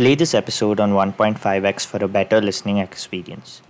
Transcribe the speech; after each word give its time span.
Play 0.00 0.14
this 0.14 0.32
episode 0.32 0.80
on 0.80 0.92
1.5x 0.92 1.84
for 1.84 2.02
a 2.02 2.08
better 2.08 2.40
listening 2.40 2.78
experience. 2.78 3.60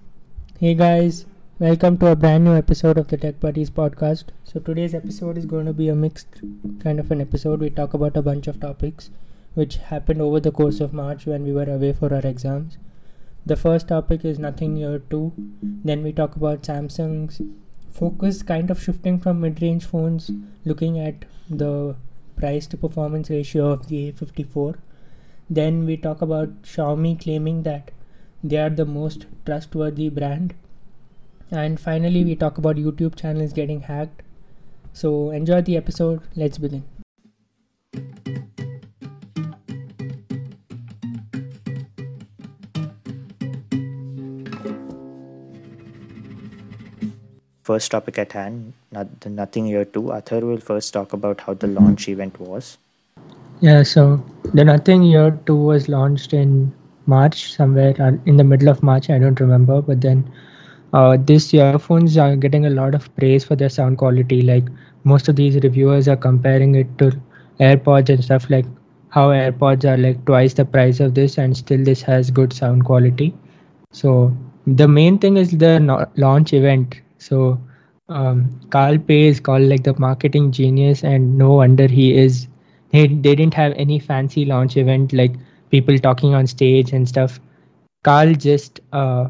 Hey 0.61 0.75
guys, 0.75 1.27
welcome 1.59 1.99
to 1.99 2.07
a 2.07 2.15
brand 2.15 2.45
new 2.45 2.55
episode 2.55 2.99
of 2.99 3.09
the 3.09 3.17
Tech 3.17 3.41
Buddies 3.41 3.69
podcast. 3.69 4.27
So 4.45 4.61
today's 4.61 4.95
episode 4.95 5.37
is 5.37 5.45
going 5.45 5.67
to 5.67 5.73
be 5.73 5.89
a 5.89 5.97
mixed 5.97 6.29
kind 6.85 7.01
of 7.01 7.11
an 7.11 7.21
episode. 7.21 7.59
We 7.59 7.71
talk 7.71 7.95
about 7.95 8.17
a 8.17 8.23
bunch 8.23 8.47
of 8.47 8.61
topics 8.61 9.11
which 9.55 9.79
happened 9.79 10.23
over 10.23 10.39
the 10.39 10.53
course 10.53 10.79
of 10.79 10.93
March 10.93 11.27
when 11.27 11.43
we 11.43 11.51
were 11.53 11.65
away 11.69 11.93
for 11.95 12.15
our 12.15 12.25
exams. 12.25 12.79
The 13.45 13.57
first 13.57 13.89
topic 13.89 14.25
is 14.25 14.39
nothing 14.39 14.77
Ear 14.77 15.01
2. 15.01 15.33
Then 15.83 16.05
we 16.05 16.13
talk 16.13 16.37
about 16.37 16.63
Samsung's 16.63 17.43
focus 17.91 18.45
kind 18.45 18.71
of 18.71 18.81
shifting 18.81 19.19
from 19.19 19.41
mid-range 19.41 19.85
phones 19.85 20.31
looking 20.65 20.97
at 20.97 21.25
the 21.51 21.97
price 22.37 22.69
to 22.69 22.77
performance 22.77 23.31
ratio 23.31 23.73
of 23.73 23.89
the 23.89 24.13
A54 24.13 24.77
then 25.51 25.85
we 25.85 25.97
talk 25.97 26.23
about 26.23 26.63
Xiaomi 26.63 27.21
claiming 27.21 27.65
that 27.65 27.91
they 28.43 28.57
are 28.57 28.71
the 28.71 28.87
most 28.87 29.27
trustworthy 29.45 30.09
brand. 30.09 30.55
And 31.51 31.81
finally, 31.81 32.25
we 32.25 32.37
talk 32.37 32.57
about 32.57 32.77
YouTube 32.77 33.17
channels 33.17 33.53
getting 33.53 33.81
hacked. 33.81 34.23
So 34.93 35.31
enjoy 35.31 35.63
the 35.63 35.77
episode. 35.77 36.23
Let's 36.37 36.59
begin. 36.59 36.85
First 47.65 47.91
topic 47.91 48.19
at 48.19 48.33
hand, 48.33 48.73
not, 48.93 49.27
Nothing 49.27 49.67
Ear 49.67 49.85
2. 49.85 50.03
Atharv 50.03 50.43
will 50.43 50.59
first 50.59 50.93
talk 50.93 51.13
about 51.13 51.41
how 51.43 51.55
the 51.55 51.67
launch 51.67 52.09
event 52.09 52.39
was. 52.41 52.79
Yeah, 53.61 53.83
so 53.83 54.23
the 54.55 54.65
Nothing 54.65 55.05
Ear 55.05 55.39
2 55.47 55.57
was 55.57 55.89
launched 55.89 56.33
in 56.35 56.73
March, 57.07 57.55
somewhere 57.55 57.95
uh, 58.01 58.13
in 58.27 58.37
the 58.37 58.45
middle 58.45 58.69
of 58.69 58.83
March, 58.83 59.09
I 59.11 59.19
don't 59.19 59.41
remember. 59.41 59.81
But 59.83 60.03
then 60.03 60.29
uh, 60.93 61.17
these 61.25 61.55
earphones 61.55 62.13
are 62.13 62.31
getting 62.37 62.67
a 62.67 62.71
lot 62.71 62.91
of 62.91 63.09
praise 63.13 63.39
for 63.39 63.51
their 63.51 63.65
sound 63.65 63.95
quality. 63.99 64.41
Like 64.43 64.65
most 65.05 65.29
of 65.29 65.37
these 65.37 65.57
reviewers 65.57 66.09
are 66.09 66.17
comparing 66.17 66.75
it 66.75 66.99
to 66.99 67.13
AirPods 67.61 68.09
and 68.11 68.23
stuff 68.25 68.49
like 68.51 68.67
how 69.11 69.29
AirPods 69.31 69.85
are 69.85 69.97
like 69.97 70.25
twice 70.27 70.55
the 70.55 70.65
price 70.65 71.01
of 71.01 71.15
this 71.15 71.39
and 71.39 71.57
still 71.57 71.85
this 71.85 72.03
has 72.03 72.31
good 72.31 72.53
sound 72.53 72.85
quality. 72.85 73.35
So 73.93 74.35
the 74.67 74.89
main 74.89 75.19
thing 75.19 75.37
is 75.37 75.51
the 75.53 75.79
no- 75.81 76.07
launch 76.17 76.53
event. 76.53 77.01
So 77.19 77.59
um, 78.09 78.49
Carl 78.71 78.99
Pei 78.99 79.27
is 79.29 79.41
called 79.41 79.63
like 79.63 79.85
the 79.85 79.99
marketing 79.99 80.53
genius, 80.53 81.05
and 81.05 81.39
no 81.39 81.53
wonder 81.55 81.87
he 81.87 82.17
is 82.17 82.49
they, 82.93 83.07
they 83.07 83.35
didn't 83.35 83.55
have 83.55 83.73
any 83.77 83.99
fancy 83.99 84.45
launch 84.45 84.77
event 84.77 85.13
like 85.13 85.33
people 85.71 85.99
talking 85.99 86.35
on 86.35 86.47
stage 86.47 86.93
and 86.93 87.09
stuff. 87.09 87.41
Carl 88.05 88.35
just 88.35 88.81
uh 88.93 89.29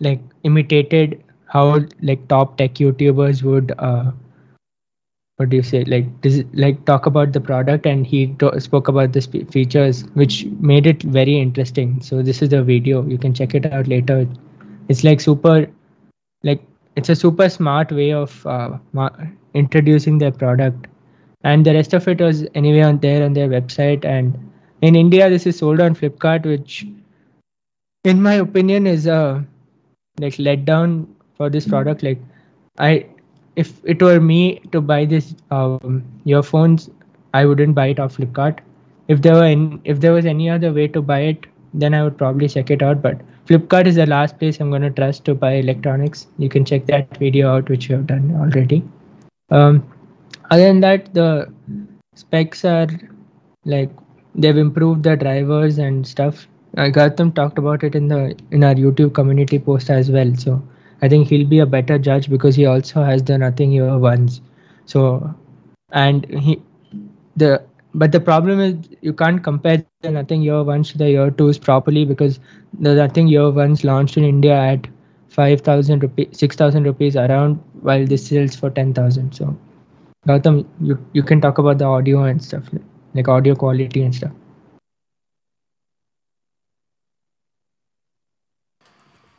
like 0.00 0.20
imitated 0.44 1.22
how 1.46 1.80
like 2.02 2.26
top 2.28 2.56
tech 2.56 2.74
youtubers 2.74 3.42
would 3.42 3.72
uh 3.78 4.10
what 5.36 5.50
do 5.50 5.56
you 5.56 5.62
say? 5.62 5.84
Like 5.84 6.06
this 6.22 6.42
like 6.54 6.84
talk 6.84 7.06
about 7.06 7.32
the 7.32 7.40
product 7.40 7.86
and 7.86 8.06
he 8.06 8.26
to- 8.40 8.60
spoke 8.60 8.88
about 8.88 9.12
the 9.12 9.20
sp- 9.22 9.48
features 9.50 10.04
which 10.14 10.44
made 10.60 10.86
it 10.86 11.02
very 11.02 11.38
interesting. 11.38 12.00
So 12.00 12.22
this 12.22 12.42
is 12.42 12.50
the 12.50 12.62
video. 12.62 13.06
You 13.06 13.18
can 13.18 13.34
check 13.34 13.54
it 13.54 13.66
out 13.68 13.82
later. 13.82 14.26
It's 14.88 14.98
like 14.98 15.14
super 15.20 15.66
like 16.42 16.62
it's 16.96 17.08
a 17.08 17.14
super 17.16 17.48
smart 17.48 17.92
way 17.92 18.12
of 18.12 18.46
uh, 18.46 18.78
ma- 18.92 19.10
introducing 19.54 20.18
their 20.18 20.32
product 20.32 20.86
and 21.44 21.64
the 21.64 21.74
rest 21.74 21.94
of 21.94 22.08
it 22.08 22.20
was 22.20 22.46
anyway 22.54 22.80
on 22.80 22.98
there 22.98 23.24
on 23.24 23.32
their 23.32 23.48
website. 23.48 24.04
And 24.04 24.38
in 24.82 24.94
india 24.94 25.28
this 25.28 25.46
is 25.46 25.58
sold 25.58 25.80
on 25.80 25.94
flipkart 25.94 26.44
which 26.46 26.86
in 28.04 28.22
my 28.22 28.34
opinion 28.34 28.86
is 28.86 29.06
a 29.06 29.44
like 30.20 30.34
letdown 30.34 31.06
for 31.36 31.50
this 31.50 31.66
product. 31.66 32.02
Like 32.02 32.20
i 32.78 33.06
if 33.56 33.80
it 33.84 34.02
were 34.02 34.20
me 34.20 34.60
to 34.72 34.80
buy 34.80 35.04
this 35.04 35.34
um, 35.50 36.04
earphones 36.24 36.90
i 37.34 37.44
wouldn't 37.44 37.74
buy 37.74 37.86
it 37.88 38.00
off 38.00 38.16
flipkart. 38.16 38.58
If 39.08 39.22
there 39.22 39.34
were 39.34 39.46
in, 39.46 39.80
if 39.84 40.00
there 40.00 40.12
was 40.12 40.26
any 40.26 40.50
other 40.50 40.72
way 40.72 40.88
to 40.88 41.02
buy 41.02 41.20
it 41.20 41.46
then 41.74 41.94
i 41.94 42.02
would 42.02 42.16
probably 42.18 42.48
check 42.48 42.70
it 42.70 42.82
out. 42.82 43.02
But 43.02 43.20
flipkart 43.46 43.86
is 43.86 43.96
the 43.96 44.06
last 44.06 44.38
place 44.38 44.60
i'm 44.60 44.70
going 44.70 44.82
to 44.82 44.90
trust 44.90 45.24
to 45.26 45.34
buy 45.34 45.52
electronics. 45.54 46.26
You 46.38 46.48
can 46.48 46.64
check 46.64 46.86
that 46.86 47.16
video 47.16 47.54
out 47.54 47.68
which 47.68 47.88
we 47.88 47.94
have 47.94 48.06
done 48.06 48.34
already. 48.38 48.82
Um, 49.50 49.82
other 50.50 50.62
than 50.64 50.80
that 50.80 51.12
the 51.14 51.52
specs 52.14 52.64
are 52.64 52.88
like 53.64 53.90
they've 54.34 54.56
improved 54.56 55.02
the 55.02 55.16
drivers 55.16 55.78
and 55.78 56.06
stuff 56.06 56.46
uh, 56.76 56.88
Gautam 56.96 57.34
talked 57.34 57.58
about 57.58 57.82
it 57.84 57.94
in 57.94 58.08
the 58.08 58.36
in 58.50 58.64
our 58.64 58.74
YouTube 58.74 59.14
community 59.14 59.58
post 59.58 59.90
as 59.90 60.10
well. 60.10 60.34
So 60.36 60.62
I 61.02 61.08
think 61.08 61.28
he'll 61.28 61.46
be 61.48 61.60
a 61.60 61.66
better 61.66 61.98
judge 61.98 62.28
because 62.30 62.54
he 62.56 62.66
also 62.66 63.02
has 63.02 63.22
the 63.22 63.38
nothing 63.38 63.72
Ear 63.72 63.98
ones. 63.98 64.40
So 64.86 65.34
and 65.92 66.26
he 66.26 66.60
the 67.36 67.62
but 67.94 68.12
the 68.12 68.20
problem 68.20 68.60
is 68.60 68.76
you 69.00 69.12
can't 69.12 69.42
compare 69.42 69.82
the 70.02 70.10
nothing 70.10 70.42
Ear 70.42 70.62
ones 70.62 70.90
to 70.92 70.98
the 70.98 71.06
Ear 71.08 71.30
twos 71.30 71.58
properly 71.58 72.04
because 72.04 72.40
the 72.78 72.94
nothing 72.94 73.28
Ear 73.28 73.50
ones 73.50 73.84
launched 73.84 74.16
in 74.16 74.24
India 74.24 74.54
at 74.54 74.86
five 75.28 75.60
thousand 75.62 76.02
rupees, 76.02 76.28
six 76.32 76.56
thousand 76.56 76.84
rupees 76.84 77.16
around, 77.16 77.56
while 77.80 78.06
this 78.06 78.26
sells 78.28 78.54
for 78.56 78.70
ten 78.70 78.92
thousand. 78.94 79.32
So 79.34 79.56
Gautam, 80.26 80.66
you, 80.80 80.98
you 81.12 81.22
can 81.22 81.40
talk 81.40 81.58
about 81.58 81.78
the 81.78 81.84
audio 81.84 82.24
and 82.24 82.42
stuff, 82.42 82.64
like 83.14 83.28
audio 83.28 83.54
quality 83.54 84.02
and 84.02 84.14
stuff. 84.14 84.32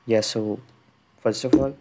Yeah, 0.05 0.21
so 0.21 0.59
first 1.19 1.43
of 1.43 1.53
all, 1.55 1.75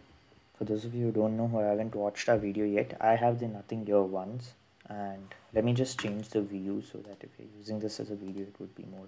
for 0.58 0.64
those 0.64 0.84
of 0.84 0.94
you 0.94 1.06
who 1.06 1.12
don't 1.12 1.36
know 1.36 1.46
who 1.48 1.58
haven't 1.58 1.94
watched 1.94 2.28
our 2.28 2.36
video 2.36 2.64
yet, 2.64 2.96
I 3.00 3.14
have 3.14 3.38
the 3.38 3.48
Nothing 3.48 3.86
Ear 3.88 4.02
ones. 4.02 4.54
And 4.88 5.34
let 5.54 5.64
me 5.64 5.72
just 5.72 6.00
change 6.00 6.28
the 6.30 6.42
view 6.42 6.82
so 6.82 6.98
that 6.98 7.22
if 7.22 7.30
you're 7.38 7.48
using 7.58 7.78
this 7.78 8.00
as 8.00 8.10
a 8.10 8.16
video, 8.16 8.42
it 8.42 8.54
would 8.58 8.74
be 8.74 8.84
more 8.90 9.06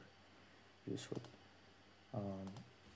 useful. 0.91 1.19
Um, 2.15 2.47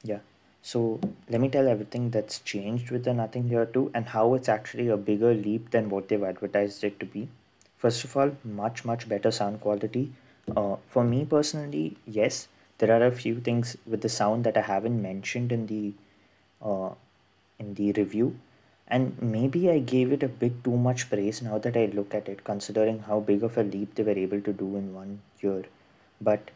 yeah, 0.03 0.21
so 0.71 0.99
let 1.29 1.41
me 1.43 1.49
tell 1.55 1.69
everything 1.69 2.05
that's 2.11 2.39
changed 2.51 2.91
with 2.91 3.05
the 3.05 3.13
Nothing 3.13 3.51
Ear 3.53 3.67
2 3.67 3.91
and 3.95 4.07
how 4.09 4.33
it's 4.35 4.49
actually 4.49 4.89
a 4.89 4.97
bigger 4.97 5.35
leap 5.35 5.71
than 5.73 5.91
what 5.91 6.09
they've 6.09 6.23
advertised 6.23 6.83
it 6.85 6.99
to 7.01 7.07
be. 7.07 7.29
First 7.77 8.05
of 8.05 8.17
all, 8.17 8.31
much, 8.43 8.83
much 8.85 9.07
better 9.07 9.31
sound 9.31 9.61
quality. 9.61 10.13
Uh, 10.57 10.77
for 10.89 11.05
me 11.05 11.27
personally, 11.27 11.99
yes, 12.07 12.49
there 12.79 12.99
are 12.99 13.07
a 13.07 13.13
few 13.13 13.41
things 13.41 13.77
with 13.87 14.01
the 14.01 14.09
sound 14.09 14.45
that 14.45 14.57
I 14.57 14.63
haven't 14.63 15.03
mentioned 15.03 15.53
in 15.53 15.67
the 15.67 15.93
uh, 16.63 16.95
in 17.59 17.75
the 17.75 17.93
review 17.93 18.39
and 18.89 19.21
maybe 19.21 19.71
I 19.71 19.79
gave 19.79 20.13
it 20.13 20.23
a 20.23 20.29
bit 20.29 20.63
too 20.65 20.77
much 20.77 21.09
praise 21.11 21.41
now 21.43 21.59
that 21.59 21.77
I 21.77 21.87
look 21.87 22.15
at 22.15 22.29
it, 22.29 22.45
considering 22.45 23.01
how 23.01 23.21
big 23.21 23.43
of 23.43 23.57
a 23.59 23.63
leap 23.63 23.95
they 23.95 24.03
were 24.03 24.19
able 24.27 24.41
to 24.41 24.53
do 24.53 24.77
in 24.77 24.95
one 24.95 25.21
year. 25.41 25.65
But 26.21 26.51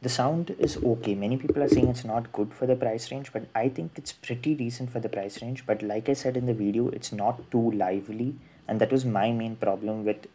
the 0.00 0.08
sound 0.08 0.54
is 0.58 0.76
okay. 0.76 1.14
Many 1.14 1.36
people 1.36 1.62
are 1.62 1.68
saying 1.68 1.88
it's 1.88 2.04
not 2.04 2.32
good 2.32 2.54
for 2.54 2.66
the 2.66 2.76
price 2.76 3.10
range, 3.10 3.32
but 3.32 3.46
I 3.54 3.68
think 3.68 3.92
it's 3.96 4.12
pretty 4.12 4.54
decent 4.54 4.90
for 4.90 5.00
the 5.00 5.08
price 5.08 5.42
range. 5.42 5.66
But 5.66 5.82
like 5.82 6.08
I 6.08 6.12
said 6.12 6.36
in 6.36 6.46
the 6.46 6.54
video, 6.54 6.88
it's 6.88 7.12
not 7.12 7.50
too 7.50 7.70
lively, 7.72 8.36
and 8.66 8.80
that 8.80 8.92
was 8.92 9.04
my 9.04 9.32
main 9.32 9.56
problem 9.56 10.04
with 10.04 10.26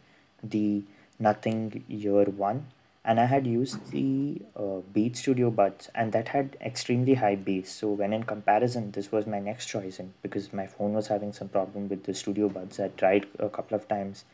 the 0.42 0.82
Nothing 1.18 1.84
Ear 1.88 2.24
1 2.24 2.66
and 3.04 3.20
I 3.20 3.26
had 3.26 3.46
used 3.46 3.90
the 3.90 4.40
uh, 4.56 4.80
Beat 4.92 5.16
Studio 5.16 5.50
buds, 5.50 5.90
and 5.94 6.10
that 6.12 6.28
had 6.28 6.56
extremely 6.62 7.14
high 7.14 7.34
bass. 7.34 7.70
So 7.70 7.88
when 7.90 8.14
in 8.14 8.22
comparison, 8.22 8.92
this 8.92 9.12
was 9.12 9.26
my 9.26 9.40
next 9.40 9.66
choice, 9.66 9.98
and 9.98 10.14
because 10.22 10.52
my 10.54 10.66
phone 10.66 10.94
was 10.94 11.08
having 11.08 11.34
some 11.34 11.48
problem 11.48 11.88
with 11.90 12.04
the 12.04 12.14
Studio 12.14 12.48
buds, 12.48 12.80
I 12.80 12.88
tried 12.88 13.26
a 13.38 13.50
couple 13.50 13.76
of 13.76 13.86
times 13.88 14.24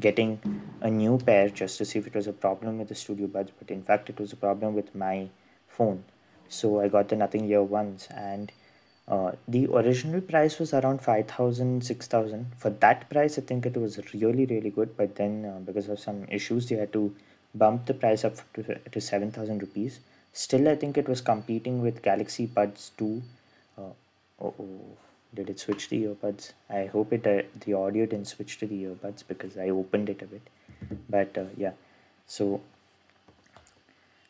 getting 0.00 0.40
a 0.80 0.90
new 0.90 1.18
pair 1.18 1.48
just 1.48 1.78
to 1.78 1.84
see 1.84 1.98
if 1.98 2.06
it 2.06 2.14
was 2.14 2.26
a 2.26 2.32
problem 2.32 2.78
with 2.78 2.88
the 2.88 2.94
Studio 2.94 3.26
buds, 3.26 3.50
but 3.58 3.70
in 3.70 3.82
fact, 3.82 4.08
it 4.10 4.18
was 4.18 4.32
a 4.32 4.36
problem 4.36 4.74
with 4.74 4.94
my 4.94 5.28
phone. 5.68 6.04
So 6.48 6.80
I 6.80 6.88
got 6.88 7.08
the 7.08 7.16
Nothing 7.16 7.48
Ear 7.48 7.62
ones, 7.62 8.08
and 8.14 8.52
uh, 9.08 9.32
the 9.46 9.66
original 9.68 10.20
price 10.20 10.58
was 10.58 10.74
around 10.74 11.00
5000 11.00 11.82
6000 11.82 12.52
for 12.58 12.70
that 12.70 13.08
price 13.08 13.38
i 13.38 13.40
think 13.40 13.64
it 13.64 13.76
was 13.76 13.98
really 14.12 14.44
really 14.44 14.70
good 14.70 14.94
but 14.98 15.16
then 15.16 15.46
uh, 15.46 15.58
because 15.60 15.88
of 15.88 15.98
some 15.98 16.26
issues 16.28 16.68
they 16.68 16.76
had 16.76 16.92
to 16.92 17.14
bump 17.54 17.86
the 17.86 17.94
price 17.94 18.22
up 18.22 18.36
to, 18.52 18.62
to 18.92 19.00
7000 19.00 19.62
rupees 19.62 20.00
still 20.34 20.68
i 20.68 20.76
think 20.76 20.98
it 20.98 21.08
was 21.08 21.22
competing 21.22 21.80
with 21.80 22.02
galaxy 22.02 22.44
buds 22.44 22.90
2 22.98 23.22
uh, 23.78 23.82
did 25.58 25.64
switch 25.64 25.88
the 25.88 26.04
earbuds. 26.04 26.52
I 26.70 26.86
hope 26.86 27.12
it 27.12 27.26
uh, 27.26 27.42
the 27.64 27.74
audio 27.74 28.06
didn't 28.06 28.26
switch 28.26 28.58
to 28.58 28.66
the 28.66 28.84
earbuds 28.84 29.24
because 29.26 29.56
i 29.56 29.68
opened 29.68 30.08
it 30.08 30.22
a 30.22 30.26
bit. 30.26 30.42
But 31.08 31.38
uh, 31.38 31.44
yeah. 31.56 31.72
So 32.26 32.60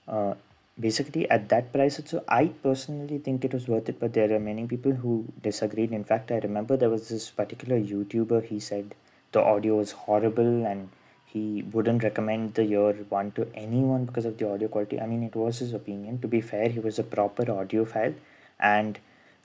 uh, 0.09 0.35
basically 0.81 1.29
at 1.29 1.49
that 1.49 1.73
price 1.73 2.01
so 2.07 2.23
i 2.29 2.47
personally 2.63 3.19
think 3.19 3.45
it 3.45 3.53
was 3.53 3.67
worth 3.67 3.89
it 3.89 3.99
but 3.99 4.13
there 4.13 4.33
are 4.33 4.39
many 4.39 4.67
people 4.67 4.93
who 4.93 5.25
disagreed. 5.43 5.93
In 5.93 6.05
fact 6.05 6.31
i 6.31 6.39
remember 6.39 6.77
there 6.77 6.91
was 6.91 7.09
this 7.09 7.31
particular 7.31 7.79
youtuber 7.79 8.45
he 8.45 8.61
said 8.61 8.95
the 9.33 9.43
audio 9.43 9.77
was 9.77 9.93
horrible 9.93 10.67
and 10.67 10.89
he 11.27 11.63
wouldn't 11.73 12.03
recommend 12.03 12.55
the 12.55 12.63
Ear 12.63 12.95
one 13.11 13.33
to 13.33 13.47
anyone 13.55 14.07
because 14.07 14.25
of 14.25 14.39
the 14.39 14.51
audio 14.51 14.69
quality. 14.69 14.99
I 14.99 15.07
mean, 15.07 15.23
it 15.23 15.37
was 15.37 15.59
his 15.59 15.75
opinion. 15.75 16.21
To 16.21 16.29
be 16.29 16.41
fair, 16.41 16.71
he 16.71 16.81
was 16.81 16.99
a 16.99 17.03
proper 17.03 17.45
audiophile, 17.45 18.15
and 18.59 18.99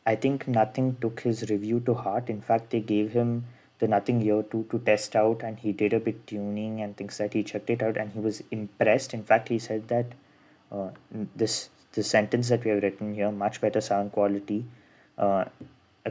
I 0.05 0.15
think 0.15 0.47
nothing 0.47 0.97
took 1.01 1.21
his 1.21 1.49
review 1.49 1.79
to 1.81 1.93
heart. 1.93 2.29
In 2.29 2.41
fact, 2.41 2.71
they 2.71 2.81
gave 2.81 3.11
him 3.11 3.45
the 3.79 3.87
Nothing 3.87 4.21
Ear 4.21 4.43
2 4.43 4.67
to 4.71 4.79
test 4.79 5.15
out, 5.15 5.43
and 5.43 5.59
he 5.59 5.71
did 5.71 5.93
a 5.93 5.99
bit 5.99 6.25
tuning 6.27 6.81
and 6.81 6.95
things 6.95 7.17
that 7.17 7.33
he 7.33 7.43
checked 7.43 7.69
it 7.69 7.81
out, 7.81 7.97
and 7.97 8.11
he 8.11 8.19
was 8.19 8.43
impressed. 8.51 9.13
In 9.13 9.23
fact, 9.23 9.49
he 9.49 9.59
said 9.59 9.87
that 9.87 10.05
uh, 10.71 10.89
this 11.35 11.69
the 11.93 12.03
sentence 12.03 12.49
that 12.49 12.63
we 12.63 12.71
have 12.71 12.81
written 12.81 13.13
here 13.13 13.31
much 13.31 13.61
better 13.61 13.79
sound 13.79 14.11
quality 14.11 14.65
uh, 15.17 15.45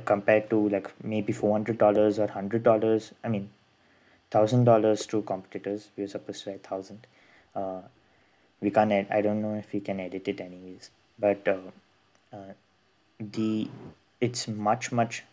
compared 0.04 0.48
to 0.48 0.68
like 0.68 0.92
maybe 1.02 1.32
four 1.32 1.52
hundred 1.52 1.78
dollars 1.78 2.18
or 2.18 2.28
hundred 2.28 2.62
dollars. 2.62 3.12
I 3.24 3.28
mean 3.28 3.50
thousand 4.30 4.64
dollars 4.64 5.06
to 5.06 5.22
competitors. 5.22 5.88
We 5.96 6.04
are 6.04 6.08
supposed 6.08 6.44
to 6.44 6.50
write 6.50 6.66
thousand. 6.66 7.06
Uh, 7.54 7.80
we 8.60 8.70
can't. 8.70 8.92
Ed- 8.92 9.08
I 9.10 9.20
don't 9.20 9.42
know 9.42 9.54
if 9.54 9.72
we 9.72 9.80
can 9.80 10.00
edit 10.00 10.28
it 10.28 10.40
anyways. 10.40 10.90
But 11.18 11.46
uh, 11.48 12.36
uh, 12.36 12.52
the 13.20 13.68
it's 14.20 14.46
much 14.48 14.92
much 14.92 15.24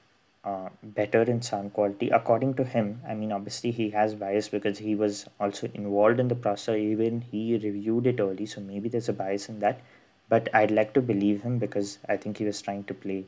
uh, 0.44 0.70
better 0.84 1.22
in 1.24 1.42
sound 1.42 1.74
quality 1.74 2.10
according 2.10 2.54
to 2.56 2.64
him. 2.64 3.02
I 3.08 3.14
mean, 3.14 3.32
obviously 3.32 3.72
he 3.72 3.90
has 3.92 4.16
bias 4.16 4.50
because 4.50 4.78
he 4.80 4.96
was 4.96 5.28
also 5.40 5.70
involved 5.74 6.20
in 6.20 6.28
the 6.28 6.36
process. 6.36 6.78
Even 6.78 7.22
he 7.22 7.58
reviewed 7.58 8.08
it 8.08 8.20
early, 8.20 8.46
so 8.46 8.62
maybe 8.62 8.90
there's 8.90 9.10
a 9.10 9.14
bias 9.14 9.50
in 9.50 9.60
that. 9.60 9.82
But 10.30 10.50
I'd 10.54 10.72
like 10.72 10.94
to 10.94 11.02
believe 11.02 11.42
him 11.42 11.58
because 11.60 11.98
I 12.08 12.18
think 12.18 12.38
he 12.38 12.46
was 12.46 12.62
trying 12.62 12.84
to 12.86 12.94
play 12.94 13.26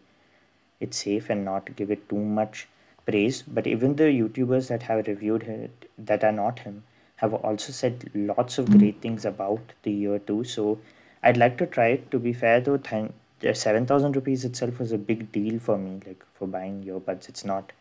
it 0.80 0.94
safe 0.94 1.30
and 1.30 1.45
not 1.45 1.75
give 1.75 1.92
it 1.92 2.07
too 2.09 2.18
much 2.19 2.68
praise. 3.06 3.42
But 3.44 3.68
even 3.68 3.95
the 3.95 4.06
YouTubers 4.06 4.68
that 4.69 4.83
have 4.83 5.07
reviewed 5.07 5.44
it 5.44 5.89
that 5.98 6.24
are 6.24 6.31
not 6.31 6.59
him 6.59 6.83
have 7.18 7.33
also 7.33 7.71
said 7.71 8.09
lots 8.13 8.57
of 8.57 8.71
great 8.71 9.01
things 9.01 9.25
about 9.25 9.74
the 9.83 9.92
Ear 10.01 10.19
2. 10.19 10.44
So 10.44 10.80
I'd 11.24 11.38
like 11.38 11.57
to 11.59 11.68
try 11.68 11.88
it. 11.88 12.09
To 12.12 12.19
be 12.19 12.33
fair 12.33 12.59
though, 12.62 12.77
th- 12.77 13.12
seven 13.53 13.85
thousand 13.85 14.15
rupees 14.15 14.45
itself 14.45 14.79
was 14.79 14.91
a 14.91 14.97
big 14.97 15.31
deal 15.31 15.59
for 15.59 15.77
me, 15.77 15.99
like 16.05 16.23
for 16.33 16.47
buying 16.47 16.83
earbuds. 16.83 17.29
It's 17.29 17.45
not 17.45 17.71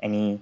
any 0.00 0.40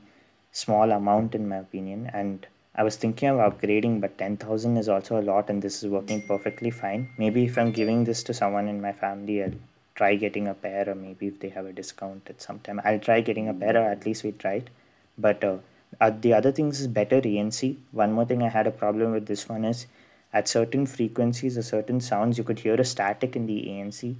small 0.53 0.91
amount 0.91 1.35
in 1.35 1.49
my 1.49 1.57
opinion, 1.57 2.11
and 2.13 2.47
I 2.75 2.83
was 2.83 2.97
thinking 2.97 3.29
of 3.29 3.39
upgrading, 3.39 4.01
but 4.01 4.19
ten 4.19 4.37
thousand 4.37 4.77
is 4.77 4.89
also 4.89 5.21
a 5.21 5.27
lot, 5.33 5.51
and 5.51 5.63
this 5.63 5.83
is 5.83 5.91
working 5.91 6.23
perfectly 6.27 6.71
fine. 6.71 7.09
Maybe 7.19 7.45
if 7.45 7.59
I'm 7.59 7.73
giving 7.73 8.05
this 8.05 8.23
to 8.25 8.35
someone 8.35 8.69
in 8.69 8.81
my 8.81 8.93
family, 8.93 9.43
I'll 9.43 9.61
try 9.95 10.15
getting 10.15 10.49
a 10.49 10.55
pair 10.55 10.89
or 10.89 10.95
maybe 10.95 11.27
if 11.27 11.39
they 11.41 11.51
have 11.51 11.67
a 11.67 11.73
discount 11.73 12.27
at 12.31 12.41
some 12.41 12.59
time 12.61 12.81
i'll 12.83 12.99
try 12.99 13.21
getting 13.21 13.47
a 13.47 13.53
pair 13.53 13.77
or 13.77 13.91
at 13.91 14.07
least 14.07 14.25
we 14.25 14.31
it 14.31 14.71
but 15.19 15.45
uh, 15.45 15.59
uh, 16.01 16.11
the 16.21 16.33
other 16.33 16.53
things 16.53 16.81
is 16.81 16.87
better 16.87 17.21
ANC. 17.21 17.77
One 17.91 18.13
more 18.13 18.25
thing 18.25 18.43
I 18.43 18.49
had 18.49 18.67
a 18.67 18.71
problem 18.71 19.13
with 19.13 19.27
this 19.27 19.49
one 19.49 19.65
is 19.65 19.87
at 20.33 20.49
certain 20.49 20.87
frequencies 20.87 21.59
or 21.59 21.63
certain 21.63 22.01
sounds 22.01 22.39
you 22.39 22.45
could 22.45 22.61
hear 22.61 22.75
a 22.75 22.85
static 22.85 23.37
in 23.37 23.47
the 23.47 23.67
ANC. 23.67 24.15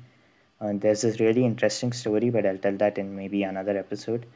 Uh, 0.63 0.73
there's 0.75 1.03
this 1.03 1.19
really 1.21 1.45
interesting 1.45 1.93
story, 1.93 2.31
but 2.31 2.47
I'll 2.47 2.59
tell 2.59 2.77
that 2.77 2.97
in 2.97 3.17
maybe 3.17 3.43
another 3.43 3.77
episode. 3.77 4.27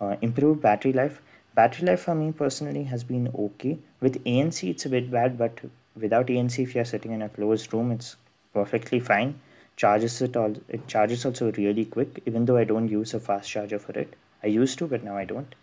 Uh, 0.00 0.16
improved 0.22 0.62
battery 0.62 0.92
life. 0.92 1.20
Battery 1.54 1.86
life 1.88 2.02
for 2.02 2.14
me 2.14 2.32
personally 2.32 2.84
has 2.84 3.04
been 3.04 3.28
okay. 3.46 3.78
With 4.00 4.22
ANC, 4.24 4.70
it's 4.70 4.86
a 4.86 4.88
bit 4.88 5.10
bad, 5.10 5.36
but 5.36 5.60
without 6.00 6.28
ANC, 6.28 6.58
if 6.60 6.74
you're 6.74 6.84
sitting 6.84 7.12
in 7.12 7.22
a 7.22 7.28
closed 7.28 7.74
room, 7.74 7.90
it's 7.90 8.16
perfectly 8.54 9.00
fine 9.00 9.40
charges 9.76 10.20
it 10.20 10.36
all 10.36 10.54
it 10.68 10.86
charges 10.86 11.24
also 11.24 11.50
really 11.52 11.84
quick 11.84 12.22
even 12.26 12.44
though 12.44 12.56
i 12.56 12.64
don't 12.64 12.88
use 12.88 13.14
a 13.14 13.20
fast 13.20 13.50
charger 13.50 13.78
for 13.78 13.98
it 13.98 14.14
i 14.42 14.46
used 14.46 14.78
to 14.78 14.86
but 14.86 15.02
now 15.02 15.16
i 15.16 15.24
don't 15.24 15.54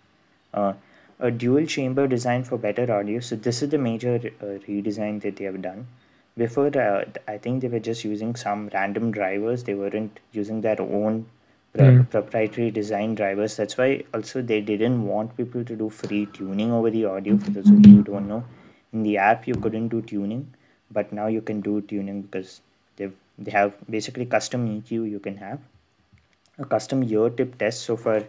uh, 0.53 0.73
a 1.19 1.29
dual 1.29 1.65
chamber 1.65 2.07
design 2.07 2.43
for 2.43 2.57
better 2.57 2.91
audio 2.91 3.19
so 3.19 3.35
this 3.35 3.61
is 3.61 3.69
the 3.69 3.77
major 3.77 4.15
uh, 4.41 4.57
redesign 4.67 5.21
that 5.21 5.35
they 5.35 5.45
have 5.45 5.61
done 5.61 5.87
before 6.41 6.69
uh, 6.83 7.03
i 7.27 7.37
think 7.37 7.61
they 7.61 7.71
were 7.73 7.83
just 7.87 8.03
using 8.03 8.35
some 8.35 8.69
random 8.73 9.11
drivers. 9.11 9.63
They 9.63 9.73
weren't 9.73 10.19
using 10.31 10.61
their 10.61 10.81
own 10.81 11.25
mm. 11.75 12.09
proprietary 12.09 12.71
design 12.71 13.15
drivers. 13.15 13.55
That's 13.57 13.77
why 13.77 14.03
also 14.13 14.41
they 14.41 14.61
didn't 14.61 15.05
want 15.05 15.35
people 15.37 15.63
to 15.63 15.75
do 15.75 15.89
free 15.89 16.25
tuning 16.27 16.71
over 16.71 16.89
the 16.89 17.05
audio 17.05 17.37
for 17.37 17.51
those 17.51 17.69
of 17.69 17.85
you 17.85 17.97
who 17.97 18.03
don't 18.03 18.27
know. 18.27 18.43
In 18.93 19.03
the 19.03 19.17
app 19.17 19.47
you 19.47 19.55
couldn't 19.55 19.89
do 19.89 20.01
tuning 20.01 20.53
but 20.91 21.11
now 21.13 21.27
you 21.27 21.41
can 21.41 21.61
do 21.61 21.81
tuning 21.81 22.21
because 22.23 22.61
they've 22.97 23.13
they 23.37 23.51
have 23.51 23.73
basically 23.97 24.25
custom 24.25 24.67
EQ 24.67 25.09
you 25.09 25.19
can 25.19 25.37
have. 25.37 25.59
A 26.57 26.65
custom 26.65 27.03
ear 27.03 27.29
tip 27.29 27.57
test. 27.57 27.81
So 27.81 27.95
for 27.95 28.23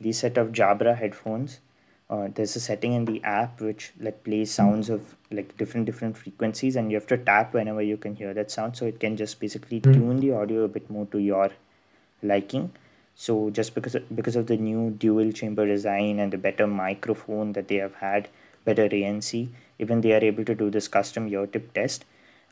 these 0.00 0.18
set 0.20 0.36
of 0.38 0.52
Jabra 0.52 0.96
headphones 0.96 1.60
uh, 2.08 2.28
there's 2.34 2.54
a 2.54 2.60
setting 2.60 2.92
in 2.92 3.04
the 3.04 3.22
app 3.24 3.60
which 3.60 3.92
like 3.98 4.22
plays 4.22 4.50
sounds 4.50 4.88
of 4.88 5.16
like 5.30 5.56
different 5.56 5.86
different 5.86 6.16
frequencies 6.16 6.76
and 6.76 6.90
you 6.90 6.96
have 6.96 7.06
to 7.06 7.18
tap 7.18 7.52
whenever 7.52 7.82
you 7.82 7.96
can 7.96 8.14
hear 8.14 8.32
that 8.32 8.50
sound 8.50 8.76
so 8.76 8.86
it 8.86 9.00
can 9.00 9.16
just 9.16 9.40
basically 9.40 9.80
mm. 9.80 9.92
tune 9.92 10.20
the 10.20 10.32
audio 10.32 10.62
a 10.62 10.68
bit 10.68 10.88
more 10.88 11.06
to 11.06 11.18
your 11.18 11.50
liking 12.22 12.70
so 13.14 13.50
just 13.50 13.74
because 13.74 13.94
of, 13.94 14.14
because 14.14 14.36
of 14.36 14.46
the 14.46 14.56
new 14.56 14.90
dual 14.90 15.32
chamber 15.32 15.66
design 15.66 16.20
and 16.20 16.32
the 16.32 16.38
better 16.38 16.66
microphone 16.66 17.52
that 17.54 17.66
they 17.68 17.76
have 17.76 17.94
had 17.96 18.28
better 18.64 18.88
ANC 18.88 19.48
even 19.78 20.00
they 20.00 20.12
are 20.12 20.24
able 20.24 20.44
to 20.44 20.54
do 20.54 20.70
this 20.70 20.86
custom 20.86 21.26
ear 21.28 21.46
tip 21.46 21.72
test 21.72 22.04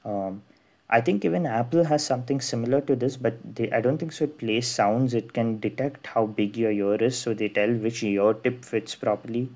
um, 0.05 0.43
I 0.91 1.01
think 1.01 1.25
even 1.25 1.47
Apple 1.47 1.85
has 1.85 2.05
something 2.05 2.41
similar 2.41 2.81
to 2.83 2.95
this, 2.95 3.17
but 3.17 3.39
they, 3.57 3.71
I 3.71 3.81
don't 3.81 3.99
think 3.99 4.13
so. 4.13 4.25
It 4.25 4.39
plays 4.39 4.67
sounds. 4.69 5.15
It 5.15 5.33
can 5.33 5.59
detect 5.59 6.07
how 6.09 6.27
big 6.27 6.57
your 6.57 6.71
ear 6.71 7.03
is, 7.03 7.17
so 7.19 7.33
they 7.33 7.49
tell 7.49 7.73
which 7.73 8.03
ear 8.03 8.35
tip 8.35 8.65
fits 8.65 8.95
properly. 8.95 9.49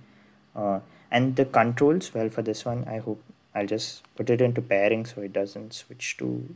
Uh, 0.56 0.80
and 1.10 1.36
the 1.36 1.44
controls, 1.44 2.12
well, 2.14 2.28
for 2.30 2.42
this 2.42 2.64
one, 2.64 2.84
I 2.88 2.98
hope 2.98 3.22
I'll 3.54 3.66
just 3.66 4.02
put 4.16 4.30
it 4.30 4.40
into 4.40 4.62
pairing 4.62 5.04
so 5.04 5.20
it 5.20 5.32
doesn't 5.32 5.74
switch 5.74 6.16
to 6.18 6.54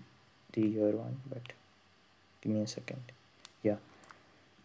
the 0.53 0.63
ear 0.79 0.91
one. 0.91 1.21
But 1.29 1.53
give 2.41 2.53
me 2.53 2.63
a 2.63 2.67
second. 2.67 3.13
Yeah, 3.63 3.77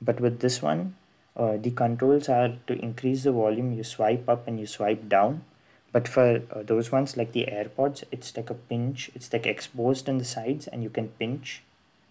but 0.01 0.21
with 0.21 0.39
this 0.39 0.61
one, 0.61 0.95
uh, 1.35 1.57
the 1.57 1.71
controls 1.71 2.29
are 2.29 2.53
to 2.67 2.73
increase 2.79 3.23
the 3.23 3.33
volume. 3.33 3.73
You 3.73 3.83
swipe 3.83 4.27
up 4.29 4.47
and 4.47 4.59
you 4.59 4.65
swipe 4.65 5.07
down 5.09 5.43
but 5.91 6.07
for 6.07 6.41
uh, 6.51 6.63
those 6.63 6.91
ones 6.91 7.15
like 7.17 7.31
the 7.31 7.45
airpods 7.51 8.03
it's 8.11 8.35
like 8.35 8.49
a 8.49 8.53
pinch. 8.53 9.09
It's 9.15 9.31
like 9.31 9.45
exposed 9.45 10.09
in 10.09 10.17
the 10.17 10.25
sides 10.25 10.67
and 10.67 10.83
you 10.83 10.89
can 10.89 11.09
pinch 11.19 11.63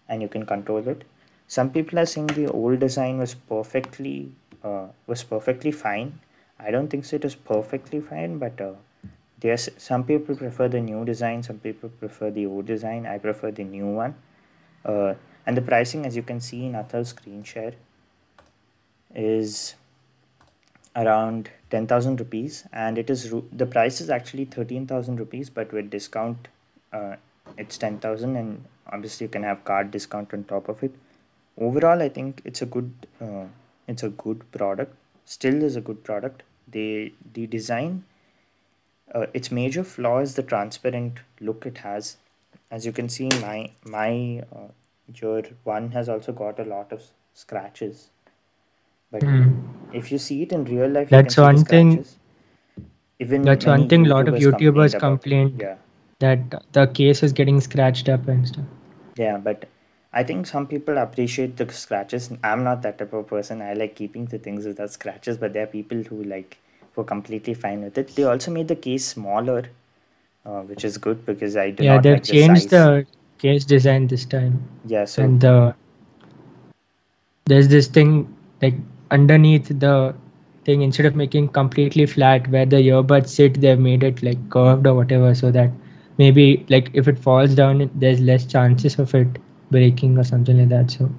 and 0.07 0.21
you 0.21 0.27
can 0.27 0.45
control 0.45 0.87
it. 0.87 1.03
Some 1.47 1.69
people 1.69 1.99
are 1.99 2.05
saying 2.05 2.27
the 2.27 2.47
old 2.47 2.79
design 2.79 3.19
was 3.19 3.33
perfectly 3.35 4.31
uh, 4.63 4.87
was 5.05 5.23
perfectly 5.23 5.71
fine. 5.71 6.19
I 6.59 6.71
don't 6.71 6.89
think 6.89 7.05
so 7.05 7.15
it 7.17 7.23
was 7.23 7.35
perfectly 7.35 8.01
fine 8.01 8.39
but 8.39 8.59
uh, 8.59 8.73
there's 9.39 9.69
some 9.77 10.03
people 10.03 10.35
prefer 10.35 10.67
the 10.67 10.81
new 10.81 11.05
design 11.05 11.43
some 11.43 11.59
people 11.59 11.89
prefer 11.89 12.31
the 12.31 12.45
old 12.45 12.65
design. 12.65 13.05
I 13.05 13.17
prefer 13.19 13.51
the 13.51 13.63
new 13.63 13.87
one. 13.87 14.15
Uh, 14.83 15.13
and 15.45 15.55
the 15.55 15.61
pricing 15.61 16.05
as 16.05 16.15
you 16.15 16.23
can 16.23 16.41
see 16.41 16.65
in 16.65 16.73
Athar's 16.73 17.09
screen 17.09 17.43
share 17.43 17.73
is 19.15 19.75
around 21.03 21.49
10000 21.69 22.19
rupees 22.19 22.65
and 22.73 22.97
it 22.97 23.09
is 23.09 23.31
the 23.51 23.65
price 23.65 24.01
is 24.01 24.09
actually 24.09 24.45
13000 24.45 25.19
rupees 25.19 25.49
but 25.49 25.71
with 25.71 25.89
discount 25.89 26.47
uh, 26.91 27.15
it's 27.57 27.77
10000 27.77 28.35
and 28.35 28.63
obviously 28.91 29.25
you 29.25 29.29
can 29.29 29.43
have 29.43 29.63
card 29.63 29.91
discount 29.91 30.33
on 30.33 30.43
top 30.43 30.69
of 30.69 30.83
it. 30.83 30.93
Overall 31.57 32.01
i 32.01 32.09
think 32.09 32.41
it's 32.45 32.61
a 32.61 32.65
good 32.65 32.91
uh, 33.21 33.45
it's 33.87 34.03
a 34.03 34.09
good 34.09 34.49
product 34.51 34.95
still 35.27 35.61
is 35.61 35.75
a 35.75 35.81
good 35.81 36.03
product. 36.03 36.43
They 36.67 37.13
the 37.33 37.45
design 37.47 38.03
uh, 39.13 39.27
its 39.33 39.51
major 39.51 39.83
flaw 39.83 40.19
is 40.19 40.35
the 40.35 40.43
transparent 40.43 41.19
look 41.39 41.65
it 41.65 41.79
has. 41.79 42.17
As 42.71 42.85
you 42.85 42.91
can 42.91 43.09
see 43.09 43.29
my 43.41 43.71
my 43.85 44.43
uh, 44.55 44.69
one 45.63 45.91
has 45.91 46.09
also 46.09 46.31
got 46.31 46.59
a 46.59 46.63
lot 46.63 46.91
of 46.91 47.03
scratches 47.33 48.09
but 49.11 49.21
mm. 49.21 49.61
if 49.93 50.11
you 50.11 50.17
see 50.17 50.43
it 50.43 50.51
in 50.51 50.65
real 50.65 50.89
life, 50.89 51.09
that's 51.09 51.37
one 51.37 51.63
thing. 51.63 52.05
Even 53.19 53.41
that's 53.41 53.65
one 53.65 53.87
thing. 53.89 54.05
A 54.05 54.09
lot 54.09 54.27
of 54.27 54.35
YouTubers 54.35 54.99
complain 54.99 55.57
yeah. 55.59 55.75
that 56.19 56.63
the 56.73 56.87
case 56.87 57.23
is 57.23 57.33
getting 57.33 57.59
scratched 57.61 58.09
up 58.09 58.27
and 58.27 58.47
stuff. 58.47 58.65
Yeah, 59.15 59.37
but 59.37 59.65
I 60.13 60.23
think 60.23 60.47
some 60.47 60.67
people 60.67 60.97
appreciate 60.97 61.57
the 61.57 61.71
scratches. 61.71 62.31
I'm 62.43 62.63
not 62.63 62.81
that 62.83 62.97
type 62.97 63.13
of 63.13 63.27
person. 63.27 63.61
I 63.61 63.73
like 63.73 63.95
keeping 63.95 64.25
the 64.25 64.37
things 64.39 64.65
without 64.65 64.91
scratches, 64.91 65.37
but 65.37 65.53
there 65.53 65.63
are 65.63 65.67
people 65.67 66.03
who 66.03 66.23
like 66.23 66.57
were 66.95 67.03
completely 67.03 67.53
fine 67.53 67.83
with 67.83 67.97
it. 67.97 68.15
They 68.15 68.23
also 68.23 68.51
made 68.51 68.67
the 68.67 68.75
case 68.75 69.05
smaller, 69.05 69.65
uh, 70.45 70.61
which 70.61 70.83
is 70.83 70.97
good 70.97 71.25
because 71.25 71.55
I 71.55 71.71
do 71.71 71.83
yeah, 71.83 71.99
they've 71.99 72.13
like 72.13 72.23
changed 72.23 72.69
the, 72.69 72.77
the, 72.77 73.07
case 73.37 73.65
design 73.65 74.07
this 74.07 74.25
time. 74.25 74.63
Yeah, 74.85 75.05
so 75.05 75.23
and 75.23 75.39
the 75.41 75.75
there's 77.45 77.67
this 77.67 77.87
thing 77.87 78.35
like 78.61 78.75
underneath 79.11 79.67
the 79.79 80.13
thing 80.65 80.81
instead 80.81 81.05
of 81.05 81.15
making 81.15 81.47
completely 81.49 82.05
flat 82.05 82.47
where 82.49 82.65
the 82.65 82.77
earbuds 82.77 83.29
sit 83.29 83.59
they've 83.61 83.79
made 83.79 84.03
it 84.03 84.21
like 84.23 84.49
curved 84.49 84.85
or 84.87 84.95
whatever 84.95 85.33
so 85.33 85.51
that 85.51 85.71
maybe 86.17 86.65
like 86.69 86.89
if 86.93 87.07
it 87.07 87.17
falls 87.17 87.55
down 87.55 87.89
there's 87.95 88.19
less 88.19 88.45
chances 88.45 88.99
of 88.99 89.13
it 89.15 89.39
breaking 89.71 90.17
or 90.17 90.23
something 90.23 90.57
like 90.59 90.69
that 90.69 90.91
so 90.91 91.09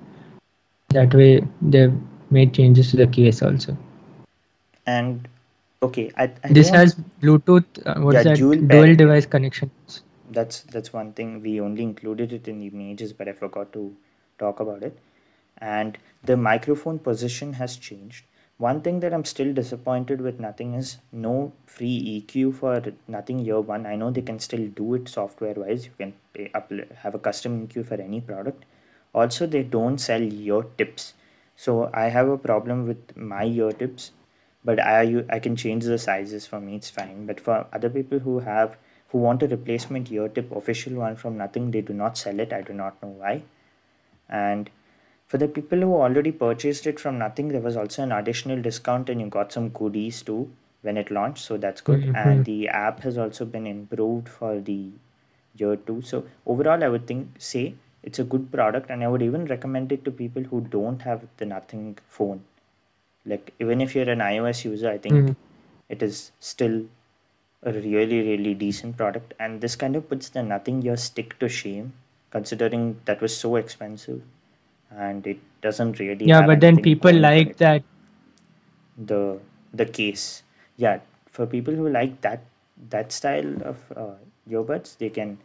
that 0.91 1.15
way 1.15 1.43
they've 1.63 1.95
made 2.31 2.53
changes 2.55 2.91
to 2.91 2.97
the 2.97 3.07
case 3.07 3.43
also 3.43 3.77
and 4.87 5.29
Okay, 5.83 6.11
I, 6.17 6.25
I 6.45 6.49
This 6.51 6.69
has 6.71 6.95
Bluetooth. 7.23 7.65
Uh, 7.87 8.01
what 8.01 8.15
Yeah, 8.15 8.25
that? 8.25 8.39
dual 8.39 8.57
Dual 8.69 8.95
device 8.97 9.27
connections. 9.27 10.03
That's 10.31 10.61
that's 10.63 10.93
one 10.93 11.13
thing 11.13 11.41
we 11.43 11.61
only 11.61 11.83
included 11.83 12.33
it 12.33 12.49
in 12.49 12.59
the 12.59 12.67
images, 12.69 13.13
but 13.13 13.29
I 13.29 13.33
forgot 13.33 13.73
to 13.75 13.97
talk 14.39 14.61
about 14.61 14.83
it. 14.83 14.99
And 15.61 15.99
the 16.23 16.37
microphone 16.37 16.99
position 16.99 17.55
has 17.55 17.77
changed. 17.77 18.25
One 18.59 18.81
thing 18.81 18.99
that 19.01 19.15
I'm 19.15 19.25
still 19.25 19.53
disappointed 19.55 20.21
with 20.21 20.41
nothing 20.41 20.75
is 20.75 20.99
no 21.13 21.53
free 21.67 22.27
EQ 22.29 22.55
for 22.57 22.83
nothing 23.07 23.39
Ear 23.47 23.61
one. 23.61 23.87
I 23.87 23.95
know 23.95 24.11
they 24.11 24.23
can 24.23 24.41
still 24.41 24.67
do 24.67 24.95
it 24.95 25.09
software 25.09 25.55
wise. 25.55 25.85
You 25.87 25.93
can 25.97 26.15
pay, 26.35 26.51
have 27.03 27.15
a 27.15 27.21
custom 27.21 27.67
EQ 27.67 27.87
for 27.87 27.95
any 27.95 28.21
product. 28.21 28.65
Also, 29.15 29.47
they 29.47 29.63
don't 29.63 29.99
sell 29.99 30.21
ear 30.21 30.65
tips. 30.77 31.15
So 31.55 31.89
I 31.95 32.07
have 32.07 32.29
a 32.29 32.37
problem 32.37 32.87
with 32.87 33.17
my 33.17 33.45
ear 33.45 33.71
tips, 33.71 34.11
but 34.65 34.81
I, 34.81 35.25
I 35.31 35.39
can 35.39 35.55
change 35.55 35.85
the 35.85 35.99
sizes 35.99 36.47
for 36.47 36.61
me. 36.61 36.75
It's 36.75 36.91
fine. 36.91 37.27
But 37.27 37.39
for 37.41 37.67
other 37.73 37.89
people 37.89 38.19
who 38.19 38.41
have 38.41 38.77
who 39.11 39.19
want 39.19 39.43
a 39.43 39.49
replacement 39.49 40.11
ear 40.11 40.29
tip, 40.29 40.51
official 40.51 40.95
one 40.95 41.17
from 41.17 41.39
nothing, 41.39 41.71
they 41.71 41.81
do 41.81 41.95
not 41.95 42.19
sell 42.19 42.39
it. 42.41 42.53
I 42.53 42.63
do 42.63 42.73
not 42.73 43.01
know 43.03 43.09
why. 43.09 43.43
And 44.29 44.69
for 45.29 45.39
the 45.39 45.49
people 45.57 45.79
who 45.87 45.95
already 45.95 46.33
purchased 46.33 46.87
it 46.87 46.99
from 47.01 47.19
nothing, 47.19 47.49
there 47.49 47.61
was 47.61 47.77
also 47.77 48.03
an 48.03 48.13
additional 48.13 48.63
discount 48.63 49.11
and 49.11 49.21
you 49.21 49.29
got 49.29 49.53
some 49.53 49.69
goodies 49.69 50.23
too 50.23 50.51
when 50.83 50.97
it 50.97 51.11
launched. 51.11 51.45
So 51.45 51.59
that's 51.65 51.81
good. 51.89 52.03
Mhm. 52.03 52.17
And 52.23 52.45
the 52.45 52.69
app 52.69 53.01
has 53.09 53.19
also 53.27 53.45
been 53.57 53.67
improved 53.67 54.29
for 54.29 54.59
the 54.71 54.81
Ear 55.61 55.77
two. 55.77 56.01
So 56.03 56.25
overall, 56.47 56.85
I 56.85 56.89
would 56.89 57.07
think 57.07 57.41
say 57.47 57.65
it's 58.03 58.19
a 58.19 58.25
good 58.25 58.51
product, 58.53 58.91
and 58.91 59.03
I 59.05 59.09
would 59.09 59.23
even 59.23 59.47
recommend 59.47 59.93
it 59.97 60.05
to 60.05 60.11
people 60.23 60.45
who 60.53 60.61
don't 60.77 61.03
have 61.03 61.27
the 61.39 61.47
nothing 61.53 61.99
phone. 62.19 62.45
Like 63.33 63.53
even 63.59 63.81
if 63.81 63.95
you're 63.95 64.11
an 64.11 64.21
iOS 64.21 64.65
user, 64.65 64.89
I 64.91 64.99
think 65.07 65.15
Mhm. 65.15 65.37
it 65.89 66.03
is 66.09 66.21
still 66.53 66.79
a 67.63 67.73
really 67.73 68.19
really 68.27 68.55
decent 68.55 68.97
product 68.97 69.35
and 69.45 69.61
this 69.61 69.75
kind 69.75 69.97
of 69.97 70.09
puts 70.09 70.29
the 70.35 70.43
nothing 70.43 70.83
Ear 70.89 70.97
stick 71.05 71.37
to 71.41 71.49
shame 71.49 71.93
considering 72.35 72.85
that 73.07 73.21
was 73.21 73.37
so 73.37 73.57
expensive 73.57 74.21
and 74.91 75.27
it 75.27 75.39
doesn't 75.63 75.99
really 75.99 76.27
Yeah, 76.27 76.47
but 76.47 76.61
then 76.61 76.81
people 76.83 77.13
like 77.13 77.57
that. 77.59 77.83
the 78.97 79.39
the 79.73 79.87
case. 79.87 80.43
Yeah 80.77 81.01
for 81.39 81.47
people 81.47 81.75
who 81.75 81.89
like 81.89 82.21
that 82.23 82.45
that 82.91 83.13
style 83.13 83.51
of 83.71 83.77
uh, 83.97 84.15
earbuds 84.51 84.97
they 84.99 85.09
can 85.09 85.39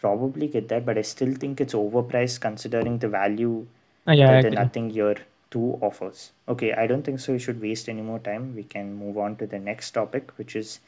probably 0.00 0.48
get 0.48 0.68
that 0.68 0.84
but 0.84 0.98
i 0.98 1.02
still 1.02 1.34
think 1.34 1.60
it's 1.60 1.74
overpriced 1.74 2.40
considering 2.40 2.98
the 2.98 3.08
value 3.08 3.66
Uh, 4.08 4.12
yeah, 4.12 4.30
I 4.30 4.42
that 4.42 4.50
the 4.50 4.50
nothing 4.56 4.90
Ear 4.96 5.16
2 5.54 5.78
offers. 5.88 6.20
Okay 6.54 6.72
i 6.82 6.86
don't 6.90 7.04
think 7.08 7.20
so 7.24 7.32
we 7.36 7.38
should 7.46 7.60
waste 7.60 7.88
any 7.92 8.02
more 8.10 8.18
time. 8.28 8.44
We 8.54 8.64
can 8.74 8.94
move 8.94 9.18
on 9.24 9.36
to 9.40 9.46
the 9.46 9.58
next 9.58 9.90
topic 9.98 10.32
which 10.38 10.54
is 10.60 10.80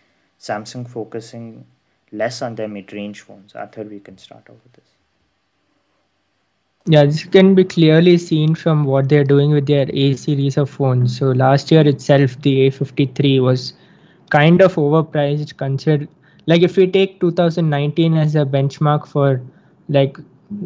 samsung 0.49 0.85
focusing 0.89 1.47
less 2.23 2.43
on 2.43 2.55
their 2.61 2.69
mid-range 2.69 3.21
phones. 3.27 3.53
Atharv 3.65 3.91
we 3.97 4.01
can 4.01 4.19
start 4.19 4.49
off 4.55 4.61
with 4.65 4.73
this 4.79 4.91
Yeah, 6.87 7.05
this 7.05 7.25
can 7.25 7.55
be 7.55 7.65
clearly 7.65 8.19
seen 8.19 8.55
from 8.55 8.85
what 8.85 9.09
they're 9.09 9.25
doing 9.25 9.51
with 9.53 9.67
their 9.67 9.87
A 9.93 10.15
series 10.15 10.57
of 10.57 10.71
phones. 10.71 11.17
So 11.19 11.27
last 11.31 11.71
year 11.73 11.87
itself, 11.87 12.41
the 12.43 12.67
A53 12.67 13.41
was 13.41 13.73
kind 14.31 14.61
of 14.63 14.75
overpriced. 14.77 15.57
Considered 15.57 16.09
like 16.47 16.63
if 16.63 16.77
we 16.77 16.87
take 16.87 17.21
2019 17.21 18.15
as 18.17 18.35
a 18.37 18.45
benchmark 18.45 19.07
for 19.07 19.41
like 19.89 20.17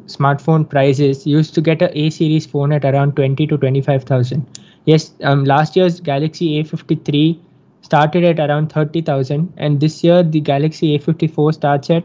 smartphone 0.06 0.68
prices, 0.68 1.26
used 1.26 1.54
to 1.54 1.60
get 1.60 1.82
a 1.82 1.98
A 1.98 2.10
series 2.10 2.46
phone 2.46 2.72
at 2.72 2.84
around 2.84 3.16
20 3.16 3.46
to 3.46 3.56
25,000. 3.58 4.46
Yes, 4.86 5.12
um, 5.22 5.44
last 5.44 5.76
year's 5.76 6.00
Galaxy 6.00 6.58
A53 6.60 7.38
started 7.82 8.24
at 8.24 8.38
around 8.40 8.72
30,000, 8.72 9.52
and 9.56 9.80
this 9.80 10.02
year 10.04 10.22
the 10.22 10.40
Galaxy 10.40 10.94
A54 10.94 11.52
starts 11.52 11.90
at 11.90 12.04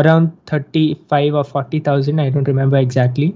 around 0.00 0.36
35 0.46 1.34
or 1.34 1.44
40,000 1.44 2.20
I 2.20 2.30
don't 2.30 2.48
remember 2.48 2.76
exactly. 2.76 3.34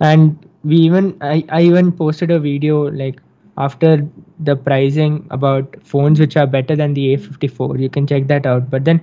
And 0.00 0.38
we 0.64 0.76
even 0.76 1.16
I, 1.20 1.44
I 1.48 1.62
even 1.62 1.92
posted 1.92 2.30
a 2.30 2.38
video 2.38 2.90
like 2.90 3.20
after 3.56 4.06
the 4.40 4.56
pricing 4.56 5.26
about 5.30 5.76
phones 5.82 6.20
which 6.20 6.36
are 6.36 6.46
better 6.46 6.76
than 6.76 6.94
the 6.94 7.16
A54 7.16 7.80
you 7.80 7.88
can 7.88 8.06
check 8.06 8.26
that 8.28 8.46
out. 8.46 8.70
But 8.70 8.84
then 8.84 9.00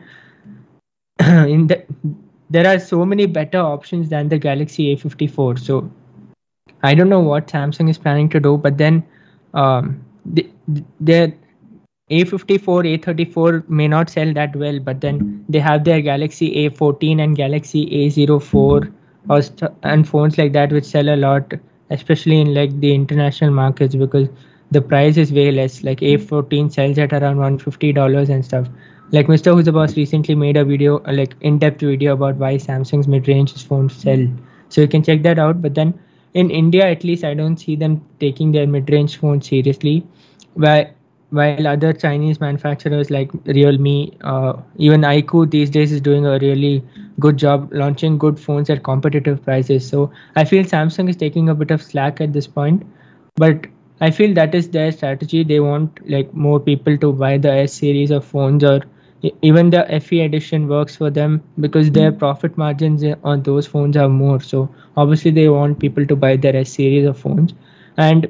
in 1.20 1.68
the 1.68 1.84
there 2.50 2.68
are 2.68 2.80
so 2.80 3.06
many 3.06 3.26
better 3.26 3.60
options 3.60 4.10
than 4.10 4.30
the 4.30 4.38
Galaxy 4.38 4.96
A54 4.96 5.60
so 5.60 5.92
I 6.84 6.94
don't 6.94 7.10
know 7.10 7.22
what 7.22 7.48
Samsung 7.48 7.90
is 7.90 7.98
planning 7.98 8.30
to 8.30 8.40
do 8.40 8.58
but 8.58 8.78
then 8.78 9.04
um 9.54 10.04
the, 10.26 10.50
their 11.00 11.34
a54, 12.12 12.86
A34 12.86 13.68
may 13.68 13.88
not 13.88 14.12
sell 14.12 14.32
that 14.34 14.56
well, 14.56 14.80
but 14.80 15.02
then 15.02 15.44
they 15.50 15.60
have 15.60 15.84
their 15.84 16.02
Galaxy 16.02 16.54
A14 16.54 17.20
and 17.24 17.36
Galaxy 17.36 17.88
A04 17.88 18.94
or 19.28 19.42
st- 19.42 19.72
and 19.82 20.08
phones 20.08 20.38
like 20.38 20.54
that 20.54 20.72
which 20.72 20.86
sell 20.86 21.10
a 21.10 21.16
lot, 21.16 21.54
especially 21.90 22.40
in 22.42 22.54
like 22.54 22.80
the 22.80 22.94
international 22.94 23.50
markets 23.50 23.96
because 23.96 24.30
the 24.70 24.82
price 24.82 25.18
is 25.18 25.32
way 25.32 25.52
less. 25.52 25.84
Like 25.84 26.02
A14 26.02 26.72
sells 26.72 27.00
at 27.00 27.12
around 27.12 27.38
$150 27.38 28.30
and 28.30 28.46
stuff. 28.46 28.68
Like 29.12 29.26
Mr. 29.26 29.54
Who's 29.54 29.66
the 29.66 29.72
Boss 29.72 29.98
recently 29.98 30.36
made 30.36 30.58
a 30.58 30.66
video, 30.66 31.00
like 31.12 31.34
in-depth 31.42 31.82
video 31.82 32.14
about 32.14 32.36
why 32.36 32.58
Samsung's 32.58 33.08
mid-range 33.08 33.66
phones 33.66 33.96
sell. 33.96 34.28
So 34.70 34.82
you 34.82 34.88
can 34.88 35.04
check 35.04 35.24
that 35.24 35.40
out. 35.40 35.60
But 35.60 35.74
then 35.74 36.00
in 36.36 36.52
India, 36.52 36.86
at 36.86 37.04
least, 37.04 37.24
I 37.24 37.34
don't 37.34 37.58
see 37.58 37.76
them 37.76 38.06
taking 38.20 38.52
their 38.52 38.68
mid-range 38.68 39.18
phones 39.18 39.48
seriously. 39.48 40.06
Why? 40.54 40.95
While 41.32 41.68
other 41.68 41.92
Chinese 41.94 42.40
manufacturers 42.40 43.10
like 43.10 43.32
Realme, 43.46 44.12
uh, 44.22 44.54
even 44.78 45.02
iQOO 45.02 45.50
these 45.50 45.70
days 45.70 45.92
is 45.92 46.02
doing 46.02 46.26
a 46.26 46.38
really 46.40 46.84
good 47.20 47.38
job 47.38 47.70
launching 47.74 48.18
good 48.18 48.40
phones 48.40 48.70
at 48.70 48.84
competitive 48.84 49.44
prices. 49.44 49.88
So 49.88 50.12
I 50.36 50.46
feel 50.46 50.64
Samsung 50.64 51.10
is 51.10 51.16
taking 51.16 51.50
a 51.50 51.56
bit 51.56 51.72
of 51.72 51.82
slack 51.82 52.22
at 52.22 52.34
this 52.34 52.48
point, 52.48 52.84
but 53.36 53.68
I 54.02 54.12
feel 54.12 54.34
that 54.36 54.54
is 54.54 54.70
their 54.70 54.92
strategy. 54.92 55.44
They 55.44 55.60
want 55.60 56.10
like 56.10 56.34
more 56.34 56.60
people 56.60 56.98
to 56.98 57.12
buy 57.14 57.38
the 57.38 57.52
S 57.52 57.74
series 57.74 58.12
of 58.12 58.26
phones 58.26 58.64
or 58.64 58.82
even 59.42 59.70
the 59.72 60.02
FE 60.02 60.22
edition 60.22 60.68
works 60.68 60.96
for 60.96 61.10
them 61.10 61.42
because 61.60 61.90
their 61.92 62.12
profit 62.12 62.58
margins 62.58 63.04
on 63.24 63.42
those 63.44 63.66
phones 63.66 63.98
are 63.98 64.10
more. 64.10 64.40
So 64.42 64.70
obviously 64.98 65.32
they 65.32 65.50
want 65.50 65.80
people 65.80 66.06
to 66.06 66.16
buy 66.16 66.36
their 66.38 66.56
S 66.56 66.72
series 66.74 67.06
of 67.06 67.18
phones 67.18 67.54
and 67.98 68.30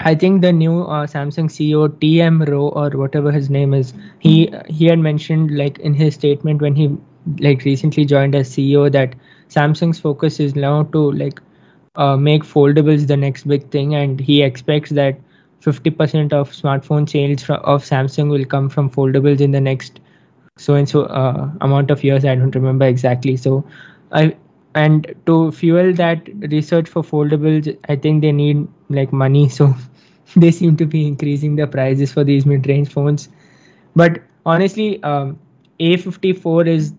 I 0.00 0.14
think 0.14 0.42
the 0.42 0.52
new 0.52 0.82
uh, 0.82 1.06
Samsung 1.06 1.48
CEO 1.50 1.88
TM 1.88 2.46
Roh 2.48 2.68
or 2.68 2.90
whatever 2.90 3.32
his 3.32 3.48
name 3.50 3.72
is, 3.74 3.94
he 4.18 4.50
he 4.68 4.86
had 4.86 4.98
mentioned 4.98 5.56
like 5.56 5.78
in 5.78 5.94
his 5.94 6.14
statement 6.14 6.60
when 6.62 6.74
he 6.74 6.96
like 7.38 7.64
recently 7.64 8.04
joined 8.04 8.34
as 8.34 8.50
CEO 8.50 8.90
that 8.92 9.14
Samsung's 9.48 9.98
focus 9.98 10.38
is 10.40 10.54
now 10.54 10.82
to 10.84 11.12
like 11.12 11.40
uh, 11.96 12.16
make 12.16 12.42
foldables 12.42 13.06
the 13.06 13.16
next 13.16 13.48
big 13.48 13.70
thing, 13.70 13.94
and 13.94 14.20
he 14.20 14.42
expects 14.42 14.90
that 14.90 15.18
50% 15.60 16.32
of 16.32 16.50
smartphone 16.52 17.08
sales 17.08 17.42
fro- 17.42 17.56
of 17.74 17.82
Samsung 17.84 18.30
will 18.30 18.44
come 18.44 18.68
from 18.68 18.90
foldables 18.90 19.40
in 19.40 19.50
the 19.52 19.60
next 19.60 20.00
so 20.56 20.74
and 20.74 20.88
so 20.88 21.04
uh, 21.04 21.50
amount 21.60 21.90
of 21.90 22.04
years. 22.04 22.24
I 22.24 22.34
don't 22.34 22.54
remember 22.54 22.86
exactly. 22.86 23.36
So 23.36 23.64
I 24.12 24.36
and 24.76 25.14
to 25.26 25.52
fuel 25.52 25.92
that 25.94 26.28
research 26.52 26.88
for 26.88 27.02
foldables, 27.02 27.76
I 27.88 27.96
think 27.96 28.22
they 28.22 28.32
need 28.32 28.68
like 28.90 29.12
money. 29.12 29.48
So 29.58 29.74
they 30.36 30.50
seem 30.50 30.76
to 30.78 30.86
be 30.86 31.06
increasing 31.06 31.56
the 31.56 31.66
prices 31.66 32.12
for 32.12 32.24
these 32.24 32.46
mid-range 32.46 32.88
phones. 32.92 33.28
But 33.94 34.22
honestly, 34.44 35.02
um, 35.02 35.38
A54 35.80 36.66
is 36.66 36.94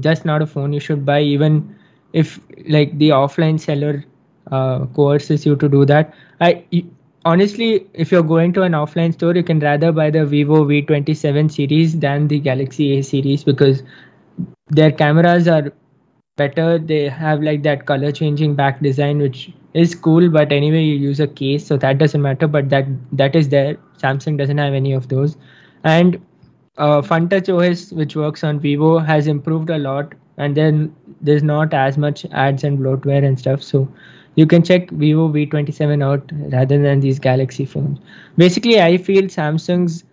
just 0.00 0.24
not 0.24 0.42
a 0.42 0.46
phone 0.46 0.72
you 0.72 0.80
should 0.80 1.04
buy, 1.04 1.20
even 1.20 1.76
if 2.12 2.40
like 2.68 2.98
the 2.98 3.10
offline 3.10 3.60
seller 3.60 4.04
uh, 4.50 4.86
coerces 4.86 5.46
you 5.46 5.56
to 5.56 5.68
do 5.68 5.84
that. 5.86 6.14
I 6.40 6.64
honestly, 7.24 7.86
if 7.94 8.10
you're 8.12 8.22
going 8.22 8.52
to 8.54 8.62
an 8.62 8.72
offline 8.72 9.12
store, 9.12 9.34
you 9.34 9.42
can 9.44 9.60
rather 9.60 9.92
buy 9.92 10.10
the 10.10 10.24
Vivo 10.26 10.64
V27 10.64 11.50
series 11.50 11.98
than 11.98 12.28
the 12.28 12.38
Galaxy 12.40 12.98
A 12.98 13.02
series 13.02 13.44
because 13.44 13.82
their 14.68 14.92
cameras 14.92 15.48
are 15.48 15.72
better. 16.38 16.78
They 16.78 17.08
have 17.08 17.42
like 17.42 17.62
that 17.64 17.84
color 17.84 18.12
changing 18.12 18.54
back 18.54 18.80
design, 18.80 19.18
which 19.18 19.52
is 19.74 19.94
cool. 19.94 20.30
But 20.30 20.52
anyway, 20.52 20.82
you 20.82 20.94
use 20.94 21.20
a 21.20 21.28
case, 21.42 21.66
so 21.66 21.76
that 21.76 21.98
doesn't 21.98 22.22
matter. 22.22 22.48
But 22.56 22.70
that 22.70 22.88
that 23.12 23.36
is 23.36 23.50
there. 23.50 23.76
Samsung 23.98 24.38
doesn't 24.38 24.64
have 24.66 24.74
any 24.80 24.94
of 25.00 25.08
those, 25.08 25.36
and 25.84 26.20
uh, 26.78 27.02
FunTouch 27.02 27.52
OS, 27.54 27.92
which 27.92 28.16
works 28.16 28.44
on 28.44 28.60
Vivo, 28.60 28.98
has 28.98 29.26
improved 29.26 29.70
a 29.70 29.78
lot. 29.78 30.14
And 30.36 30.56
then 30.56 30.94
there's 31.20 31.42
not 31.42 31.74
as 31.74 31.98
much 31.98 32.24
ads 32.26 32.62
and 32.64 32.78
bloatware 32.78 33.24
and 33.24 33.38
stuff. 33.38 33.62
So 33.62 33.88
you 34.36 34.46
can 34.46 34.62
check 34.62 34.90
Vivo 34.90 35.28
V27 35.28 36.02
out 36.02 36.30
rather 36.52 36.80
than 36.80 37.00
these 37.00 37.18
Galaxy 37.18 37.64
phones. 37.64 37.98
Basically, 38.36 38.80
I 38.80 38.96
feel 38.98 39.24
Samsung's 39.24 40.04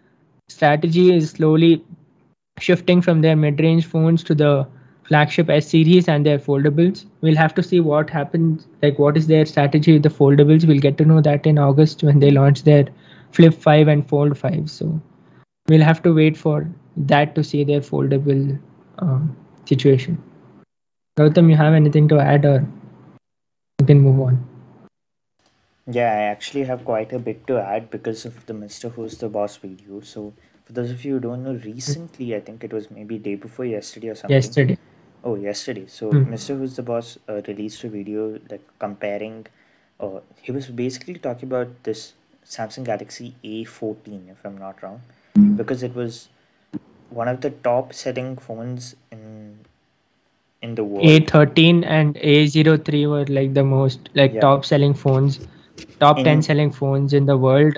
strategy 0.48 1.14
is 1.16 1.30
slowly 1.30 1.84
shifting 2.60 3.02
from 3.02 3.22
their 3.22 3.36
mid-range 3.36 3.86
phones 3.86 4.24
to 4.24 4.34
the 4.34 4.68
flagship 5.08 5.50
S 5.50 5.70
series 5.70 6.08
and 6.08 6.26
their 6.26 6.40
foldables. 6.40 7.06
We'll 7.22 7.36
have 7.36 7.54
to 7.56 7.64
see 7.64 7.80
what 7.80 8.10
happens, 8.10 8.68
like 8.82 9.00
what 9.00 9.18
is 9.18 9.28
their 9.28 9.46
strategy 9.46 9.94
with 9.94 10.04
the 10.04 10.10
foldables. 10.10 10.68
We'll 10.68 10.80
get 10.80 10.98
to 10.98 11.06
know 11.06 11.22
that 11.22 11.46
in 11.46 11.60
August 11.60 12.04
when 12.04 12.20
they 12.20 12.32
launch 12.32 12.64
their 12.64 12.88
Flip 13.32 13.54
5 13.54 13.88
and 13.88 14.08
Fold 14.08 14.38
5. 14.38 14.70
So 14.70 15.02
we'll 15.68 15.84
have 15.84 16.02
to 16.04 16.14
wait 16.14 16.38
for 16.38 16.68
that 16.98 17.36
to 17.36 17.44
see 17.44 17.64
their 17.64 17.82
foldable 17.82 18.60
um, 19.00 19.36
situation. 19.66 20.22
Gautam, 21.18 21.50
you 21.50 21.56
have 21.56 21.74
anything 21.74 22.08
to 22.10 22.20
add 22.20 22.46
or 22.46 22.66
you 23.80 23.86
can 23.86 24.02
move 24.02 24.20
on? 24.20 24.48
Yeah, 25.88 26.12
I 26.12 26.22
actually 26.24 26.64
have 26.64 26.84
quite 26.84 27.14
a 27.14 27.20
bit 27.20 27.46
to 27.48 27.60
add 27.60 27.92
because 27.92 28.26
of 28.26 28.46
the 28.48 28.54
Mr. 28.54 28.92
Who's 28.92 29.18
the 29.18 29.30
Boss 29.30 29.58
video. 29.58 30.02
So, 30.02 30.34
for 30.64 30.74
those 30.74 30.90
of 30.90 31.06
you 31.06 31.14
who 31.14 31.20
don't 31.20 31.44
know, 31.44 31.54
recently, 31.64 32.36
I 32.36 32.40
think 32.40 32.64
it 32.64 32.74
was 32.74 32.90
maybe 32.90 33.20
day 33.20 33.36
before 33.36 33.66
yesterday 33.66 34.10
or 34.10 34.16
something. 34.16 34.34
Yesterday. 34.34 34.80
Oh, 35.28 35.36
yesterday. 35.36 35.86
So, 35.88 36.12
Hmm. 36.12 36.32
Mr. 36.34 36.56
Who's 36.58 36.76
the 36.76 36.84
Boss 36.84 37.18
uh, 37.28 37.42
released 37.48 37.84
a 37.84 37.90
video 37.90 38.26
like 38.50 38.66
comparing. 38.80 39.48
Uh, 40.00 40.20
he 40.42 40.52
was 40.52 40.68
basically 40.68 41.16
talking 41.16 41.50
about 41.50 41.72
this 41.84 42.14
Samsung 42.46 42.84
Galaxy 42.90 43.34
A14, 43.44 44.30
if 44.32 44.46
I'm 44.46 44.58
not 44.58 44.84
wrong, 44.84 45.02
because 45.62 45.82
it 45.84 45.96
was 45.96 46.28
one 47.10 47.28
of 47.28 47.42
the 47.42 47.50
top 47.70 47.94
selling 47.94 48.36
phones 48.38 48.96
in 49.12 49.26
in 50.62 50.76
the 50.76 50.84
world. 50.84 51.06
A13 51.08 51.84
and 51.98 52.16
A03 52.18 53.06
were 53.08 53.26
like 53.40 53.54
the 53.58 53.64
most 53.64 54.10
like 54.22 54.34
Yeah. 54.38 54.42
top 54.46 54.66
selling 54.66 54.94
phones, 54.94 55.40
top 56.06 56.18
10 56.18 56.28
In- 56.38 56.42
selling 56.50 56.72
phones 56.72 57.14
in 57.14 57.26
the 57.26 57.38
world, 57.48 57.78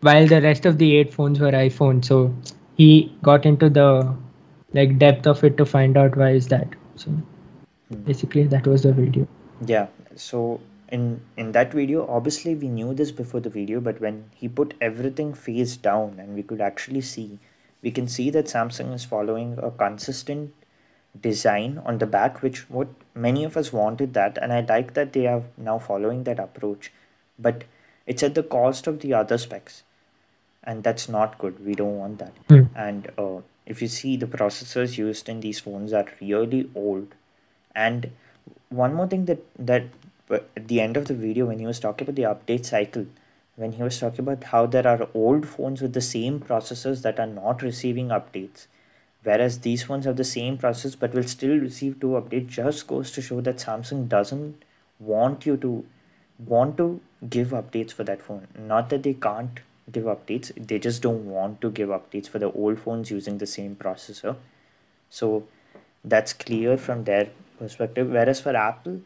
while 0.00 0.26
the 0.26 0.40
rest 0.42 0.66
of 0.66 0.78
the 0.78 0.88
eight 0.98 1.12
phones 1.14 1.40
were 1.40 1.52
iPhone. 1.64 2.04
So 2.04 2.20
he 2.76 2.90
got 3.22 3.46
into 3.52 3.68
the 3.80 3.88
like 4.72 4.98
depth 4.98 5.26
of 5.26 5.42
it 5.44 5.56
to 5.56 5.64
find 5.64 5.96
out 5.96 6.16
why 6.16 6.30
is 6.30 6.48
that. 6.48 6.68
So 6.96 7.10
Hmm. 7.90 8.02
basically 8.04 8.44
that 8.44 8.66
was 8.66 8.82
the 8.82 8.92
video. 8.92 9.26
Yeah. 9.66 9.86
So 10.14 10.60
in 10.90 11.20
in 11.36 11.52
that 11.52 11.72
video, 11.72 12.06
obviously 12.16 12.54
we 12.54 12.68
knew 12.68 12.94
this 12.94 13.10
before 13.10 13.40
the 13.40 13.50
video, 13.50 13.80
but 13.80 14.00
when 14.00 14.24
he 14.34 14.48
put 14.48 14.74
everything 14.80 15.32
face 15.34 15.76
down 15.76 16.18
and 16.18 16.34
we 16.34 16.42
could 16.42 16.60
actually 16.60 17.00
see, 17.00 17.38
we 17.82 17.90
can 17.90 18.08
see 18.08 18.30
that 18.30 18.46
Samsung 18.46 18.92
is 18.94 19.04
following 19.04 19.58
a 19.58 19.70
consistent 19.70 20.52
design 21.20 21.80
on 21.84 21.98
the 21.98 22.06
back, 22.06 22.42
which 22.42 22.68
what 22.70 22.88
many 23.14 23.44
of 23.44 23.56
us 23.56 23.72
wanted 23.72 24.14
that, 24.14 24.38
and 24.38 24.52
I 24.52 24.60
like 24.60 24.94
that 24.94 25.12
they 25.12 25.26
are 25.26 25.42
now 25.56 25.78
following 25.78 26.24
that 26.24 26.38
approach, 26.38 26.92
but 27.38 27.64
it's 28.06 28.22
at 28.22 28.34
the 28.34 28.42
cost 28.42 28.86
of 28.86 29.00
the 29.00 29.14
other 29.14 29.38
specs, 29.38 29.82
and 30.64 30.84
that's 30.84 31.08
not 31.08 31.38
good. 31.38 31.64
We 31.64 31.74
don't 31.74 31.98
want 31.98 32.18
that. 32.18 32.32
Hmm. 32.48 32.64
And 32.76 33.10
uh, 33.18 33.40
if 33.68 33.82
you 33.82 33.88
see 33.88 34.16
the 34.16 34.26
processors 34.34 34.96
used 34.98 35.28
in 35.28 35.40
these 35.40 35.60
phones 35.60 35.92
are 35.92 36.06
really 36.20 36.68
old, 36.74 37.14
and 37.74 38.10
one 38.68 38.94
more 38.94 39.06
thing 39.06 39.24
that 39.26 39.44
that 39.70 39.84
at 40.30 40.68
the 40.68 40.80
end 40.80 40.96
of 40.96 41.06
the 41.10 41.14
video 41.14 41.46
when 41.46 41.58
he 41.58 41.66
was 41.66 41.80
talking 41.80 42.08
about 42.08 42.16
the 42.16 42.30
update 42.30 42.66
cycle 42.70 43.06
when 43.56 43.72
he 43.72 43.82
was 43.82 43.98
talking 43.98 44.20
about 44.20 44.44
how 44.54 44.66
there 44.66 44.86
are 44.86 45.08
old 45.20 45.46
phones 45.52 45.80
with 45.84 45.94
the 45.94 46.06
same 46.08 46.38
processors 46.38 47.00
that 47.06 47.22
are 47.22 47.30
not 47.36 47.62
receiving 47.62 48.08
updates 48.16 48.66
whereas 49.28 49.60
these 49.60 49.84
phones 49.84 50.04
have 50.10 50.18
the 50.18 50.28
same 50.32 50.58
process 50.64 50.94
but 51.04 51.14
will 51.14 51.30
still 51.34 51.56
receive 51.66 51.98
two 51.98 52.12
updates 52.20 52.58
just 52.58 52.86
goes 52.86 53.10
to 53.16 53.24
show 53.30 53.40
that 53.40 53.64
samsung 53.64 54.06
doesn't 54.16 54.66
want 55.14 55.46
you 55.46 55.56
to 55.56 55.72
want 56.38 56.76
to 56.76 57.00
give 57.28 57.48
updates 57.48 57.92
for 57.92 58.04
that 58.04 58.22
phone. 58.22 58.46
Not 58.56 58.90
that 58.90 59.02
they 59.02 59.14
can't 59.14 59.60
give 59.92 60.04
updates. 60.04 60.52
They 60.56 60.78
just 60.78 61.02
don't 61.02 61.26
want 61.26 61.60
to 61.60 61.70
give 61.70 61.88
updates 61.88 62.28
for 62.28 62.38
the 62.38 62.52
old 62.52 62.78
phones 62.78 63.10
using 63.10 63.38
the 63.38 63.46
same 63.46 63.76
processor. 63.76 64.36
So 65.10 65.46
that's 66.04 66.32
clear 66.32 66.76
from 66.76 67.04
their 67.04 67.28
perspective. 67.58 68.10
Whereas 68.10 68.40
for 68.40 68.56
apple 68.56 69.00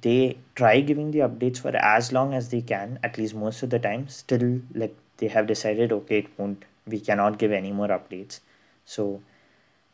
they 0.00 0.38
try 0.54 0.80
giving 0.80 1.10
the 1.10 1.18
updates 1.18 1.58
for 1.58 1.74
as 1.76 2.12
long 2.12 2.34
as 2.34 2.50
they 2.50 2.60
can 2.60 2.98
at 3.02 3.18
least 3.18 3.34
most 3.34 3.62
of 3.62 3.70
the 3.70 3.78
time. 3.78 4.08
Still 4.08 4.60
like 4.74 4.96
they 5.18 5.28
have 5.28 5.46
decided 5.46 5.92
okay 5.92 6.18
it 6.18 6.38
won't 6.38 6.64
we 6.86 7.00
cannot 7.00 7.38
give 7.38 7.52
any 7.52 7.72
more 7.72 7.88
updates. 7.88 8.40
So 8.84 9.22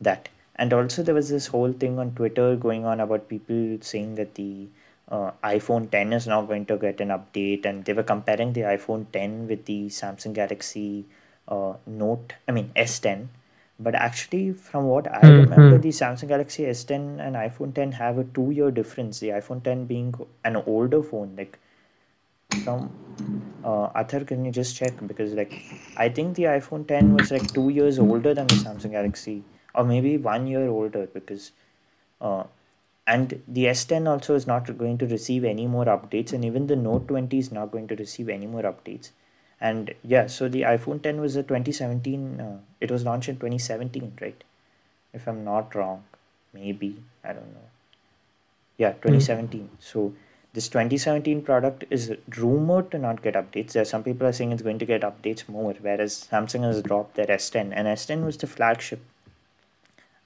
that. 0.01 0.29
And 0.55 0.73
also 0.73 1.03
there 1.03 1.15
was 1.15 1.29
this 1.29 1.47
whole 1.47 1.71
thing 1.71 1.97
on 1.99 2.11
twitter 2.15 2.55
going 2.57 2.85
on 2.85 2.99
about 2.99 3.29
people 3.29 3.77
saying 3.81 4.15
that 4.15 4.35
the 4.35 4.67
uh, 5.09 5.31
iphone 5.43 5.89
10 5.89 6.13
is 6.13 6.27
now 6.27 6.41
going 6.41 6.65
to 6.65 6.77
get 6.77 7.01
an 7.01 7.09
update 7.09 7.65
and 7.65 7.85
they 7.85 7.93
were 7.93 8.03
comparing 8.03 8.53
the 8.53 8.61
iphone 8.75 9.05
10 9.11 9.47
with 9.47 9.65
the 9.65 9.87
samsung 9.87 10.33
galaxy 10.33 11.05
uh, 11.47 11.73
note 11.85 12.33
i 12.47 12.51
mean 12.51 12.71
s10 12.75 13.27
but 13.79 13.95
actually 13.95 14.51
from 14.51 14.85
what 14.85 15.11
i 15.11 15.21
Hmm, 15.21 15.41
remember 15.41 15.77
hmm. 15.77 15.81
the 15.81 15.89
samsung 15.89 16.27
galaxy 16.27 16.63
s10 16.65 17.19
and 17.19 17.35
iphone 17.35 17.73
10 17.73 17.93
have 17.93 18.17
a 18.17 18.23
two 18.23 18.51
year 18.51 18.71
difference 18.71 19.19
the 19.19 19.29
iphone 19.29 19.63
10 19.63 19.85
being 19.85 20.13
an 20.43 20.55
older 20.55 21.01
phone 21.01 21.35
like 21.37 21.59
from 22.63 22.89
uh, 23.63 23.89
Athar, 23.89 24.25
can 24.25 24.45
you 24.45 24.51
just 24.51 24.75
check? 24.75 24.93
Because 25.05 25.33
like 25.33 25.53
I 25.97 26.09
think 26.09 26.35
the 26.35 26.43
iPhone 26.43 26.87
10 26.87 27.13
was 27.13 27.31
like 27.31 27.53
two 27.53 27.69
years 27.69 27.99
older 27.99 28.33
than 28.33 28.47
the 28.47 28.55
Samsung 28.55 28.91
Galaxy, 28.91 29.43
or 29.75 29.83
maybe 29.83 30.17
one 30.17 30.47
year 30.47 30.67
older. 30.67 31.07
Because 31.07 31.51
uh, 32.21 32.43
and 33.13 33.41
the 33.47 33.63
S10 33.65 34.07
also 34.07 34.35
is 34.35 34.45
not 34.45 34.77
going 34.77 34.97
to 34.99 35.07
receive 35.07 35.43
any 35.43 35.65
more 35.65 35.85
updates, 35.85 36.31
and 36.31 36.45
even 36.45 36.67
the 36.67 36.75
Note 36.75 37.07
20 37.07 37.39
is 37.39 37.51
not 37.51 37.71
going 37.71 37.87
to 37.87 37.95
receive 37.95 38.29
any 38.29 38.45
more 38.45 38.61
updates. 38.61 39.09
And 39.59 39.95
yeah, 40.03 40.27
so 40.27 40.47
the 40.47 40.61
iPhone 40.61 41.01
10 41.01 41.19
was 41.19 41.35
a 41.35 41.41
2017. 41.41 42.39
Uh, 42.39 42.57
it 42.79 42.91
was 42.91 43.03
launched 43.03 43.29
in 43.29 43.35
2017, 43.35 44.13
right? 44.21 44.43
If 45.11 45.27
I'm 45.27 45.43
not 45.43 45.73
wrong, 45.73 46.03
maybe 46.53 46.97
I 47.23 47.33
don't 47.33 47.53
know. 47.53 47.69
Yeah, 48.77 48.91
2017. 48.91 49.69
So 49.79 50.13
this 50.53 50.69
2017 50.69 51.41
product 51.41 51.85
is 51.89 52.13
rumored 52.37 52.91
to 52.91 52.99
not 52.99 53.23
get 53.23 53.33
updates. 53.33 53.71
There 53.71 53.81
are 53.81 53.85
some 53.93 54.03
people 54.03 54.27
are 54.27 54.33
saying 54.33 54.51
it's 54.51 54.61
going 54.61 54.79
to 54.79 54.85
get 54.85 55.01
updates 55.01 55.49
more, 55.49 55.73
whereas 55.81 56.27
Samsung 56.31 56.63
has 56.63 56.83
dropped 56.83 57.15
their 57.15 57.25
S10, 57.25 57.71
and 57.73 57.87
S10 57.87 58.23
was 58.23 58.37
the 58.37 58.47
flagship. 58.47 59.01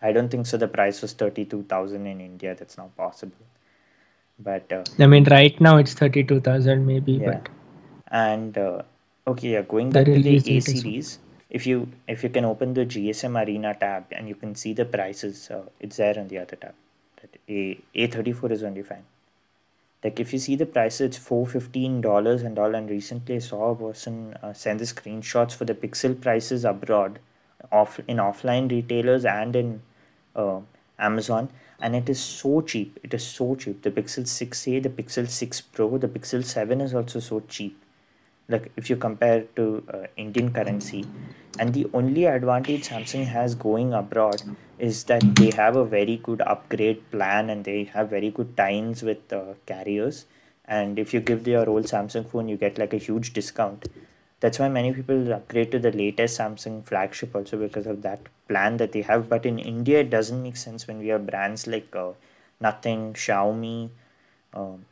I 0.04 0.12
don't 0.12 0.30
think 0.30 0.46
so. 0.46 0.58
The 0.58 0.68
price 0.68 1.02
was 1.02 1.14
32,000 1.14 2.06
in 2.06 2.20
India. 2.20 2.54
That's 2.54 2.78
not 2.78 2.96
possible. 2.98 3.46
But 4.38 4.72
uh, 4.72 4.84
I 5.00 5.08
mean, 5.08 5.24
right 5.26 5.60
now 5.62 5.78
it's 5.78 5.94
32,000 5.94 6.86
maybe, 6.86 7.14
yeah, 7.14 7.32
but 7.32 7.50
and 8.12 8.58
uh, 8.58 8.82
okay, 9.28 9.50
yeah. 9.50 9.62
Going 9.62 9.92
back 9.92 10.06
to 10.06 10.22
the 10.22 10.36
A 10.36 10.60
series, 10.60 11.20
if 11.50 11.68
you 11.68 11.88
if 12.08 12.24
you 12.24 12.30
can 12.30 12.44
open 12.44 12.74
the 12.74 12.86
GSM 12.86 13.42
Arena 13.42 13.76
tab 13.80 14.06
and 14.12 14.28
you 14.28 14.36
can 14.36 14.56
see 14.56 14.74
the 14.74 14.86
prices, 14.86 15.50
uh, 15.52 15.62
it's 15.80 15.98
there 15.98 16.20
on 16.20 16.28
the 16.28 16.40
other 16.40 16.56
tab. 16.56 16.74
That 17.22 17.38
A 17.48 17.80
A34 17.96 18.52
is 18.52 18.64
only 18.64 18.82
fine. 18.82 19.06
Like 20.04 20.20
if 20.20 20.34
you 20.34 20.40
see 20.40 20.56
the 20.56 20.66
prices, 20.66 21.02
it's 21.02 21.18
four 21.18 21.46
fifteen 21.46 22.02
dollars 22.02 22.42
and 22.42 22.58
all. 22.58 22.74
And 22.76 22.90
recently, 22.90 23.36
I 23.36 23.40
saw 23.40 23.72
a 23.72 23.76
person 23.76 24.36
uh, 24.42 24.52
send 24.52 24.80
the 24.80 24.86
screenshots 24.86 25.56
for 25.56 25.66
the 25.66 25.76
Pixel 25.76 26.20
prices 26.20 26.66
abroad, 26.66 27.20
off 27.72 28.00
in 28.08 28.18
offline 28.18 28.70
retailers 28.70 29.26
and 29.26 29.56
in 29.56 29.82
uh, 30.36 30.60
Amazon, 31.00 31.50
and 31.80 31.96
it 31.96 32.10
is 32.10 32.20
so 32.20 32.62
cheap. 32.62 33.00
It 33.04 33.14
is 33.14 33.26
so 33.26 33.56
cheap. 33.56 33.82
The 33.82 33.92
Pixel 33.92 34.24
6a, 34.24 34.84
the 34.84 34.90
Pixel 34.90 35.30
6 35.30 35.62
Pro, 35.62 35.98
the 35.98 36.08
Pixel 36.08 36.44
7 36.44 36.82
is 36.82 36.94
also 36.94 37.20
so 37.20 37.42
cheap. 37.48 37.80
Like 38.50 38.72
if 38.76 38.90
you 38.90 38.98
compare 38.98 39.46
to 39.56 39.84
uh, 39.94 40.08
Indian 40.18 40.52
currency, 40.52 41.06
and 41.60 41.74
the 41.74 41.88
only 41.94 42.26
advantage 42.26 42.90
Samsung 42.90 43.26
has 43.26 43.56
going 43.56 43.94
abroad 43.94 44.42
is 44.80 45.04
that 45.06 45.24
they 45.36 45.52
have 45.52 45.76
a 45.76 45.86
very 45.86 46.18
good 46.18 46.42
upgrade 46.42 47.10
plan 47.12 47.50
and 47.50 47.64
they 47.64 47.84
have 47.86 48.10
very 48.10 48.32
good 48.32 48.58
ties 48.58 49.04
with 49.04 49.32
uh, 49.32 49.54
carriers. 49.66 50.26
And 50.66 50.98
if 50.98 51.14
you 51.14 51.20
give 51.20 51.48
your 51.48 51.70
old 51.70 51.86
Samsung 51.86 52.28
phone, 52.28 52.50
you 52.50 52.58
get 52.58 52.78
like 52.78 52.94
a 52.94 52.98
huge 52.98 53.34
discount. 53.34 53.88
That's 54.44 54.60
why 54.60 54.68
many 54.70 54.94
people 54.94 55.34
upgrade 55.34 55.72
to 55.72 55.80
the 55.80 55.92
latest 55.92 56.40
Samsung 56.40 56.86
flagship 56.86 57.36
also 57.36 57.58
because 57.58 57.88
of 57.88 58.02
that 58.04 58.20
plan 58.50 58.78
that 58.78 58.92
they 58.92 59.02
have. 59.02 59.30
But 59.30 59.46
in 59.46 59.58
India, 59.58 60.02
it 60.02 60.10
doesn't 60.10 60.44
make 60.44 60.58
sense 60.58 60.88
when 60.88 61.00
we 61.00 61.08
have 61.10 61.26
brands 61.26 61.66
like 61.68 61.96
uh, 61.96 62.12
Nothing, 62.60 63.14
Xiaomi, 63.14 63.90
um, 64.54 64.86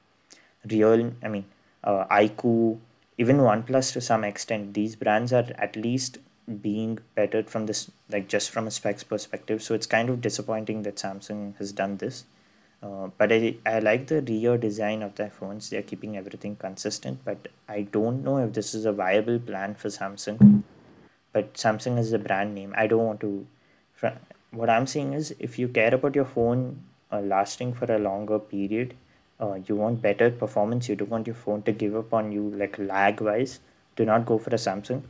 Real, 0.69 1.13
I 1.23 1.27
mean, 1.27 1.45
uh, 1.83 2.05
iQOO, 2.05 2.79
even 3.17 3.37
OnePlus 3.37 3.93
to 3.93 4.01
some 4.01 4.23
extent. 4.23 4.73
These 4.73 4.95
brands 4.95 5.33
are 5.33 5.47
at 5.57 5.75
least 5.75 6.19
being 6.61 6.99
bettered 7.15 7.49
from 7.49 7.65
this, 7.65 7.91
like 8.09 8.27
just 8.27 8.51
from 8.51 8.67
a 8.67 8.71
specs 8.71 9.03
perspective. 9.03 9.63
So 9.63 9.73
it's 9.75 9.87
kind 9.87 10.09
of 10.09 10.21
disappointing 10.21 10.83
that 10.83 10.97
Samsung 10.97 11.57
has 11.57 11.71
done 11.71 11.97
this. 11.97 12.25
Uh, 12.83 13.09
but 13.17 13.31
I, 13.31 13.55
I 13.65 13.79
like 13.79 14.07
the 14.07 14.21
rear 14.21 14.57
design 14.57 15.03
of 15.03 15.15
their 15.15 15.29
phones. 15.29 15.69
They're 15.69 15.83
keeping 15.83 16.17
everything 16.17 16.55
consistent, 16.55 17.19
but 17.23 17.47
I 17.69 17.81
don't 17.83 18.23
know 18.23 18.37
if 18.37 18.53
this 18.53 18.73
is 18.73 18.85
a 18.85 18.91
viable 18.91 19.37
plan 19.39 19.75
for 19.75 19.89
Samsung. 19.89 20.63
But 21.31 21.53
Samsung 21.53 21.99
is 21.99 22.11
a 22.11 22.19
brand 22.19 22.55
name. 22.55 22.73
I 22.75 22.87
don't 22.87 23.05
want 23.05 23.19
to. 23.21 23.45
What 24.51 24.69
I'm 24.69 24.87
saying 24.87 25.13
is, 25.13 25.35
if 25.39 25.59
you 25.59 25.67
care 25.67 25.93
about 25.93 26.15
your 26.15 26.25
phone 26.25 26.83
uh, 27.11 27.21
lasting 27.21 27.73
for 27.73 27.85
a 27.93 27.99
longer 27.99 28.39
period, 28.39 28.95
uh, 29.39 29.59
you 29.65 29.75
want 29.75 30.01
better 30.01 30.29
performance, 30.31 30.89
you 30.89 30.95
don't 30.95 31.09
want 31.09 31.27
your 31.27 31.35
phone 31.35 31.61
to 31.63 31.71
give 31.71 31.95
up 31.95 32.13
on 32.13 32.31
you 32.31 32.49
like 32.49 32.77
lag 32.79 33.21
wise, 33.21 33.59
do 33.95 34.05
not 34.05 34.25
go 34.25 34.37
for 34.37 34.49
a 34.49 34.57
Samsung. 34.57 35.03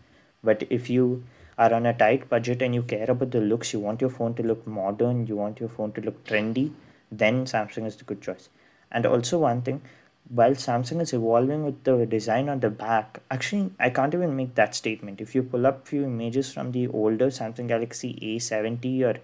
But 0.43 0.63
if 0.69 0.89
you 0.89 1.23
are 1.57 1.73
on 1.73 1.86
a 1.86 1.93
tight 1.93 2.29
budget 2.29 2.62
and 2.62 2.75
you 2.75 2.84
care 2.84 3.10
about 3.10 3.31
the 3.31 3.41
looks, 3.41 3.73
you 3.73 3.79
want 3.79 4.01
your 4.01 4.10
phone 4.10 4.34
to 4.36 4.43
look 4.43 4.65
modern, 4.67 5.25
you 5.27 5.36
want 5.36 5.60
your 5.60 5.69
phone 5.69 5.91
to 5.93 6.01
look 6.01 6.23
trendy, 6.25 6.71
then 7.12 7.45
Samsung 7.45 7.86
is 7.86 7.95
the 7.95 8.04
good 8.04 8.21
choice. 8.21 8.50
And 8.91 9.06
also, 9.06 9.39
one 9.39 9.62
thing 9.62 9.82
while 10.30 10.52
Samsung 10.52 11.02
is 11.02 11.13
evolving 11.13 11.65
with 11.65 11.84
the 11.84 12.06
design 12.06 12.47
on 12.47 12.62
the 12.62 12.69
back, 12.69 13.21
actually, 13.30 13.71
I 13.80 13.89
can't 13.89 14.13
even 14.13 14.36
make 14.36 14.56
that 14.56 14.76
statement. 14.76 15.19
If 15.19 15.36
you 15.36 15.43
pull 15.43 15.67
up 15.67 15.88
few 15.88 16.06
images 16.06 16.54
from 16.54 16.71
the 16.71 16.88
older 16.88 17.28
Samsung 17.28 17.67
Galaxy 17.67 18.17
A70 18.21 19.02
or 19.04 19.19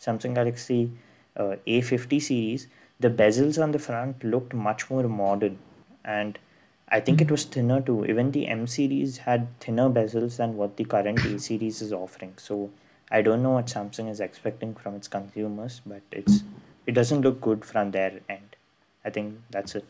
Samsung 0.00 0.34
Galaxy 0.34 0.92
uh, 1.36 1.56
A50 1.66 2.22
series, 2.22 2.68
the 3.00 3.10
bezels 3.10 3.60
on 3.60 3.72
the 3.72 3.80
front 3.80 4.22
looked 4.22 4.54
much 4.54 4.88
more 4.88 5.02
modern, 5.08 5.58
and 6.04 6.38
I 6.88 7.00
think 7.00 7.20
it 7.20 7.30
was 7.30 7.44
thinner 7.44 7.80
too. 7.80 8.04
Even 8.04 8.30
the 8.30 8.46
M 8.46 8.66
series 8.68 9.18
had 9.18 9.48
thinner 9.58 9.88
bezels 9.88 10.36
than 10.36 10.56
what 10.56 10.76
the 10.76 10.84
current 10.84 11.24
A 11.24 11.40
series 11.40 11.82
is 11.82 11.92
offering. 11.92 12.34
So 12.36 12.70
I 13.10 13.22
don't 13.22 13.42
know 13.42 13.52
what 13.52 13.66
Samsung 13.66 14.08
is 14.08 14.20
expecting 14.20 14.74
from 14.74 14.94
its 14.94 15.08
consumers, 15.08 15.80
but 15.84 16.02
it's 16.12 16.44
it 16.86 16.92
doesn't 16.92 17.22
look 17.22 17.40
good 17.40 17.64
from 17.64 17.90
their 17.90 18.20
end. 18.28 18.56
I 19.04 19.10
think 19.10 19.40
that's 19.50 19.74
it. 19.74 19.84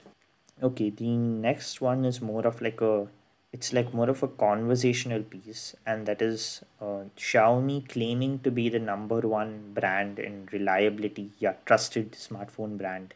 Okay, 0.62 0.90
the 0.90 1.08
next 1.16 1.80
one 1.80 2.04
is 2.04 2.20
more 2.20 2.46
of 2.46 2.60
like 2.60 2.80
a 2.80 3.08
it's 3.52 3.72
like 3.74 3.92
more 3.92 4.08
of 4.08 4.22
a 4.22 4.28
conversational 4.28 5.22
piece, 5.22 5.76
and 5.84 6.06
that 6.06 6.22
is 6.22 6.62
uh, 6.80 7.04
Xiaomi 7.18 7.86
claiming 7.88 8.38
to 8.40 8.50
be 8.50 8.70
the 8.70 8.78
number 8.78 9.20
one 9.20 9.72
brand 9.74 10.18
in 10.18 10.48
reliability, 10.52 11.30
yeah, 11.38 11.54
trusted 11.66 12.12
smartphone 12.12 12.78
brand 12.78 13.12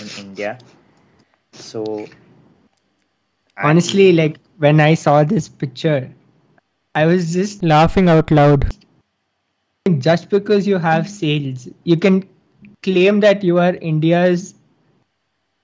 in 0.00 0.08
India. 0.18 0.58
So, 1.52 2.06
Honestly, 3.56 4.12
like 4.12 4.36
when 4.58 4.78
I 4.78 4.94
saw 4.94 5.24
this 5.24 5.48
picture, 5.48 6.12
I 6.94 7.06
was 7.06 7.32
just 7.32 7.62
laughing 7.62 8.08
out 8.08 8.30
loud. 8.30 8.70
Just 9.98 10.28
because 10.28 10.66
you 10.66 10.76
have 10.76 11.08
sales, 11.08 11.66
you 11.84 11.96
can 11.96 12.28
claim 12.82 13.20
that 13.20 13.42
you 13.44 13.58
are 13.58 13.74
India's 13.76 14.54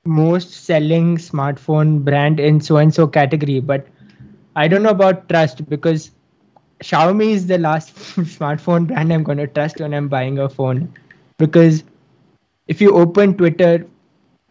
most 0.07 0.51
selling 0.53 1.17
smartphone 1.17 2.05
brand 2.05 2.39
in 2.41 2.61
so 2.61 2.77
and 2.77 2.95
so 2.95 3.07
category 3.07 3.61
but 3.61 3.87
i 4.57 4.67
don't 4.69 4.83
know 4.83 4.91
about 4.97 5.29
trust 5.29 5.69
because 5.69 6.11
xiaomi 6.83 7.29
is 7.39 7.47
the 7.47 7.59
last 7.59 7.95
smartphone 8.37 8.87
brand 8.87 9.13
i'm 9.13 9.23
going 9.23 9.39
to 9.39 9.47
trust 9.47 9.81
when 9.81 9.95
i'm 9.95 10.09
buying 10.09 10.39
a 10.39 10.49
phone. 10.49 10.93
Because 11.39 11.85
if 12.69 12.81
you 12.81 12.93
open 12.95 13.35
twitter 13.37 13.87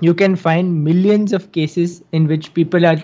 you 0.02 0.14
can 0.14 0.36
find 0.36 0.84
millions 0.84 1.34
of 1.34 1.52
cases 1.52 2.04
in 2.12 2.28
which 2.28 2.54
people 2.54 2.86
are 2.86 2.98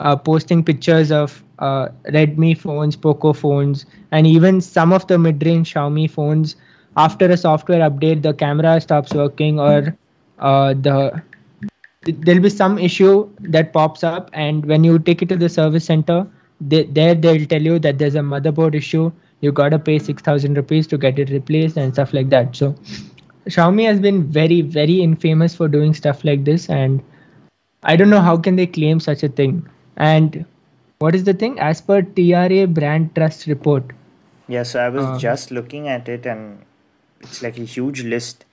uh, 0.00 0.16
posting 0.16 0.62
pictures 0.64 1.10
of 1.10 1.42
uh, 1.58 1.88
redmi 2.16 2.56
phones 2.56 2.96
poco 2.96 3.32
phones 3.32 3.86
and 4.12 4.26
even 4.26 4.60
some 4.60 4.92
of 4.92 5.06
the 5.08 5.18
mid-range 5.18 5.72
xiaomi 5.74 6.08
phones 6.10 6.56
after 6.96 7.26
a 7.26 7.36
software 7.36 7.88
update 7.88 8.22
the 8.22 8.32
camera 8.34 8.80
stops 8.80 9.12
working 9.14 9.58
or 9.60 9.96
uh, 10.38 10.74
the 10.74 11.22
there'll 12.02 12.42
be 12.42 12.50
some 12.50 12.78
issue 12.78 13.28
that 13.40 13.72
pops 13.72 14.02
up 14.02 14.30
and 14.32 14.64
when 14.66 14.82
you 14.84 14.98
take 14.98 15.22
it 15.22 15.28
to 15.28 15.36
the 15.36 15.48
service 15.48 15.84
center 15.84 16.26
they, 16.60 16.84
there 16.84 17.14
they'll 17.14 17.46
tell 17.46 17.62
you 17.62 17.78
that 17.78 17.98
there's 17.98 18.14
a 18.14 18.20
motherboard 18.20 18.74
issue. 18.74 19.10
You 19.40 19.52
gotta 19.52 19.78
pay 19.78 19.98
6000 19.98 20.56
rupees 20.56 20.86
to 20.88 20.98
get 20.98 21.18
it 21.18 21.30
replaced 21.30 21.76
and 21.76 21.92
stuff 21.92 22.12
like 22.12 22.28
that. 22.30 22.54
So 22.56 22.74
xiaomi 23.46 23.86
has 23.86 24.00
been 24.00 24.24
very 24.24 24.60
very 24.60 25.00
infamous 25.00 25.54
for 25.54 25.68
doing 25.68 25.94
stuff 25.94 26.24
like 26.24 26.44
this 26.44 26.68
and 26.68 27.02
i 27.82 27.96
don't 27.96 28.10
know 28.10 28.20
how 28.20 28.36
can 28.36 28.56
they 28.56 28.66
claim 28.66 29.00
such 29.00 29.22
a 29.22 29.28
thing. 29.28 29.66
And 29.96 30.44
what 30.98 31.14
is 31.14 31.24
the 31.24 31.34
thing? 31.34 31.58
As 31.58 31.80
per 31.80 32.02
tra 32.02 32.66
brand 32.66 33.14
trust 33.14 33.46
report. 33.46 33.92
Yeah, 34.48 34.64
so 34.64 34.80
I 34.80 34.88
was 34.88 35.04
Uh, 35.04 35.18
just 35.18 35.50
looking 35.50 35.88
at 35.88 36.08
it, 36.08 36.26
and 36.26 36.58
it's 37.20 37.42
like 37.42 37.58
a 37.58 37.64
huge 37.64 38.02
list. 38.02 38.44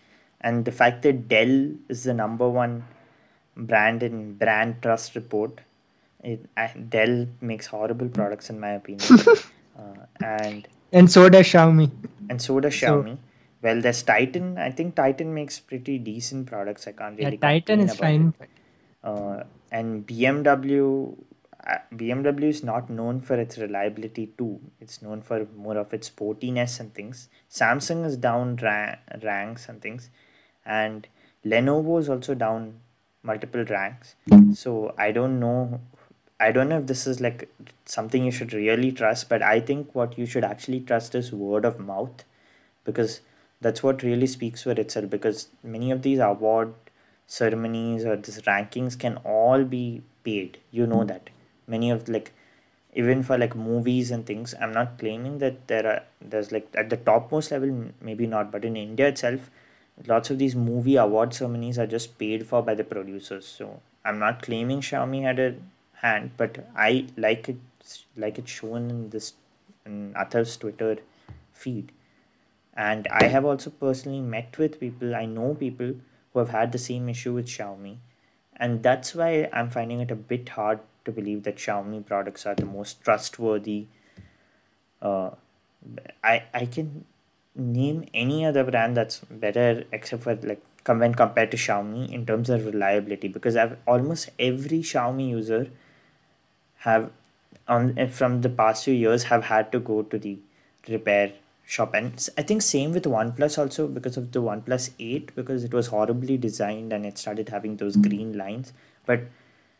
And 0.41 0.65
the 0.65 0.71
fact 0.71 1.01
that 1.03 1.27
Dell 1.27 1.71
is 1.89 2.03
the 2.03 2.13
number 2.13 2.47
one 2.47 2.83
brand 3.55 4.03
in 4.03 4.33
brand 4.35 4.81
trust 4.81 5.15
report, 5.15 5.61
it, 6.23 6.45
I, 6.55 6.67
Dell 6.89 7.27
makes 7.41 7.67
horrible 7.67 8.09
products 8.09 8.49
in 8.49 8.59
my 8.59 8.71
opinion. 8.71 9.19
uh, 9.79 10.05
and 10.23 10.67
and 10.91 11.11
so 11.11 11.27
does 11.29 11.45
xiaomi 11.47 11.91
and 12.29 12.41
so 12.41 12.59
does 12.59 12.75
So- 12.79 13.01
Xiaomi. 13.03 13.17
Well, 13.59 13.81
there's 13.81 14.03
Titan. 14.03 14.59
I 14.59 14.69
think 14.69 14.93
Titan 14.95 15.33
makes 15.33 15.59
pretty 15.59 15.97
decent 15.97 16.45
products. 16.45 16.87
I 16.87 16.91
can't 16.91 17.17
really 17.17 17.23
yeah 17.23 17.27
really 17.29 17.37
titan 17.37 17.79
is 17.79 17.95
about 17.97 18.11
it. 18.11 18.19
fine 18.19 18.33
uh, 19.03 19.43
and 19.71 20.05
BMW 20.05 21.15
BMW 21.93 22.43
is 22.49 22.63
not 22.63 22.89
known 22.89 23.19
for 23.19 23.35
its 23.35 23.57
reliability 23.57 24.27
too. 24.37 24.59
It's 24.79 25.01
known 25.01 25.21
for 25.21 25.47
more 25.55 25.77
of 25.77 25.93
its 25.93 26.09
sportiness 26.09 26.79
and 26.79 26.93
things. 26.93 27.27
Samsung 27.51 28.05
is 28.05 28.17
down 28.17 28.55
ra- 28.57 28.95
ranks 29.21 29.67
and 29.67 29.81
things, 29.81 30.09
and 30.65 31.07
Lenovo 31.45 31.99
is 31.99 32.09
also 32.09 32.35
down 32.35 32.79
multiple 33.23 33.65
ranks. 33.65 34.15
So 34.53 34.93
I 34.97 35.11
don't 35.11 35.39
know. 35.39 35.81
I 36.39 36.51
don't 36.51 36.69
know 36.69 36.77
if 36.79 36.87
this 36.87 37.07
is 37.07 37.19
like 37.19 37.49
something 37.85 38.23
you 38.23 38.31
should 38.31 38.53
really 38.53 38.91
trust, 38.91 39.27
but 39.27 39.41
I 39.41 39.59
think 39.59 39.93
what 39.93 40.17
you 40.17 40.25
should 40.25 40.43
actually 40.43 40.79
trust 40.81 41.15
is 41.15 41.31
word 41.31 41.65
of 41.65 41.79
mouth 41.79 42.23
because 42.83 43.21
that's 43.61 43.83
what 43.83 44.03
really 44.03 44.27
speaks 44.27 44.63
for 44.63 44.71
itself 44.71 45.09
because 45.09 45.47
many 45.63 45.91
of 45.91 46.01
these 46.03 46.19
award 46.19 46.73
ceremonies 47.25 48.05
or 48.05 48.15
these 48.15 48.41
rankings 48.43 48.97
can 48.97 49.17
all 49.17 49.63
be 49.63 50.01
paid 50.23 50.57
you 50.71 50.87
know 50.87 51.03
that 51.03 51.29
many 51.67 51.91
of 51.91 52.07
like 52.09 52.31
even 52.93 53.21
for 53.21 53.37
like 53.37 53.55
movies 53.55 54.09
and 54.11 54.25
things 54.25 54.55
i'm 54.61 54.73
not 54.73 54.97
claiming 54.97 55.37
that 55.39 55.67
there 55.67 55.85
are 55.85 56.01
there's 56.21 56.51
like 56.51 56.67
at 56.75 56.89
the 56.89 56.97
topmost 56.97 57.51
level 57.51 57.71
maybe 58.01 58.25
not 58.25 58.51
but 58.51 58.65
in 58.65 58.75
india 58.75 59.07
itself 59.07 59.49
lots 60.05 60.29
of 60.29 60.37
these 60.37 60.55
movie 60.55 60.95
award 60.95 61.33
ceremonies 61.33 61.79
are 61.79 61.87
just 61.87 62.17
paid 62.17 62.45
for 62.45 62.61
by 62.61 62.75
the 62.75 62.83
producers. 62.83 63.45
So 63.45 63.81
i'm 64.05 64.19
not 64.19 64.41
claiming 64.41 64.81
xiaomi 64.81 65.23
had 65.23 65.39
a 65.39 65.55
hand 66.01 66.31
but 66.37 66.67
i 66.75 67.07
like 67.17 67.49
it 67.49 67.57
like 68.15 68.37
it's 68.37 68.51
shown 68.51 68.89
in 68.89 69.09
this 69.09 69.33
in 69.85 70.13
Athar's 70.13 70.57
twitter 70.57 70.97
feed. 71.53 71.91
And 72.75 73.07
i 73.07 73.25
have 73.25 73.45
also 73.45 73.69
personally 73.69 74.21
met 74.21 74.57
with 74.57 74.79
people 74.79 75.15
i 75.15 75.25
know 75.25 75.55
people 75.55 75.95
who 76.33 76.39
have 76.39 76.49
had 76.49 76.71
the 76.71 76.77
same 76.77 77.09
issue 77.09 77.33
with 77.33 77.47
xiaomi. 77.47 77.97
And 78.55 78.83
that's 78.83 79.15
why 79.15 79.49
i'm 79.51 79.69
finding 79.69 79.99
it 79.99 80.11
a 80.11 80.15
bit 80.15 80.49
hard 80.49 80.79
to 81.07 81.15
believe 81.19 81.43
that 81.49 81.57
xiaomi 81.65 82.05
products 82.11 82.45
are 82.45 82.55
the 82.61 82.69
most 82.77 83.01
trustworthy 83.07 83.79
uh, 85.01 85.29
i 86.23 86.35
i 86.61 86.65
can 86.77 87.05
name 87.55 88.05
any 88.13 88.45
other 88.45 88.63
brand 88.71 88.95
that's 89.01 89.19
better 89.45 89.69
except 89.91 90.23
for 90.23 90.35
like 90.53 90.63
when 91.03 91.13
compared 91.13 91.51
to 91.51 91.57
xiaomi 91.57 92.09
in 92.17 92.25
terms 92.25 92.49
of 92.49 92.65
reliability 92.65 93.27
because 93.37 93.57
i've 93.63 93.77
almost 93.95 94.29
every 94.49 94.79
xiaomi 94.91 95.29
user 95.29 95.63
have 96.85 97.09
on 97.67 97.97
eh, 97.97 98.07
from 98.07 98.41
the 98.41 98.49
past 98.49 98.85
few 98.85 98.93
years 98.93 99.23
have 99.23 99.43
had 99.45 99.71
to 99.71 99.79
go 99.79 100.01
to 100.03 100.17
the 100.17 100.37
repair 100.87 101.33
shop. 101.65 101.93
And 101.93 102.29
i 102.37 102.41
think 102.41 102.61
same 102.61 102.93
with 102.93 103.03
oneplus 103.03 103.57
also 103.57 103.87
because 103.87 104.17
of 104.17 104.31
the 104.31 104.41
oneplus 104.41 104.89
8 104.99 105.35
because 105.35 105.63
it 105.63 105.73
was 105.73 105.87
horribly 105.87 106.37
designed 106.37 106.93
and 106.93 107.05
it 107.05 107.17
started 107.17 107.49
having 107.49 107.77
those 107.77 107.97
green 107.97 108.37
lines. 108.37 108.73
But 109.05 109.21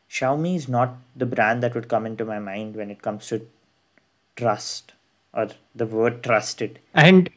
xiaomi 0.10 0.56
is 0.56 0.68
not 0.68 0.98
the 1.16 1.26
brand 1.26 1.64
that 1.64 1.76
would 1.76 1.88
come 1.88 2.06
into 2.06 2.26
my 2.26 2.40
mind 2.40 2.76
when 2.76 2.90
it 2.90 3.02
comes 3.02 3.28
to 3.28 3.46
trust 4.36 4.94
or 5.34 5.48
the 5.76 5.86
word 5.86 6.24
trusted 6.24 6.80
And 6.94 7.30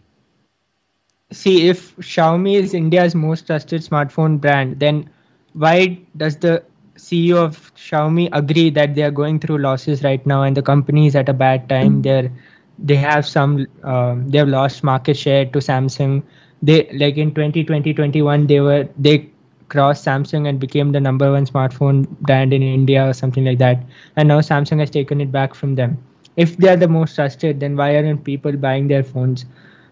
see, 1.33 1.69
if 1.69 1.97
Xiaomi 1.97 2.57
is 2.57 2.75
India's 2.75 3.15
most 3.15 3.47
trusted 3.47 3.83
smartphone 3.83 4.41
brand, 4.41 4.81
then 4.81 5.09
why 5.53 5.99
does 6.17 6.37
the 6.37 6.63
CEO 6.97 7.37
of 7.37 7.75
Xiaomi 7.75 8.29
agree 8.33 8.71
that 8.71 8.95
they 8.95 9.03
are 9.03 9.11
going 9.11 9.41
through 9.41 9.59
losses 9.59 10.03
right 10.03 10.25
now 10.27 10.43
and 10.43 10.57
the 10.57 10.63
company 10.63 11.07
is 11.07 11.17
at 11.17 11.29
a 11.29 11.33
bad 11.33 11.69
time? 11.69 12.03
They're 12.03 12.31
they 12.79 12.97
have 12.97 13.27
some 13.27 13.67
um, 13.83 14.29
they 14.29 14.39
have 14.39 14.49
lost 14.49 14.83
market 14.83 15.17
share 15.17 15.45
to 15.45 15.59
Samsung. 15.59 16.23
They 16.63 16.91
like 16.93 17.17
in 17.17 17.35
2020 17.35 17.95
21 17.95 18.47
they 18.47 18.61
were 18.61 18.89
they 18.99 19.30
crossed 19.71 20.05
Samsung 20.05 20.49
and 20.49 20.61
became 20.61 20.93
the 20.93 21.01
number 21.01 21.33
one 21.33 21.47
smartphone 21.47 22.07
brand 22.21 22.53
in 22.53 22.63
India 22.63 23.09
or 23.09 23.13
something 23.15 23.45
like 23.45 23.59
that. 23.59 23.83
And 24.17 24.29
now 24.29 24.41
Samsung 24.41 24.81
has 24.81 24.91
taken 24.91 25.21
it 25.21 25.33
back 25.33 25.55
from 25.55 25.75
them. 25.77 25.97
If 26.37 26.57
they 26.59 26.69
are 26.69 26.77
the 26.77 26.89
most 26.89 27.15
trusted, 27.15 27.61
then 27.61 27.77
why 27.77 27.97
aren't 27.97 28.25
people 28.25 28.53
buying 28.53 28.89
their 28.89 29.03
phones 29.03 29.47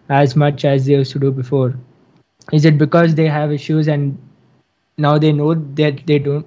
as 0.09 0.35
much 0.35 0.65
as 0.65 0.85
they 0.85 0.93
used 0.93 1.11
to 1.13 1.19
do 1.19 1.31
before? 1.31 1.73
Is 2.51 2.65
it 2.65 2.77
because 2.77 3.15
they 3.15 3.27
have 3.27 3.51
issues 3.51 3.87
and 3.87 4.17
now 4.97 5.17
they 5.17 5.31
know 5.31 5.53
that 5.53 6.05
they 6.05 6.19
don't 6.19 6.45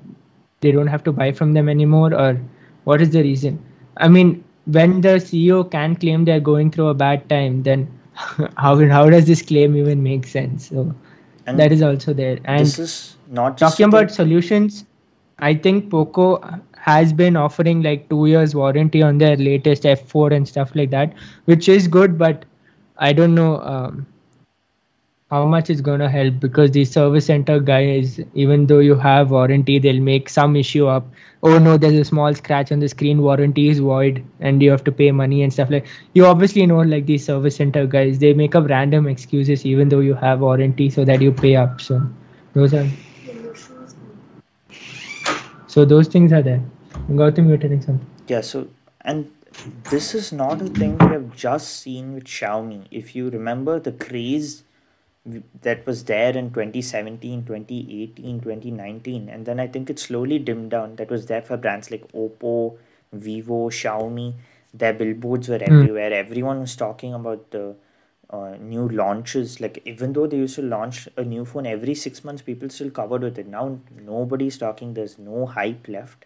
they 0.60 0.70
don't 0.70 0.86
have 0.86 1.02
to 1.04 1.12
buy 1.12 1.32
from 1.32 1.54
them 1.54 1.68
anymore, 1.68 2.14
or 2.14 2.40
what 2.84 3.00
is 3.02 3.10
the 3.10 3.22
reason? 3.22 3.58
I 3.96 4.08
mean, 4.08 4.44
when 4.66 5.00
the 5.00 5.14
CEO 5.28 5.68
can 5.68 5.96
claim 5.96 6.24
they're 6.24 6.40
going 6.48 6.70
through 6.70 6.88
a 6.88 6.94
bad 6.94 7.28
time, 7.28 7.62
then 7.62 7.88
how 8.14 8.76
how 8.88 9.08
does 9.10 9.26
this 9.26 9.42
claim 9.42 9.76
even 9.76 10.02
make 10.02 10.26
sense? 10.26 10.68
So 10.68 10.94
and 11.46 11.58
that 11.58 11.72
is 11.72 11.82
also 11.82 12.12
there. 12.12 12.38
And 12.44 12.60
this 12.60 12.78
is 12.78 13.16
not 13.40 13.58
talking 13.58 13.90
the- 13.90 13.96
about 13.96 14.10
solutions 14.10 14.84
i 15.50 15.54
think 15.66 15.90
poco 15.90 16.28
has 16.90 17.12
been 17.12 17.36
offering 17.36 17.82
like 17.82 18.08
two 18.08 18.26
years 18.26 18.54
warranty 18.54 19.02
on 19.02 19.18
their 19.18 19.36
latest 19.36 19.84
f4 19.84 20.36
and 20.36 20.48
stuff 20.48 20.74
like 20.74 20.90
that 20.90 21.12
which 21.44 21.68
is 21.68 21.88
good 21.88 22.18
but 22.18 22.44
i 22.98 23.12
don't 23.12 23.34
know 23.34 23.60
um, 23.74 24.06
how 25.32 25.46
much 25.46 25.70
it's 25.70 25.80
going 25.80 26.00
to 26.00 26.08
help 26.10 26.40
because 26.40 26.72
the 26.72 26.84
service 26.84 27.26
center 27.26 27.58
guys 27.58 28.20
even 28.34 28.66
though 28.66 28.80
you 28.86 28.94
have 29.04 29.30
warranty 29.30 29.78
they'll 29.78 30.02
make 30.08 30.28
some 30.28 30.56
issue 30.56 30.86
up. 30.86 31.06
Oh 31.42 31.58
no 31.58 31.76
there's 31.78 31.98
a 32.00 32.04
small 32.04 32.34
scratch 32.34 32.70
on 32.70 32.80
the 32.80 32.88
screen 32.88 33.22
warranty 33.22 33.68
is 33.68 33.78
void 33.78 34.22
and 34.40 34.62
you 34.62 34.70
have 34.70 34.84
to 34.84 34.92
pay 34.92 35.10
money 35.10 35.42
and 35.42 35.52
stuff 35.52 35.70
like 35.70 35.86
you 36.14 36.26
obviously 36.26 36.66
know 36.66 36.82
like 36.82 37.06
these 37.06 37.24
service 37.24 37.56
center 37.56 37.86
guys 37.86 38.18
they 38.18 38.34
make 38.34 38.54
up 38.54 38.68
random 38.68 39.08
excuses 39.08 39.64
even 39.64 39.88
though 39.88 40.00
you 40.00 40.14
have 40.14 40.40
warranty 40.40 40.90
so 40.90 41.04
that 41.04 41.22
you 41.22 41.32
pay 41.32 41.56
up 41.56 41.80
so 41.80 42.02
those 42.52 42.74
are 42.74 42.86
so 45.74 45.84
those 45.92 46.08
things 46.14 46.32
are 46.38 46.42
there. 46.48 46.62
Gautam, 47.20 47.48
you're 47.48 47.62
telling 47.66 47.82
something. 47.82 48.06
Yeah 48.28 48.42
so 48.50 48.68
and 49.02 49.30
this 49.90 50.14
is 50.18 50.32
not 50.32 50.62
a 50.66 50.68
thing 50.80 50.92
we 50.98 51.06
have 51.14 51.24
just 51.36 51.80
seen 51.86 52.12
with 52.14 52.24
xiaomi. 52.24 52.78
If 52.90 53.14
you 53.16 53.30
remember 53.30 53.78
the 53.88 53.92
craze 54.04 54.62
that 55.62 55.86
was 55.86 56.04
there 56.04 56.36
in 56.36 56.50
2017 56.54 57.44
2018 57.48 58.40
2019 58.40 59.28
and 59.28 59.46
then 59.46 59.60
i 59.64 59.66
think 59.74 59.88
it 59.94 59.98
slowly 59.98 60.38
dimmed 60.48 60.70
down. 60.70 60.96
That 60.96 61.10
was 61.10 61.26
there 61.26 61.42
for 61.42 61.56
brands 61.66 61.90
like 61.92 62.06
oppo 62.12 62.76
vivo 63.12 63.60
xiaomi. 63.70 64.34
Their 64.74 64.94
billboards 64.94 65.48
were 65.48 65.58
Hmm. 65.58 65.72
everywhere. 65.74 66.12
Everyone 66.12 66.60
was 66.66 66.74
talking 66.76 67.14
about 67.20 67.50
the 67.50 67.64
uh, 68.32 68.56
new 68.60 68.88
launches. 68.88 69.60
Like 69.60 69.82
even 69.84 70.12
though 70.12 70.26
they 70.26 70.38
used 70.38 70.56
to 70.56 70.62
launch 70.62 71.08
a 71.16 71.24
new 71.24 71.44
phone 71.44 71.66
every 71.66 71.94
six 71.94 72.24
months 72.24 72.42
people 72.42 72.68
still 72.70 72.90
covered 72.90 73.22
with 73.22 73.38
it. 73.38 73.46
Now 73.46 73.78
nobody's 74.04 74.58
talking. 74.58 74.94
There's 74.94 75.18
no 75.18 75.46
hype 75.46 75.88
left. 75.88 76.24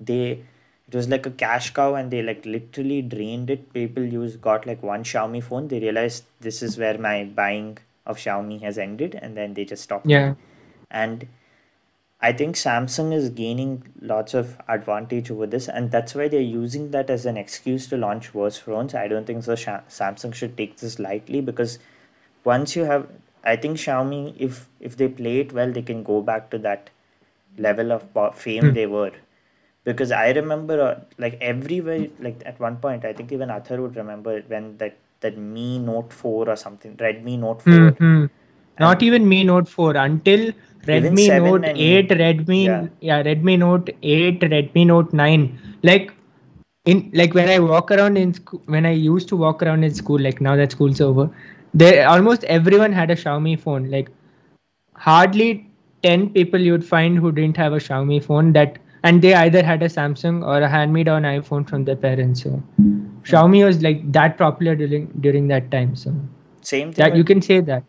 They 0.00 0.44
it 0.88 0.94
was 0.94 1.08
like 1.08 1.26
a 1.26 1.30
cash 1.30 1.70
cow 1.70 1.94
and 1.94 2.10
they 2.10 2.22
like 2.22 2.44
literally 2.44 3.02
drained 3.02 3.50
it. 3.50 3.72
People 3.72 4.04
use 4.04 4.36
got 4.36 4.66
like 4.66 4.82
one 4.82 5.04
xiaomi 5.04 5.42
phone. 5.42 5.68
They 5.68 5.80
realized 5.80 6.24
this 6.40 6.62
is 6.62 6.78
where 6.78 6.98
my 6.98 7.24
buying 7.24 7.78
of 8.06 8.16
xiaomi 8.18 8.60
has 8.62 8.78
ended 8.78 9.18
and 9.20 9.36
then 9.36 9.54
they 9.54 9.64
just 9.64 9.82
stopped. 9.82 10.06
Yeah. 10.06 10.34
And 10.90 11.28
i 12.28 12.32
think 12.32 12.56
samsung 12.56 13.12
is 13.16 13.28
gaining 13.38 13.72
lots 14.10 14.34
of 14.40 14.56
advantage 14.74 15.30
over 15.34 15.46
this 15.54 15.68
and 15.68 15.90
that's 15.90 16.14
why 16.14 16.28
they're 16.28 16.50
using 16.52 16.90
that 16.92 17.10
as 17.10 17.26
an 17.26 17.36
excuse 17.36 17.86
to 17.88 17.96
launch 17.96 18.32
worse 18.34 18.58
phones. 18.58 18.94
I 18.94 19.08
don't 19.08 19.26
think 19.26 19.44
so 19.44 19.56
Sha- 19.56 19.82
samsung 19.88 20.34
should 20.34 20.56
take 20.56 20.76
this 20.78 20.98
lightly 20.98 21.40
because 21.40 21.78
once 22.44 22.76
you 22.76 22.84
have 22.84 23.08
i 23.44 23.56
think 23.56 23.76
xiaomi 23.84 24.34
if 24.48 24.68
if 24.80 24.96
they 24.96 25.08
play 25.08 25.38
it 25.40 25.52
well 25.52 25.72
they 25.72 25.82
can 25.82 26.02
go 26.02 26.20
back 26.22 26.50
to 26.50 26.58
that 26.58 26.90
level 27.58 27.92
of 27.92 28.08
fame 28.36 28.68
Hmm. 28.68 28.74
they 28.74 28.86
were. 28.86 29.12
Because 29.84 30.12
i 30.12 30.30
remember 30.30 30.74
uh, 30.82 31.00
like 31.18 31.36
everywhere 31.40 32.06
like 32.20 32.42
at 32.46 32.60
one 32.60 32.76
point 32.76 33.04
i 33.04 33.12
think 33.12 33.32
even 33.32 33.48
Atharv 33.48 33.80
would 33.84 33.96
remember 33.96 34.40
when 34.52 34.76
that 34.78 34.96
that 35.20 35.36
Mi 35.36 35.78
note 35.78 36.12
4 36.12 36.48
or 36.48 36.56
something 36.56 36.96
redmi 36.96 37.38
note 37.38 37.62
4 37.62 37.90
hmm 37.98 38.24
Not 38.80 39.02
even 39.06 39.28
Mi 39.30 39.38
Note 39.48 39.68
4 39.68 39.96
until 40.02 40.52
Redmi 40.86 41.26
7 41.26 41.44
Note 41.44 41.64
and 41.64 41.78
8, 41.78 42.08
Redmi 42.10 42.64
yeah. 42.64 42.86
yeah. 43.00 43.22
Redmi 43.22 43.58
Note 43.58 43.90
8, 44.02 44.40
Redmi 44.40 44.86
Note 44.86 45.12
9. 45.12 45.76
Like 45.82 46.12
in 46.84 47.10
like 47.14 47.34
when 47.34 47.48
I 47.48 47.58
walk 47.58 47.90
around 47.90 48.16
in 48.16 48.34
school, 48.34 48.62
when 48.66 48.86
I 48.86 48.90
used 48.90 49.28
to 49.28 49.36
walk 49.36 49.62
around 49.62 49.84
in 49.84 49.94
school, 49.94 50.20
like 50.20 50.40
now 50.40 50.56
that 50.56 50.72
school's 50.72 51.00
over, 51.00 51.30
there 51.72 52.08
almost 52.08 52.44
everyone 52.44 52.92
had 52.92 53.10
a 53.10 53.16
Xiaomi 53.16 53.58
phone. 53.58 53.90
Like 53.90 54.10
hardly 54.94 55.66
10 56.02 56.30
people 56.30 56.60
you'd 56.60 56.84
find 56.84 57.18
who 57.18 57.30
didn't 57.32 57.56
have 57.56 57.72
a 57.72 57.76
Xiaomi 57.76 58.22
phone 58.24 58.52
that 58.54 58.78
and 59.04 59.22
they 59.22 59.34
either 59.34 59.62
had 59.62 59.82
a 59.82 59.88
Samsung 59.88 60.44
or 60.46 60.60
a 60.60 60.68
hand-me-down 60.68 61.22
iPhone 61.22 61.68
from 61.68 61.84
their 61.84 61.96
parents. 61.96 62.42
So 62.42 62.62
mm. 62.80 63.22
Xiaomi 63.22 63.64
was 63.64 63.82
like 63.82 64.12
that 64.12 64.38
popular 64.38 64.74
during 64.76 65.06
during 65.20 65.48
that 65.48 65.70
time. 65.70 65.96
So 65.96 66.14
same 66.60 66.92
thing 66.92 67.04
that 67.04 67.16
you 67.16 67.24
can 67.24 67.42
say 67.42 67.60
that. 67.60 67.84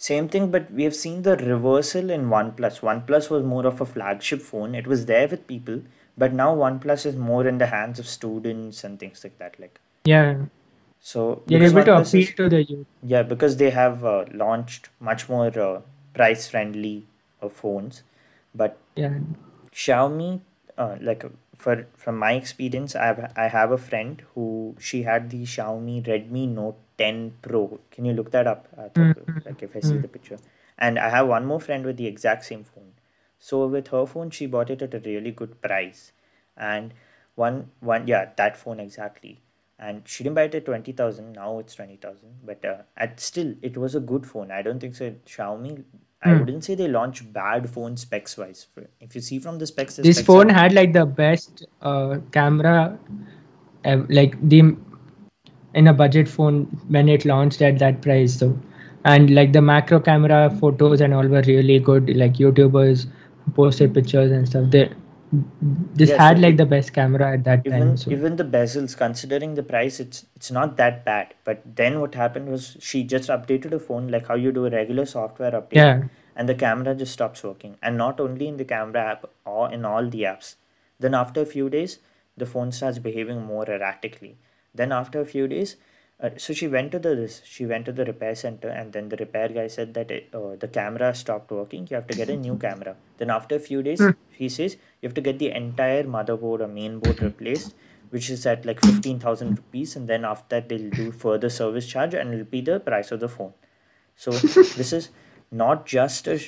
Same 0.00 0.28
thing, 0.28 0.50
but 0.52 0.70
we 0.70 0.84
have 0.84 0.94
seen 0.94 1.22
the 1.22 1.36
reversal 1.36 2.10
in 2.10 2.26
OnePlus. 2.30 2.80
OnePlus 2.80 3.30
was 3.30 3.42
more 3.42 3.66
of 3.66 3.80
a 3.80 3.86
flagship 3.86 4.40
phone. 4.40 4.74
It 4.74 4.86
was 4.86 5.06
there 5.06 5.26
with 5.28 5.46
people, 5.48 5.82
but 6.16 6.32
now 6.32 6.54
OnePlus 6.54 7.04
is 7.04 7.16
more 7.16 7.46
in 7.48 7.58
the 7.58 7.66
hands 7.66 7.98
of 7.98 8.06
students 8.06 8.84
and 8.84 8.98
things 9.00 9.24
like 9.24 9.38
that. 9.38 9.58
Like 9.58 9.80
Yeah, 10.04 10.36
so, 11.00 11.42
you're 11.48 11.64
able 11.64 11.84
to 11.84 11.96
appeal 11.98 12.20
is- 12.22 12.34
to 12.36 12.48
the 12.48 12.62
youth. 12.62 12.86
yeah, 13.02 13.22
because 13.24 13.56
they 13.56 13.70
have 13.70 14.04
uh, 14.04 14.24
launched 14.32 14.88
much 15.00 15.28
more 15.28 15.58
uh, 15.58 15.80
price-friendly 16.14 17.06
uh, 17.42 17.48
phones. 17.48 18.02
But 18.54 18.78
Yeah, 18.96 19.18
Xiaomi, 19.72 20.40
uh, 20.76 20.96
like 21.00 21.24
for 21.56 21.86
from 21.96 22.18
my 22.18 22.32
experience, 22.32 22.94
I 22.96 23.06
have 23.06 23.32
I 23.36 23.48
have 23.48 23.72
a 23.72 23.78
friend 23.78 24.22
who 24.34 24.76
she 24.78 25.02
had 25.02 25.30
the 25.30 25.42
Xiaomi 25.44 26.04
Redmi 26.06 26.48
Note 26.48 26.76
10 26.98 27.32
Pro. 27.42 27.78
Can 27.90 28.04
you 28.04 28.12
look 28.12 28.30
that 28.32 28.46
up? 28.46 28.68
Uh, 28.76 28.88
Mhm. 28.94 29.44
Like 29.46 29.62
if 29.62 29.76
I 29.76 29.80
see 29.80 29.98
Mm. 29.98 30.02
the 30.02 30.08
picture, 30.08 30.38
and 30.78 30.98
I 30.98 31.08
have 31.10 31.28
one 31.28 31.46
more 31.46 31.60
friend 31.60 31.84
with 31.84 31.96
the 31.96 32.06
exact 32.06 32.44
same 32.44 32.64
phone. 32.64 32.92
So 33.38 33.66
with 33.66 33.88
her 33.88 34.04
phone, 34.06 34.30
she 34.30 34.46
bought 34.46 34.70
it 34.70 34.82
at 34.82 34.94
a 34.94 35.00
really 35.00 35.30
good 35.42 35.60
price, 35.62 36.12
and 36.56 36.92
one 37.34 37.70
one 37.80 38.06
yeah 38.08 38.30
that 38.36 38.56
phone 38.56 38.80
exactly. 38.80 39.40
And 39.80 40.02
she 40.12 40.24
didn't 40.24 40.34
buy 40.36 40.42
it 40.50 40.54
at 40.56 40.64
twenty 40.64 40.92
thousand. 40.92 41.32
Now 41.34 41.58
it's 41.60 41.74
twenty 41.74 41.96
thousand, 41.96 42.38
but 42.44 42.64
uh, 42.64 42.78
at 42.96 43.20
still 43.20 43.54
it 43.62 43.76
was 43.76 43.94
a 43.94 44.00
good 44.00 44.26
phone. 44.26 44.50
I 44.50 44.62
don't 44.62 44.80
think 44.80 44.96
so. 44.96 45.12
Xiaomi. 45.34 45.84
I 46.20 46.32
Hmm. 46.32 46.38
wouldn't 46.40 46.64
say 46.64 46.74
they 46.74 46.88
launch 46.88 47.20
bad 47.32 47.70
phone 47.70 47.96
specs 47.96 48.36
wise. 48.36 48.66
If 49.00 49.14
you 49.14 49.20
see 49.20 49.38
from 49.38 49.58
the 49.58 49.66
specs, 49.68 49.96
the 49.96 50.02
this 50.02 50.16
specs 50.16 50.26
phone 50.26 50.50
are- 50.50 50.54
had 50.54 50.72
like 50.72 50.92
the 50.92 51.06
best 51.06 51.64
uh, 51.80 52.18
camera, 52.32 52.98
uh, 53.84 53.96
like 54.08 54.36
the 54.48 54.62
in 55.74 55.86
a 55.88 55.92
budget 55.92 56.28
phone 56.28 56.64
when 56.88 57.08
it 57.08 57.24
launched 57.24 57.62
at 57.62 57.78
that 57.78 58.02
price. 58.02 58.38
So, 58.38 58.58
and 59.04 59.34
like 59.34 59.52
the 59.52 59.62
macro 59.62 60.00
camera 60.00 60.50
photos 60.60 61.00
and 61.00 61.14
all 61.14 61.26
were 61.26 61.42
really 61.42 61.78
good. 61.78 62.14
Like 62.16 62.34
YouTubers 62.34 63.06
posted 63.54 63.94
pictures 63.94 64.30
and 64.32 64.48
stuff. 64.48 64.70
They 64.70 64.90
this 65.32 66.10
Yeah, 66.10 66.16
had 66.16 66.38
like 66.38 66.56
the 66.56 66.66
best 66.66 66.92
camera 66.92 67.32
at 67.32 67.44
that 67.44 67.68
even 67.68 67.86
time. 67.86 67.96
So 67.96 68.16
even 68.16 68.36
the 68.36 68.44
bezels 68.44 68.96
considering 68.96 69.54
the 69.54 69.62
price 69.62 69.98
it's 70.04 70.24
it's 70.36 70.50
not 70.50 70.76
that 70.76 71.04
bad 71.04 71.34
but 71.44 71.62
then 71.80 72.00
what 72.00 72.14
happened 72.14 72.48
was 72.54 72.76
she 72.80 73.02
just 73.14 73.28
updated 73.36 73.72
a 73.72 73.80
phone 73.88 74.08
like 74.08 74.26
how 74.28 74.34
you 74.44 74.52
do 74.52 74.66
a 74.66 74.70
regular 74.70 75.04
software 75.06 75.52
update 75.60 75.90
yeah, 75.90 76.02
and 76.36 76.48
the 76.48 76.54
camera 76.54 76.94
just 76.94 77.12
stops 77.12 77.42
working 77.44 77.76
and 77.82 77.96
not 77.96 78.20
only 78.20 78.48
in 78.48 78.56
the 78.56 78.64
camera 78.64 79.04
app 79.12 79.26
or 79.44 79.70
in 79.72 79.84
all 79.84 80.08
the 80.08 80.22
apps 80.32 80.54
then 81.00 81.14
after 81.14 81.42
a 81.42 81.52
few 81.54 81.68
days 81.68 81.98
the 82.36 82.46
phone 82.54 82.72
starts 82.72 82.98
behaving 83.08 83.42
more 83.52 83.68
erratically 83.76 84.36
then 84.80 84.92
after 85.00 85.20
a 85.20 85.28
few 85.34 85.46
days 85.54 85.76
uh, 86.20 86.30
so 86.44 86.52
she 86.60 86.68
went 86.76 86.90
to 86.94 87.00
the 87.06 87.14
this 87.20 87.40
she 87.54 87.66
went 87.72 87.84
to 87.88 87.92
the 87.98 88.04
repair 88.10 88.34
center 88.44 88.68
and 88.68 88.92
then 88.92 89.08
the 89.12 89.18
repair 89.24 89.48
guy 89.58 89.66
said 89.76 89.94
that 89.98 90.10
it, 90.16 90.28
uh, 90.34 90.56
the 90.64 90.70
camera 90.78 91.14
stopped 91.22 91.50
working 91.58 91.86
you 91.90 91.96
have 92.00 92.08
to 92.08 92.16
get 92.22 92.34
a 92.36 92.38
new 92.46 92.56
camera 92.66 92.96
then 93.18 93.30
after 93.38 93.56
a 93.60 93.64
few 93.68 93.82
days 93.90 94.00
Hmm. 94.06 94.16
he 94.40 94.48
says 94.56 94.74
you 95.00 95.08
have 95.08 95.14
to 95.20 95.26
get 95.28 95.38
the 95.44 95.52
entire 95.60 96.04
motherboard 96.16 96.66
or 96.66 96.68
main 96.80 96.98
board 96.98 97.22
replaced 97.28 97.74
which 98.10 98.30
is 98.34 98.44
at 98.46 98.64
like 98.64 98.80
15000 98.80 99.56
rupees 99.62 99.94
and 99.96 100.08
then 100.08 100.24
after 100.24 100.56
that 100.56 100.68
they'll 100.68 100.90
do 100.98 101.10
further 101.24 101.50
service 101.60 101.86
charge 101.94 102.14
and 102.14 102.34
it'll 102.34 102.52
be 102.58 102.62
the 102.72 102.80
price 102.90 103.12
of 103.16 103.20
the 103.24 103.28
phone 103.38 103.52
so 104.16 104.30
this 104.82 104.92
is 104.92 105.10
not 105.50 105.86
just 105.86 106.28
a, 106.28 106.40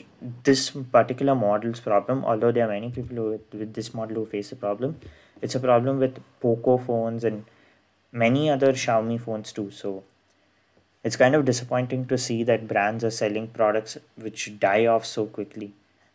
this 0.45 0.71
particular 0.71 1.35
model's 1.35 1.81
problem, 1.81 2.25
although 2.25 2.53
there 2.53 2.67
are 2.67 2.73
many 2.73 2.91
people 2.91 3.17
who, 3.17 3.31
with, 3.31 3.55
with 3.55 3.75
this 3.75 3.95
model 3.95 4.17
who 4.17 4.27
face 4.27 4.53
a 4.53 4.57
problem. 4.57 4.99
It's 5.41 5.55
a 5.55 5.61
problem 5.61 5.99
with 5.99 6.19
Poco 6.41 6.77
phones 6.77 7.25
and 7.25 7.45
many 8.13 8.51
other 8.51 8.73
Xiaomi 8.73 9.21
phones 9.21 9.53
too. 9.53 9.71
So 9.71 10.05
it's 11.03 11.17
kind 11.17 11.35
of 11.35 11.45
disappointing 11.45 12.07
to 12.07 12.19
see 12.19 12.43
that 12.45 12.69
brands 12.69 13.05
are 13.05 13.11
selling 13.11 13.49
products 13.49 13.99
which 14.17 14.59
die 14.59 14.87
off 14.87 15.07
so 15.07 15.27
quickly. 15.27 15.73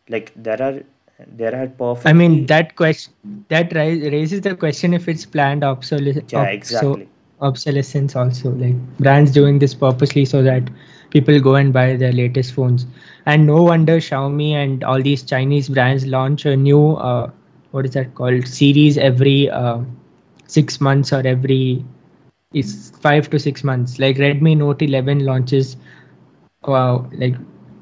Like 0.10 0.32
there 0.36 0.62
are 0.62 0.84
there 1.28 1.56
are 1.62 1.68
perfect. 1.68 2.08
I 2.08 2.14
mean 2.14 2.46
that 2.48 2.76
question 2.76 3.14
that 3.50 3.74
raises 3.74 4.42
the 4.42 4.56
question 4.56 4.94
if 4.94 5.08
it's 5.08 5.26
planned 5.26 5.64
obsolescence. 5.64 6.32
yeah, 6.32 6.46
exactly. 6.46 7.10
obsolescence 7.42 8.16
also 8.16 8.52
like 8.52 8.76
brands 8.98 9.32
doing 9.32 9.60
this 9.60 9.74
purposely 9.74 10.26
so 10.26 10.42
that 10.44 10.64
people 11.12 11.40
go 11.40 11.56
and 11.56 11.74
buy 11.74 11.96
their 11.96 12.12
latest 12.12 12.54
phones 12.54 12.86
and 13.26 13.46
no 13.46 13.64
wonder 13.64 13.98
xiaomi 13.98 14.52
and 14.52 14.86
all 14.86 15.02
these 15.02 15.22
chinese 15.22 15.68
brands 15.68 16.06
launch 16.06 16.46
a 16.46 16.56
new 16.56 16.94
uh, 16.96 17.30
what 17.72 17.86
is 17.86 17.92
that 17.92 18.16
called 18.16 18.48
series 18.48 18.98
every 18.98 19.50
uh, 19.50 19.80
six 20.48 20.80
months 20.82 21.12
or 21.14 21.26
every 21.26 21.84
is 22.54 22.92
five 23.02 23.30
to 23.30 23.40
six 23.40 23.64
months 23.64 24.00
like 24.00 24.18
redmi 24.18 24.56
note 24.58 24.82
11 24.82 25.26
launches 25.26 25.78
uh, 26.68 26.98
like 27.14 27.36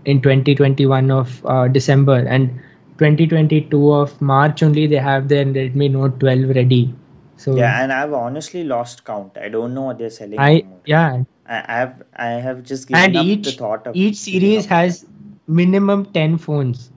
in 0.05 0.21
2021 0.21 1.11
of 1.11 1.45
uh, 1.45 1.67
december 1.67 2.19
and 2.35 2.59
2022 2.97 3.93
of 3.93 4.19
march 4.21 4.63
only 4.63 4.87
they 4.87 4.95
have 4.97 5.27
their 5.27 5.45
redmi 5.45 5.91
note 5.91 6.19
12 6.19 6.55
ready 6.55 6.93
so 7.37 7.57
Yeah, 7.57 7.83
and 7.83 7.91
I've 7.91 8.13
honestly 8.13 8.63
lost 8.63 9.03
count. 9.03 9.37
I 9.37 9.49
don't 9.49 9.73
know 9.73 9.81
what 9.83 9.97
they're 9.97 10.09
selling 10.09 10.39
I 10.39 10.49
anymore. 10.49 10.79
yeah, 10.85 11.23
I, 11.45 11.57
I 11.67 11.77
have 11.79 12.03
I 12.15 12.27
have 12.45 12.63
just 12.63 12.87
given 12.87 13.03
and 13.03 13.17
up 13.17 13.25
the 13.25 13.31
each 13.31 13.57
thought 13.57 13.87
of 13.87 13.95
each 13.95 14.15
series 14.15 14.65
has 14.65 15.05
minimum 15.47 16.05
10 16.13 16.37
phones 16.37 16.89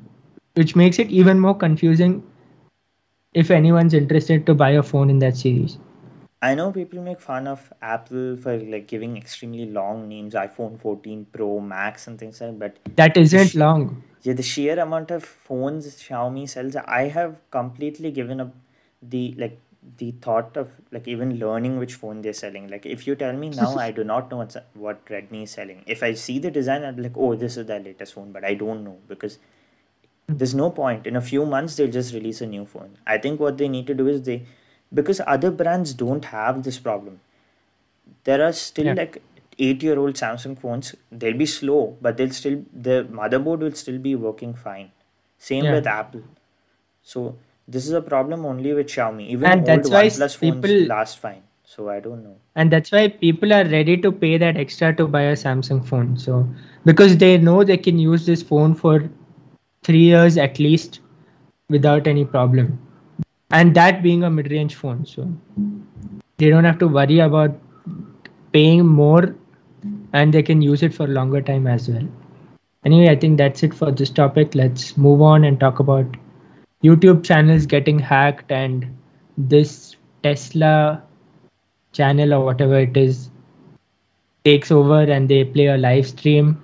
which 0.55 0.77
makes 0.77 0.99
it 0.99 1.11
even 1.11 1.41
more 1.41 1.55
confusing 1.57 2.23
if 3.43 3.51
anyone's 3.51 3.95
interested 3.95 4.47
to 4.47 4.55
buy 4.55 4.71
a 4.71 4.83
phone 4.83 5.11
in 5.11 5.19
that 5.27 5.37
series 5.37 5.79
I 6.43 6.55
know 6.55 6.71
people 6.71 7.03
make 7.03 7.21
fun 7.21 7.47
of 7.47 7.73
Apple 7.81 8.37
for 8.37 8.57
like 8.59 8.87
giving 8.87 9.17
extremely 9.17 9.67
long 9.67 10.07
names, 10.09 10.35
iPhone 10.35 10.79
14 10.79 11.27
Pro, 11.33 11.61
Max, 11.61 12.07
and 12.07 12.19
things 12.19 12.41
like 12.41 12.59
that. 12.59 12.75
But 12.85 12.97
That 12.97 13.17
isn't 13.17 13.55
long. 13.55 14.03
yeah, 14.23 14.35
the 14.35 14.43
sheer 14.43 14.79
amount 14.79 15.11
of 15.11 15.25
phones 15.25 15.87
Xiaomi 16.03 16.49
sells, 16.49 16.77
I 16.77 17.09
have 17.09 17.37
completely 17.51 18.11
given 18.11 18.41
up 18.43 18.55
the 19.03 19.35
like 19.39 19.59
the 19.99 20.11
thought 20.21 20.57
of 20.57 20.71
like 20.91 21.09
even 21.09 21.39
learning 21.39 21.79
which 21.79 21.95
phone 21.95 22.21
they're 22.21 22.33
selling. 22.33 22.69
Like 22.69 22.85
if 22.85 23.07
you 23.07 23.15
tell 23.15 23.33
me 23.33 23.49
now, 23.51 23.75
I 23.77 23.91
do 23.91 24.05
not 24.05 24.31
know 24.31 24.39
what's 24.39 24.57
what 24.75 25.05
Redmi 25.07 25.45
is 25.45 25.53
selling. 25.53 25.85
If 25.87 26.03
I 26.03 26.13
see 26.15 26.39
the 26.39 26.51
design, 26.51 26.95
be 26.97 27.03
like, 27.03 27.17
oh, 27.17 27.35
this 27.35 27.57
is 27.57 27.67
their 27.67 27.81
latest 27.81 28.15
phone, 28.15 28.33
but 28.33 28.45
I 28.45 28.55
don't 28.55 28.85
know 28.85 28.99
because 29.09 29.39
Mm-hmm. 30.29 30.39
there's 30.39 30.55
no 30.55 30.71
point. 30.71 31.07
In 31.07 31.17
a 31.17 31.21
few 31.21 31.47
months, 31.47 31.77
they'll 31.77 31.91
just 31.91 32.13
release 32.15 32.41
a 32.41 32.47
new 32.47 32.65
phone. 32.67 32.97
I 33.07 33.19
think 33.19 33.39
what 33.41 33.59
they 33.59 33.69
need 33.69 33.87
to 33.89 33.95
do 33.95 34.09
is 34.09 34.23
they 34.23 34.43
because 34.95 35.21
other 35.27 35.51
brands 35.51 35.95
don't 35.95 36.25
have 36.27 36.63
this 36.63 36.79
problem. 36.79 37.21
There 38.25 38.43
are 38.47 38.53
still 38.53 38.87
Yeah. 38.87 38.95
like 38.95 39.23
eight 39.59 39.83
year 39.83 39.99
old 39.99 40.15
Samsung 40.15 40.59
phones. 40.59 40.95
They'll 41.11 41.37
be 41.43 41.47
slow, 41.47 41.97
but 42.01 42.17
they'll 42.17 42.31
still 42.39 42.63
the 42.89 42.97
motherboard 43.21 43.61
will 43.67 43.73
still 43.83 43.99
be 43.99 44.15
working 44.15 44.55
fine. 44.55 44.91
Same 45.39 45.65
Yeah. 45.65 45.75
with 45.75 45.87
Apple. 45.87 46.23
So 47.03 47.25
this 47.69 47.87
is 47.87 47.93
a 47.93 48.01
problem 48.01 48.45
only 48.47 48.73
with 48.75 48.89
Xiaomi. 48.89 49.29
Even 49.29 49.51
And 49.51 49.61
old 49.61 49.67
that's 49.69 49.91
why 49.91 50.05
s- 50.07 50.19
OnePlus 50.19 50.37
phones 50.39 50.57
people 50.57 50.87
last 50.95 51.19
fine. 51.19 51.43
So 51.65 51.89
I 51.91 52.01
don't 52.01 52.23
know. 52.25 52.35
and 52.55 52.71
that's 52.73 52.93
why 52.93 53.09
people 53.09 53.53
are 53.53 53.65
ready 53.71 53.97
to 54.03 54.11
pay 54.25 54.37
that 54.43 54.57
extra 54.65 54.95
to 54.99 55.07
buy 55.15 55.23
a 55.31 55.33
Samsung 55.45 55.85
phone. 55.89 56.17
So 56.27 56.37
because 56.91 57.17
they 57.23 57.37
know 57.39 57.57
they 57.71 57.77
can 57.87 57.99
use 57.99 58.27
this 58.27 58.43
phone 58.51 58.75
for 58.83 58.95
three 59.87 60.05
years 60.11 60.37
at 60.37 60.59
least 60.59 61.01
without 61.71 62.07
any 62.07 62.25
problem. 62.25 62.79
And 63.51 63.75
that 63.77 64.03
being 64.03 64.25
a 64.25 64.31
mid-range 64.31 64.75
phone. 64.75 65.07
So 65.07 65.29
they 66.39 66.51
don't 66.51 66.65
have 66.65 66.79
to 66.81 66.89
worry 66.89 67.21
about 67.21 67.57
paying 68.53 68.87
more 68.87 69.35
and 70.13 70.35
they 70.35 70.43
can 70.43 70.61
use 70.61 70.83
it 70.83 70.93
for 70.95 71.07
longer 71.07 71.41
time 71.41 71.67
as 71.67 71.89
well. 71.89 72.07
Anyway, 72.85 73.09
I 73.11 73.17
think 73.17 73.39
that's 73.39 73.63
it 73.63 73.75
for 73.75 73.91
this 73.93 74.11
topic. 74.11 74.55
Let's 74.55 74.97
move 74.97 75.23
on 75.23 75.45
and 75.45 75.61
talk 75.61 75.79
about 75.79 76.17
YouTube 76.83 77.25
channels 77.25 77.67
getting 77.67 77.99
hacked 77.99 78.51
and 78.51 78.87
this 79.39 79.97
Tesla 80.23 81.03
channel 81.93 82.35
or 82.35 82.45
whatever 82.45 82.79
it 82.81 82.97
is 82.97 83.31
takes 84.45 84.71
over 84.71 85.03
and 85.03 85.29
they 85.29 85.45
play 85.45 85.67
a 85.67 85.77
live 85.77 86.07
stream 86.07 86.63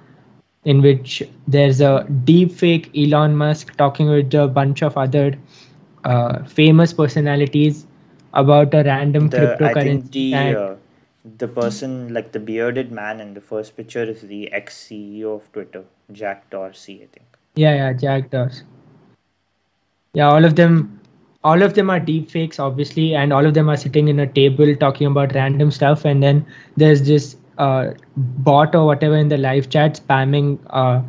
in 0.65 0.81
which 0.81 1.23
there's 1.49 1.81
a 1.81 2.07
deep 2.25 2.53
fake 2.53 2.91
Elon 2.97 3.37
Musk 3.37 3.77
talking 3.77 4.09
with 4.09 4.33
a 4.35 4.47
bunch 4.47 4.83
of 4.83 4.97
other 4.97 5.35
uh, 6.05 6.45
famous 6.45 6.93
personalities 6.93 7.87
about 8.35 8.73
a 8.75 8.83
random 8.85 9.29
The 9.29 9.55
I 9.65 9.75
think 9.75 10.05
cryptocurrency 10.11 10.13
the 10.13 10.61
uh, 10.61 10.77
the 11.39 11.49
person 11.49 12.13
like 12.15 12.33
the 12.33 12.41
bearded 12.41 12.91
man 12.91 13.21
in 13.21 13.35
the 13.35 13.41
first 13.41 13.77
picture 13.77 14.03
is 14.03 14.23
the 14.23 14.53
ex 14.53 14.77
CEO 14.89 15.37
of 15.37 15.53
Twitter, 15.53 15.85
Jack 16.11 16.51
Dorsey, 16.51 17.03
I 17.03 17.07
think. 17.07 17.27
yeah 17.55 17.75
yeah 17.75 17.93
Jack 17.93 18.31
Dorsey. 18.31 18.65
yeah 20.15 20.29
all 20.29 20.45
of 20.45 20.57
them 20.57 21.01
all 21.45 21.63
of 21.63 21.75
them 21.75 21.91
are 21.91 22.01
deep 22.01 22.31
fakes 22.31 22.59
obviously 22.59 23.15
and 23.15 23.33
all 23.33 23.47
of 23.47 23.55
them 23.55 23.69
are 23.69 23.77
sitting 23.77 24.09
in 24.09 24.21
a 24.21 24.27
table 24.27 24.75
talking 24.77 25.07
about 25.09 25.35
random 25.35 25.71
stuff 25.71 26.05
and 26.05 26.23
then 26.23 26.45
there's 26.77 27.03
this 27.03 27.37
bot 28.17 28.75
or 28.75 28.85
whatever 28.87 29.17
in 29.17 29.29
the 29.29 29.37
live 29.39 29.69
chat 29.69 30.01
spamming 30.01 30.59
uh, 30.71 31.01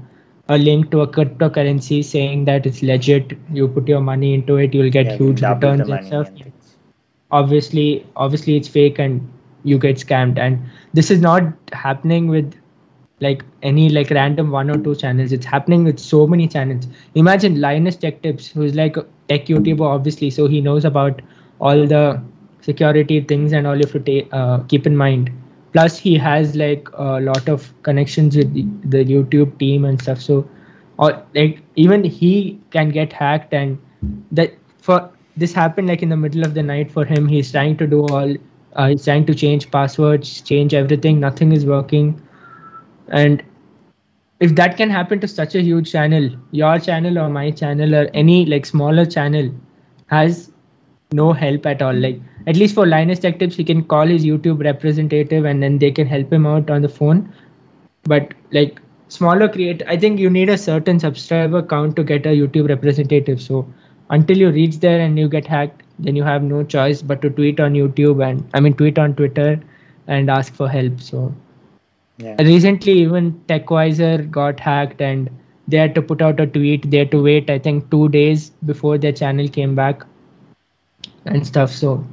a 0.49 0.57
link 0.57 0.89
to 0.91 1.01
a 1.01 1.07
cryptocurrency 1.07 2.03
saying 2.03 2.45
that 2.45 2.65
it's 2.65 2.81
legit 2.81 3.37
you 3.51 3.67
put 3.67 3.87
your 3.87 4.01
money 4.01 4.33
into 4.33 4.57
it 4.57 4.73
you'll 4.73 4.89
get 4.89 5.11
Yeah, 5.11 5.17
huge 5.17 5.41
returns 5.41 5.89
and 5.89 6.03
stuff. 6.03 6.29
and 6.37 6.51
obviously 7.31 8.05
obviously 8.15 8.55
it's 8.57 8.67
fake 8.67 8.99
and 8.99 9.27
you 9.63 9.77
get 9.77 9.95
scammed. 9.97 10.37
And 10.37 10.59
this 10.93 11.09
is 11.11 11.21
not 11.21 11.43
happening 11.73 12.27
with 12.27 12.53
like 13.19 13.43
any 13.61 13.89
like 13.89 14.09
random 14.09 14.51
one 14.51 14.69
or 14.69 14.77
two 14.77 14.95
channels. 14.95 15.31
It's 15.31 15.45
happening 15.45 15.83
with 15.83 15.99
so 15.99 16.27
many 16.27 16.47
channels. 16.47 16.87
Imagine 17.15 17.59
linus 17.61 17.95
tech 17.95 18.21
tips 18.21 18.47
who's 18.47 18.75
like 18.75 18.97
a 18.97 19.05
tech 19.27 19.45
youtuber 19.45 19.85
obviously 19.87 20.29
so 20.29 20.47
he 20.47 20.61
knows 20.61 20.85
about 20.85 21.21
all 21.59 21.87
the 21.87 22.21
security 22.61 23.21
things 23.21 23.53
and 23.53 23.67
all 23.67 23.75
you 23.77 23.85
have 23.85 24.03
to 24.03 24.21
ta- 24.21 24.37
uh, 24.37 24.63
keep 24.63 24.85
in 24.87 24.95
mind 24.97 25.31
plus 25.73 25.97
he 25.97 26.17
has 26.17 26.55
like 26.55 26.87
a 26.93 27.19
lot 27.19 27.49
of 27.49 27.73
connections 27.83 28.37
with 28.37 28.53
the, 28.53 28.65
the 28.85 29.05
youtube 29.05 29.57
team 29.59 29.85
and 29.85 30.01
stuff. 30.01 30.21
So 30.21 30.47
or 30.97 31.23
like 31.35 31.61
even 31.75 32.03
he 32.03 32.59
can 32.71 32.89
get 32.89 33.11
hacked 33.11 33.53
and 33.53 33.79
that 34.31 34.53
for 34.77 35.11
this 35.35 35.53
happened 35.53 35.87
like 35.87 36.03
in 36.03 36.09
the 36.09 36.17
middle 36.17 36.45
of 36.45 36.53
the 36.53 36.63
night 36.63 36.91
for 36.91 37.05
him. 37.05 37.27
He's 37.27 37.51
trying 37.51 37.77
to 37.77 37.87
do 37.87 38.05
all 38.07 38.35
uh, 38.75 38.87
he's 38.89 39.03
trying 39.05 39.25
to 39.25 39.35
change 39.35 39.71
passwords 39.71 40.41
change 40.41 40.73
everything. 40.73 41.19
Nothing 41.19 41.51
is 41.51 41.65
working. 41.65 42.21
And 43.09 43.43
if 44.39 44.55
that 44.55 44.77
can 44.77 44.89
happen 44.89 45.19
to 45.21 45.27
such 45.27 45.55
a 45.55 45.61
huge 45.61 45.91
channel 45.91 46.29
your 46.51 46.77
channel 46.79 47.17
or 47.17 47.29
my 47.29 47.49
channel 47.51 47.95
or 47.95 48.09
any 48.13 48.45
like 48.45 48.65
smaller 48.65 49.05
channel 49.05 49.51
has 50.07 50.52
no 51.11 51.31
help 51.33 51.65
at 51.65 51.81
all. 51.81 51.93
Like 51.93 52.19
at 52.47 52.55
least 52.55 52.75
for 52.75 52.85
linus 52.85 53.19
tech 53.19 53.39
tips 53.39 53.55
he 53.55 53.63
can 53.63 53.83
call 53.83 54.05
his 54.07 54.23
youtube 54.25 54.63
representative 54.63 55.45
and 55.45 55.61
then 55.61 55.77
they 55.79 55.91
can 55.91 56.07
help 56.07 56.31
him 56.31 56.45
out 56.45 56.69
on 56.69 56.81
the 56.81 56.89
phone. 56.89 57.31
But 58.03 58.33
like 58.51 58.79
smaller 59.07 59.47
create 59.47 59.81
i 59.87 59.95
think 59.97 60.19
you 60.19 60.29
need 60.29 60.49
a 60.49 60.57
certain 60.57 60.99
subscriber 60.99 61.61
count 61.61 61.95
to 61.97 62.03
get 62.03 62.25
a 62.25 62.29
youtube 62.41 62.69
representative. 62.69 63.41
So 63.41 63.65
until 64.09 64.37
you 64.37 64.49
reach 64.51 64.79
there 64.79 64.99
and 64.99 65.17
you 65.17 65.27
get 65.29 65.47
hacked 65.47 65.83
then 65.99 66.15
you 66.15 66.23
have 66.23 66.43
no 66.43 66.63
choice 66.63 67.01
but 67.01 67.21
to 67.21 67.29
tweet 67.29 67.59
on 67.59 67.73
youtube 67.73 68.25
and 68.29 68.43
i 68.53 68.59
mean 68.59 68.73
tweet 68.73 68.97
on 68.97 69.15
twitter 69.15 69.59
and 70.07 70.29
ask 70.29 70.53
for 70.53 70.69
help. 70.69 70.99
So 71.01 71.33
Yeah. 72.17 72.39
recently 72.39 72.93
even 72.93 73.31
techwiser 73.47 74.29
got 74.31 74.59
hacked 74.59 75.01
and 75.01 75.29
they 75.67 75.77
had 75.77 75.95
to 75.95 76.01
put 76.01 76.21
out 76.21 76.39
a 76.39 76.45
tweet. 76.47 76.89
They 76.89 76.97
had 76.99 77.11
to 77.11 77.21
wait 77.23 77.49
i 77.49 77.57
think 77.59 77.89
two 77.91 78.07
days 78.09 78.49
before 78.71 78.97
their 78.97 79.11
channel 79.21 79.47
came 79.47 79.75
back 79.75 80.03
and 81.25 81.45
stuff 81.45 81.71
so 81.71 82.05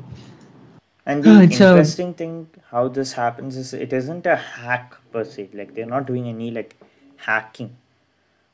And 1.07 1.25
the 1.25 1.31
a 1.31 1.43
interesting 1.43 2.15
thing 2.15 2.49
how 2.71 2.89
this 2.89 3.13
happens 3.13 3.57
is 3.57 3.73
it 3.75 3.93
isn't 3.93 4.27
a 4.27 4.37
hack 4.37 4.95
per 5.13 5.25
se. 5.25 5.49
Like 5.53 5.75
they're 5.75 5.87
not 5.87 6.07
doing 6.07 6.29
any 6.29 6.51
like 6.51 6.77
hacking. 7.17 7.77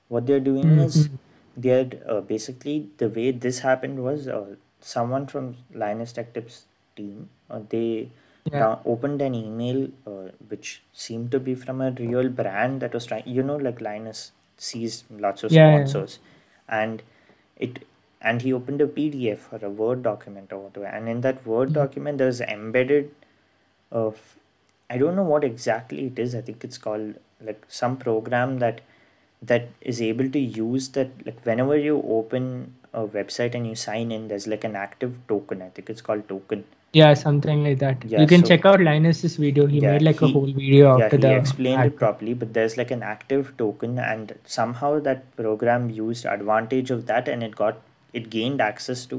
What 0.09 0.27
they're 0.27 0.41
doing 0.49 0.79
is 0.79 1.09
Mhm. 1.09 1.19
they're 1.57 1.91
uh, 2.09 2.21
basically 2.21 2.89
the 2.99 3.09
way 3.09 3.31
this 3.33 3.61
happened 3.61 4.03
was 4.05 4.29
uh, 4.29 4.57
someone 4.81 5.27
from 5.27 5.57
Linus 5.73 6.13
Tech 6.13 6.33
Tips 6.35 6.65
team. 6.97 7.29
Uh, 7.51 7.61
they 7.69 8.11
yeah 8.53 8.61
down, 8.61 8.81
opened 8.85 9.21
an 9.23 9.35
email 9.35 9.89
uh, 10.07 10.31
which 10.49 10.83
seemed 10.93 11.31
to 11.33 11.41
be 11.41 11.55
from 11.55 11.81
a 11.81 11.91
real 11.93 12.29
brand 12.29 12.81
that 12.83 12.95
was 12.95 13.07
trying. 13.07 13.27
You 13.27 13.43
know, 13.43 13.57
like 13.57 13.81
Linus 13.81 14.33
sees 14.57 15.05
lots 15.11 15.43
of 15.45 15.53
yeah, 15.53 15.79
yeah. 15.79 15.85
sponsors, 15.85 16.19
and 16.69 17.03
it 17.57 17.85
and 18.21 18.43
he 18.43 18.53
opened 18.53 18.81
a 18.81 18.87
PDF 18.87 19.53
or 19.53 19.65
a 19.65 19.71
Word 19.71 20.03
document 20.03 20.53
or 20.53 20.59
whatever. 20.65 20.87
And 20.87 21.09
in 21.09 21.21
that 21.23 21.47
Word 21.47 21.71
Mhm. 21.71 21.75
document, 21.75 22.19
there's 22.19 22.41
embedded 22.41 23.11
of 23.91 24.19
I 24.89 24.99
don't 24.99 25.17
know 25.17 25.25
what 25.25 25.45
exactly 25.45 26.07
it 26.07 26.19
is. 26.19 26.35
I 26.35 26.41
think 26.41 26.63
it's 26.65 26.79
called 26.79 27.15
like 27.41 27.65
some 27.69 27.97
program 27.97 28.59
that 28.61 28.81
that 29.43 29.69
is 29.81 30.01
able 30.01 30.31
to 30.31 30.39
use 30.39 30.89
that 30.91 31.11
like 31.27 31.41
whenever 31.45 31.77
you 31.77 32.03
open 32.19 32.75
a 32.95 33.07
website 33.07 33.55
and 33.55 33.67
you 33.67 33.75
sign 33.75 34.11
in, 34.13 34.29
there's 34.29 34.47
like 34.47 34.65
an 34.65 34.77
active 34.77 35.17
token. 35.29 35.63
I 35.63 35.69
think 35.71 35.91
it's 35.91 36.01
called 36.11 36.29
token. 36.29 36.65
yeah 36.99 37.15
something 37.21 37.63
like 37.65 37.79
that 37.81 38.05
Yeah. 38.11 38.21
you 38.21 38.27
can 38.33 38.43
So 38.43 38.49
check 38.51 38.65
out 38.71 38.81
linus's 38.87 39.35
video 39.43 39.67
he 39.73 39.81
yeah, 39.81 39.89
made 39.93 40.03
like 40.07 40.21
a 40.23 40.29
whole 40.35 40.53
video 40.59 40.93
yeah 40.93 41.05
after 41.05 41.17
he 41.17 41.23
the 41.25 41.33
explained 41.35 41.85
it 41.85 41.97
properly, 41.97 42.35
but 42.35 42.53
there's 42.55 42.77
like 42.77 42.91
an 42.91 43.03
active 43.03 43.57
token, 43.59 43.99
and 43.99 44.35
somehow 44.45 44.99
that 45.01 45.25
program 45.37 45.91
used 45.91 46.27
advantage 46.27 46.91
of 46.91 47.07
that, 47.07 47.29
and 47.29 47.43
it 47.43 47.55
got 47.57 47.81
it 48.21 48.31
gained 48.31 48.61
access 48.61 49.05
to 49.13 49.19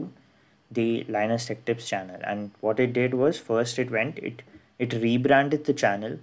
the 0.71 0.88
Linus 1.15 1.45
Tech 1.47 1.63
Tips 1.65 1.88
channel. 1.89 2.19
And 2.23 2.51
what 2.62 2.79
it 2.79 2.93
did 2.93 3.13
was 3.13 3.39
first 3.39 3.79
it 3.79 3.91
went 3.91 4.19
it 4.19 4.41
it 4.79 4.93
rebranded 4.93 5.65
the 5.65 5.73
channel. 5.73 6.17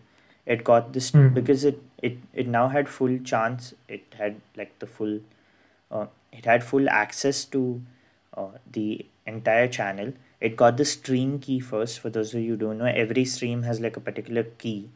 It 0.46 0.64
got 0.64 0.92
this 0.92 1.10
Hmm. 1.10 1.28
because 1.38 1.64
it 1.64 1.80
it 2.10 2.18
it 2.42 2.48
now 2.56 2.68
had 2.76 2.88
full 2.98 3.18
chance. 3.32 3.74
It 3.88 4.18
had 4.18 4.40
like 4.62 4.78
the 4.84 4.86
full 4.98 5.20
uh, 5.90 6.06
it 6.32 6.44
had 6.44 6.64
full 6.72 6.88
access 6.88 7.44
to 7.56 7.62
uh, 8.36 8.50
the 8.78 9.06
entire 9.26 9.68
channel. 9.68 10.12
It 10.40 10.56
got 10.56 10.76
the 10.76 10.84
stream 10.84 11.38
key 11.38 11.60
first. 11.60 12.00
For 12.00 12.10
those 12.10 12.34
of 12.34 12.40
you 12.42 12.50
who 12.50 12.56
don't 12.64 12.78
know, 12.78 12.92
every 13.04 13.24
stream 13.24 13.62
has 13.62 13.80
like 13.80 13.96
a 13.96 14.00
particular 14.00 14.42
key. 14.64 14.90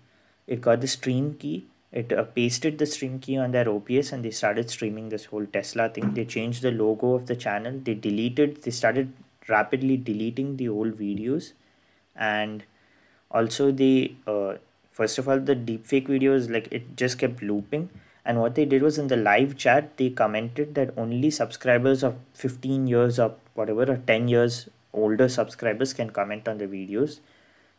It 0.47 0.61
got 0.61 0.81
the 0.81 0.89
stream 0.89 1.35
key. 1.35 1.66
It 1.91 2.12
uh, 2.12 2.24
pasted 2.24 2.78
the 2.78 2.86
stream 2.86 3.18
key 3.18 3.39
on 3.39 3.53
their 3.53 3.68
OBS 3.68 4.12
and 4.12 4.24
they 4.24 4.30
started 4.30 4.70
streaming 4.70 5.09
this 5.09 5.26
whole 5.26 5.47
Tesla 5.47 5.89
thing. 5.89 6.12
They 6.14 6.24
changed 6.24 6.62
the 6.62 6.70
logo 6.70 7.14
of 7.14 7.26
the 7.26 7.36
channel. 7.36 7.80
They 7.82 7.95
deleted. 7.95 8.62
They 8.62 8.70
started 8.70 9.12
rapidly 9.49 9.97
deleting 9.97 10.59
the 10.59 10.68
old 10.68 10.99
videos, 10.99 11.53
and 12.14 12.64
also 13.30 13.70
they 13.70 14.14
uh, 14.26 14.55
first 14.93 15.18
of 15.18 15.28
all 15.28 15.41
the 15.41 15.57
deepfake 15.57 16.09
videos 16.09 16.51
like 16.51 16.68
it 16.70 16.97
just 16.97 17.18
kept 17.18 17.43
looping 17.43 17.89
and 18.24 18.41
what 18.41 18.55
they 18.55 18.64
did 18.64 18.82
was 18.82 18.99
in 18.99 19.09
the 19.09 19.16
live 19.16 19.57
chat 19.57 19.97
they 19.97 20.11
commented 20.11 20.74
that 20.74 20.93
only 20.97 21.30
subscribers 21.30 22.03
of 22.03 22.16
15 22.34 22.86
years 22.86 23.18
or 23.18 23.34
whatever 23.55 23.91
or 23.93 23.99
10 24.12 24.28
years 24.28 24.68
older 24.93 25.28
subscribers 25.28 25.93
can 25.93 26.11
comment 26.11 26.49
on 26.49 26.59
the 26.59 26.66
videos 26.66 27.20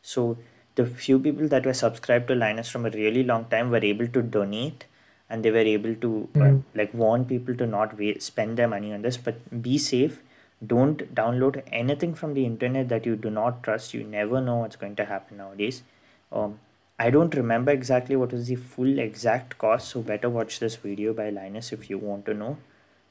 So 0.01 0.37
the 0.75 0.85
few 0.85 1.19
people 1.19 1.47
that 1.49 1.65
were 1.65 1.73
subscribed 1.73 2.27
to 2.29 2.35
Linus 2.35 2.69
from 2.69 2.85
a 2.85 2.89
really 2.91 3.23
long 3.23 3.45
time 3.45 3.69
were 3.71 3.83
able 3.83 4.07
to 4.07 4.21
donate 4.21 4.85
and 5.29 5.43
they 5.43 5.51
were 5.51 5.67
able 5.75 5.95
to 5.95 6.29
uh, 6.35 6.39
Mm. 6.39 6.63
like 6.75 6.93
warn 6.93 7.25
people 7.25 7.55
to 7.55 7.67
not 7.67 7.97
wait, 7.97 8.23
spend 8.23 8.57
their 8.57 8.67
money 8.67 8.93
on 8.93 9.01
this. 9.01 9.17
But 9.17 9.61
be 9.61 9.77
safe. 9.77 10.21
Don't 10.65 11.03
download 11.15 11.61
anything 11.71 12.13
from 12.15 12.33
the 12.33 12.45
internet 12.45 12.89
that 12.89 13.05
you 13.05 13.15
do 13.15 13.29
not 13.29 13.61
trust. 13.63 13.93
You 13.93 14.03
never 14.03 14.41
know 14.41 14.57
what's 14.57 14.75
going 14.75 14.95
to 14.97 15.05
happen 15.05 15.37
nowadays. 15.37 15.83
Um, 16.31 16.59
i 17.01 17.09
don't 17.09 17.35
remember 17.39 17.71
exactly 17.71 18.15
what 18.21 18.33
was 18.35 18.47
the 18.47 18.55
full 18.55 18.99
exact 18.99 19.57
cost 19.57 19.87
so 19.93 20.01
better 20.01 20.29
watch 20.29 20.59
this 20.63 20.75
video 20.85 21.13
by 21.19 21.29
linus 21.29 21.71
if 21.71 21.89
you 21.89 21.97
want 21.97 22.25
to 22.25 22.33
know. 22.33 22.57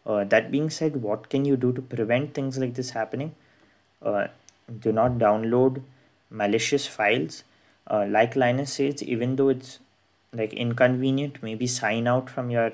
Uh, 0.06 0.24
that 0.24 0.50
being 0.50 0.68
said 0.70 0.96
what 1.02 1.28
can 1.30 1.44
you 1.44 1.56
do 1.56 1.72
to 1.72 1.82
prevent 1.82 2.34
things 2.34 2.58
like 2.58 2.74
this 2.74 2.90
happening? 2.90 3.34
Uh, 4.02 4.26
do 4.80 4.92
not 4.92 5.12
download 5.12 5.82
malicious 6.30 6.86
files 6.86 7.44
uh, 7.88 8.06
like 8.08 8.36
linus 8.36 8.72
says 8.74 9.02
even 9.02 9.36
though 9.36 9.48
it's 9.48 9.78
like 10.32 10.52
inconvenient 10.52 11.42
maybe 11.42 11.66
sign 11.66 12.06
out 12.06 12.28
from 12.30 12.50
your 12.50 12.72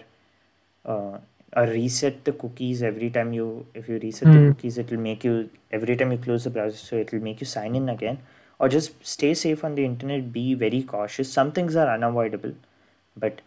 uh, 0.85 1.19
or 1.57 1.67
reset 1.67 2.25
the 2.25 2.33
cookies 2.33 2.83
every 2.83 3.11
time 3.11 3.33
you 3.33 3.67
if 3.75 3.89
you 3.89 3.99
reset 4.03 4.33
the 4.33 4.41
Hmm. 4.41 4.49
cookies 4.53 4.79
it 4.79 4.91
will 4.91 5.03
make 5.07 5.25
you 5.25 5.51
every 5.71 5.97
time 5.97 6.13
you 6.13 6.19
close 6.19 6.45
the 6.45 6.51
browser 6.51 6.77
so 6.77 6.97
it 6.97 7.13
will 7.13 7.21
make 7.21 7.41
you 7.41 7.47
sign 7.47 7.75
in 7.77 7.89
again. 7.89 8.19
Or 8.59 8.69
just 8.69 8.93
stay 9.05 9.35
safe 9.35 9.65
on 9.65 9.75
the 9.75 9.85
internet 9.85 10.33
be 10.33 10.55
very 10.55 10.83
cautious. 10.83 11.33
Some 11.33 11.53
things 11.53 11.77
are 11.77 11.89
unavoidable 11.93 12.55
but 13.17 13.41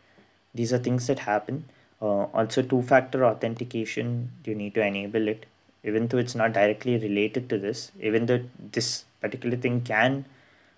these 0.53 0.73
are 0.73 0.77
things 0.77 1.07
that 1.07 1.19
happen. 1.19 1.65
Uh, 2.01 2.23
also 2.39 2.61
two 2.61 2.81
factor 2.81 3.25
authentication 3.25 4.31
you 4.45 4.55
need 4.55 4.73
to 4.75 4.81
enable 4.85 5.27
it. 5.27 5.45
Even 5.83 6.07
though 6.07 6.17
it's 6.17 6.35
not 6.35 6.53
directly 6.53 6.97
related 6.97 7.49
to 7.49 7.57
this 7.57 7.91
even 7.99 8.25
though 8.25 8.41
this 8.77 9.05
particular 9.21 9.57
thing 9.57 9.81
can 9.81 10.25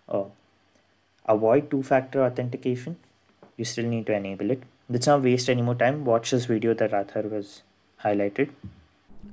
uh, 0.08 0.24
avoid 1.36 1.70
two 1.72 1.84
factor 1.92 2.24
authentication 2.26 2.98
you 3.58 3.66
still 3.66 3.86
need 3.94 4.06
to 4.06 4.14
enable 4.14 4.52
it 4.58 4.64
let's 4.90 5.08
not 5.08 5.22
waste 5.30 5.50
any 5.50 5.62
more 5.62 5.76
time 5.86 6.04
watch 6.06 6.32
this 6.32 6.46
video 6.46 6.74
that 6.74 6.92
Atharv 6.92 7.32
was 7.38 7.62
highlighted 8.04 8.50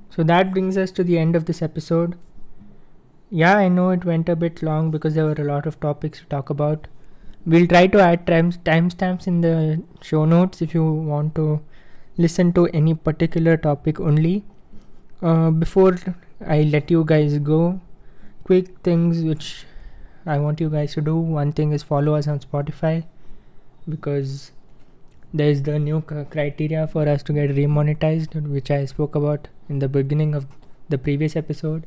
So 0.09 0.23
that 0.23 0.53
brings 0.53 0.77
us 0.77 0.91
to 0.91 1.03
the 1.03 1.17
end 1.17 1.35
of 1.35 1.45
this 1.45 1.61
episode. 1.61 2.17
Yeah, 3.29 3.57
I 3.57 3.67
know 3.67 3.89
it 3.91 4.05
went 4.05 4.29
a 4.29 4.35
bit 4.35 4.61
long 4.63 4.91
because 4.91 5.15
there 5.15 5.25
were 5.25 5.33
a 5.33 5.43
lot 5.43 5.65
of 5.65 5.79
topics 5.79 6.19
to 6.19 6.25
talk 6.25 6.49
about. 6.49 6.87
We'll 7.45 7.67
try 7.67 7.87
to 7.87 7.99
add 7.99 8.25
time 8.27 8.51
timestamps 8.51 9.27
in 9.27 9.41
the 9.41 9.81
show 10.01 10.25
notes 10.25 10.61
if 10.61 10.73
you 10.73 10.83
want 10.83 11.35
to 11.35 11.61
listen 12.17 12.51
to 12.53 12.67
any 12.67 12.93
particular 12.93 13.57
topic 13.57 13.99
only. 13.99 14.43
Uh, 15.21 15.51
before 15.51 15.97
I 16.45 16.61
let 16.63 16.91
you 16.91 17.03
guys 17.03 17.37
go, 17.39 17.79
quick 18.43 18.79
things 18.83 19.23
which 19.23 19.65
I 20.27 20.37
want 20.39 20.59
you 20.59 20.69
guys 20.69 20.93
to 20.95 21.01
do. 21.01 21.15
One 21.15 21.53
thing 21.53 21.71
is 21.71 21.83
follow 21.83 22.15
us 22.15 22.27
on 22.27 22.39
Spotify 22.39 23.05
because 23.87 24.51
there's 25.33 25.61
the 25.61 25.79
new 25.79 26.01
criteria 26.01 26.85
for 26.87 27.07
us 27.07 27.23
to 27.23 27.33
get 27.33 27.49
remonetized, 27.51 28.35
which 28.49 28.69
I 28.69 28.83
spoke 28.85 29.15
about 29.15 29.47
in 29.69 29.79
the 29.79 29.87
beginning 29.87 30.35
of 30.35 30.45
the 30.89 30.97
previous 30.97 31.35
episode. 31.37 31.85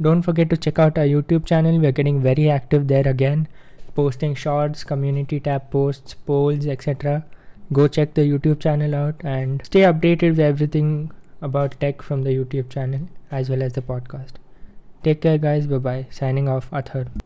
Don't 0.00 0.22
forget 0.22 0.50
to 0.50 0.56
check 0.58 0.78
out 0.78 0.98
our 0.98 1.06
YouTube 1.06 1.46
channel. 1.46 1.78
We're 1.78 1.92
getting 1.92 2.20
very 2.20 2.50
active 2.50 2.88
there 2.88 3.08
again, 3.08 3.48
posting 3.94 4.34
shorts, 4.34 4.84
community 4.84 5.40
tab 5.40 5.70
posts, 5.70 6.14
polls, 6.14 6.66
etc. 6.66 7.24
Go 7.72 7.88
check 7.88 8.14
the 8.14 8.22
YouTube 8.30 8.60
channel 8.60 8.94
out 8.94 9.14
and 9.24 9.64
stay 9.64 9.80
updated 9.80 10.30
with 10.30 10.40
everything 10.40 11.12
about 11.40 11.80
tech 11.80 12.02
from 12.02 12.24
the 12.24 12.30
YouTube 12.30 12.68
channel 12.68 13.08
as 13.30 13.48
well 13.48 13.62
as 13.62 13.72
the 13.72 13.82
podcast. 13.82 14.32
Take 15.02 15.22
care, 15.22 15.38
guys. 15.38 15.66
Bye 15.66 15.78
bye. 15.78 16.06
Signing 16.10 16.48
off, 16.48 16.70
Atharv. 16.70 17.20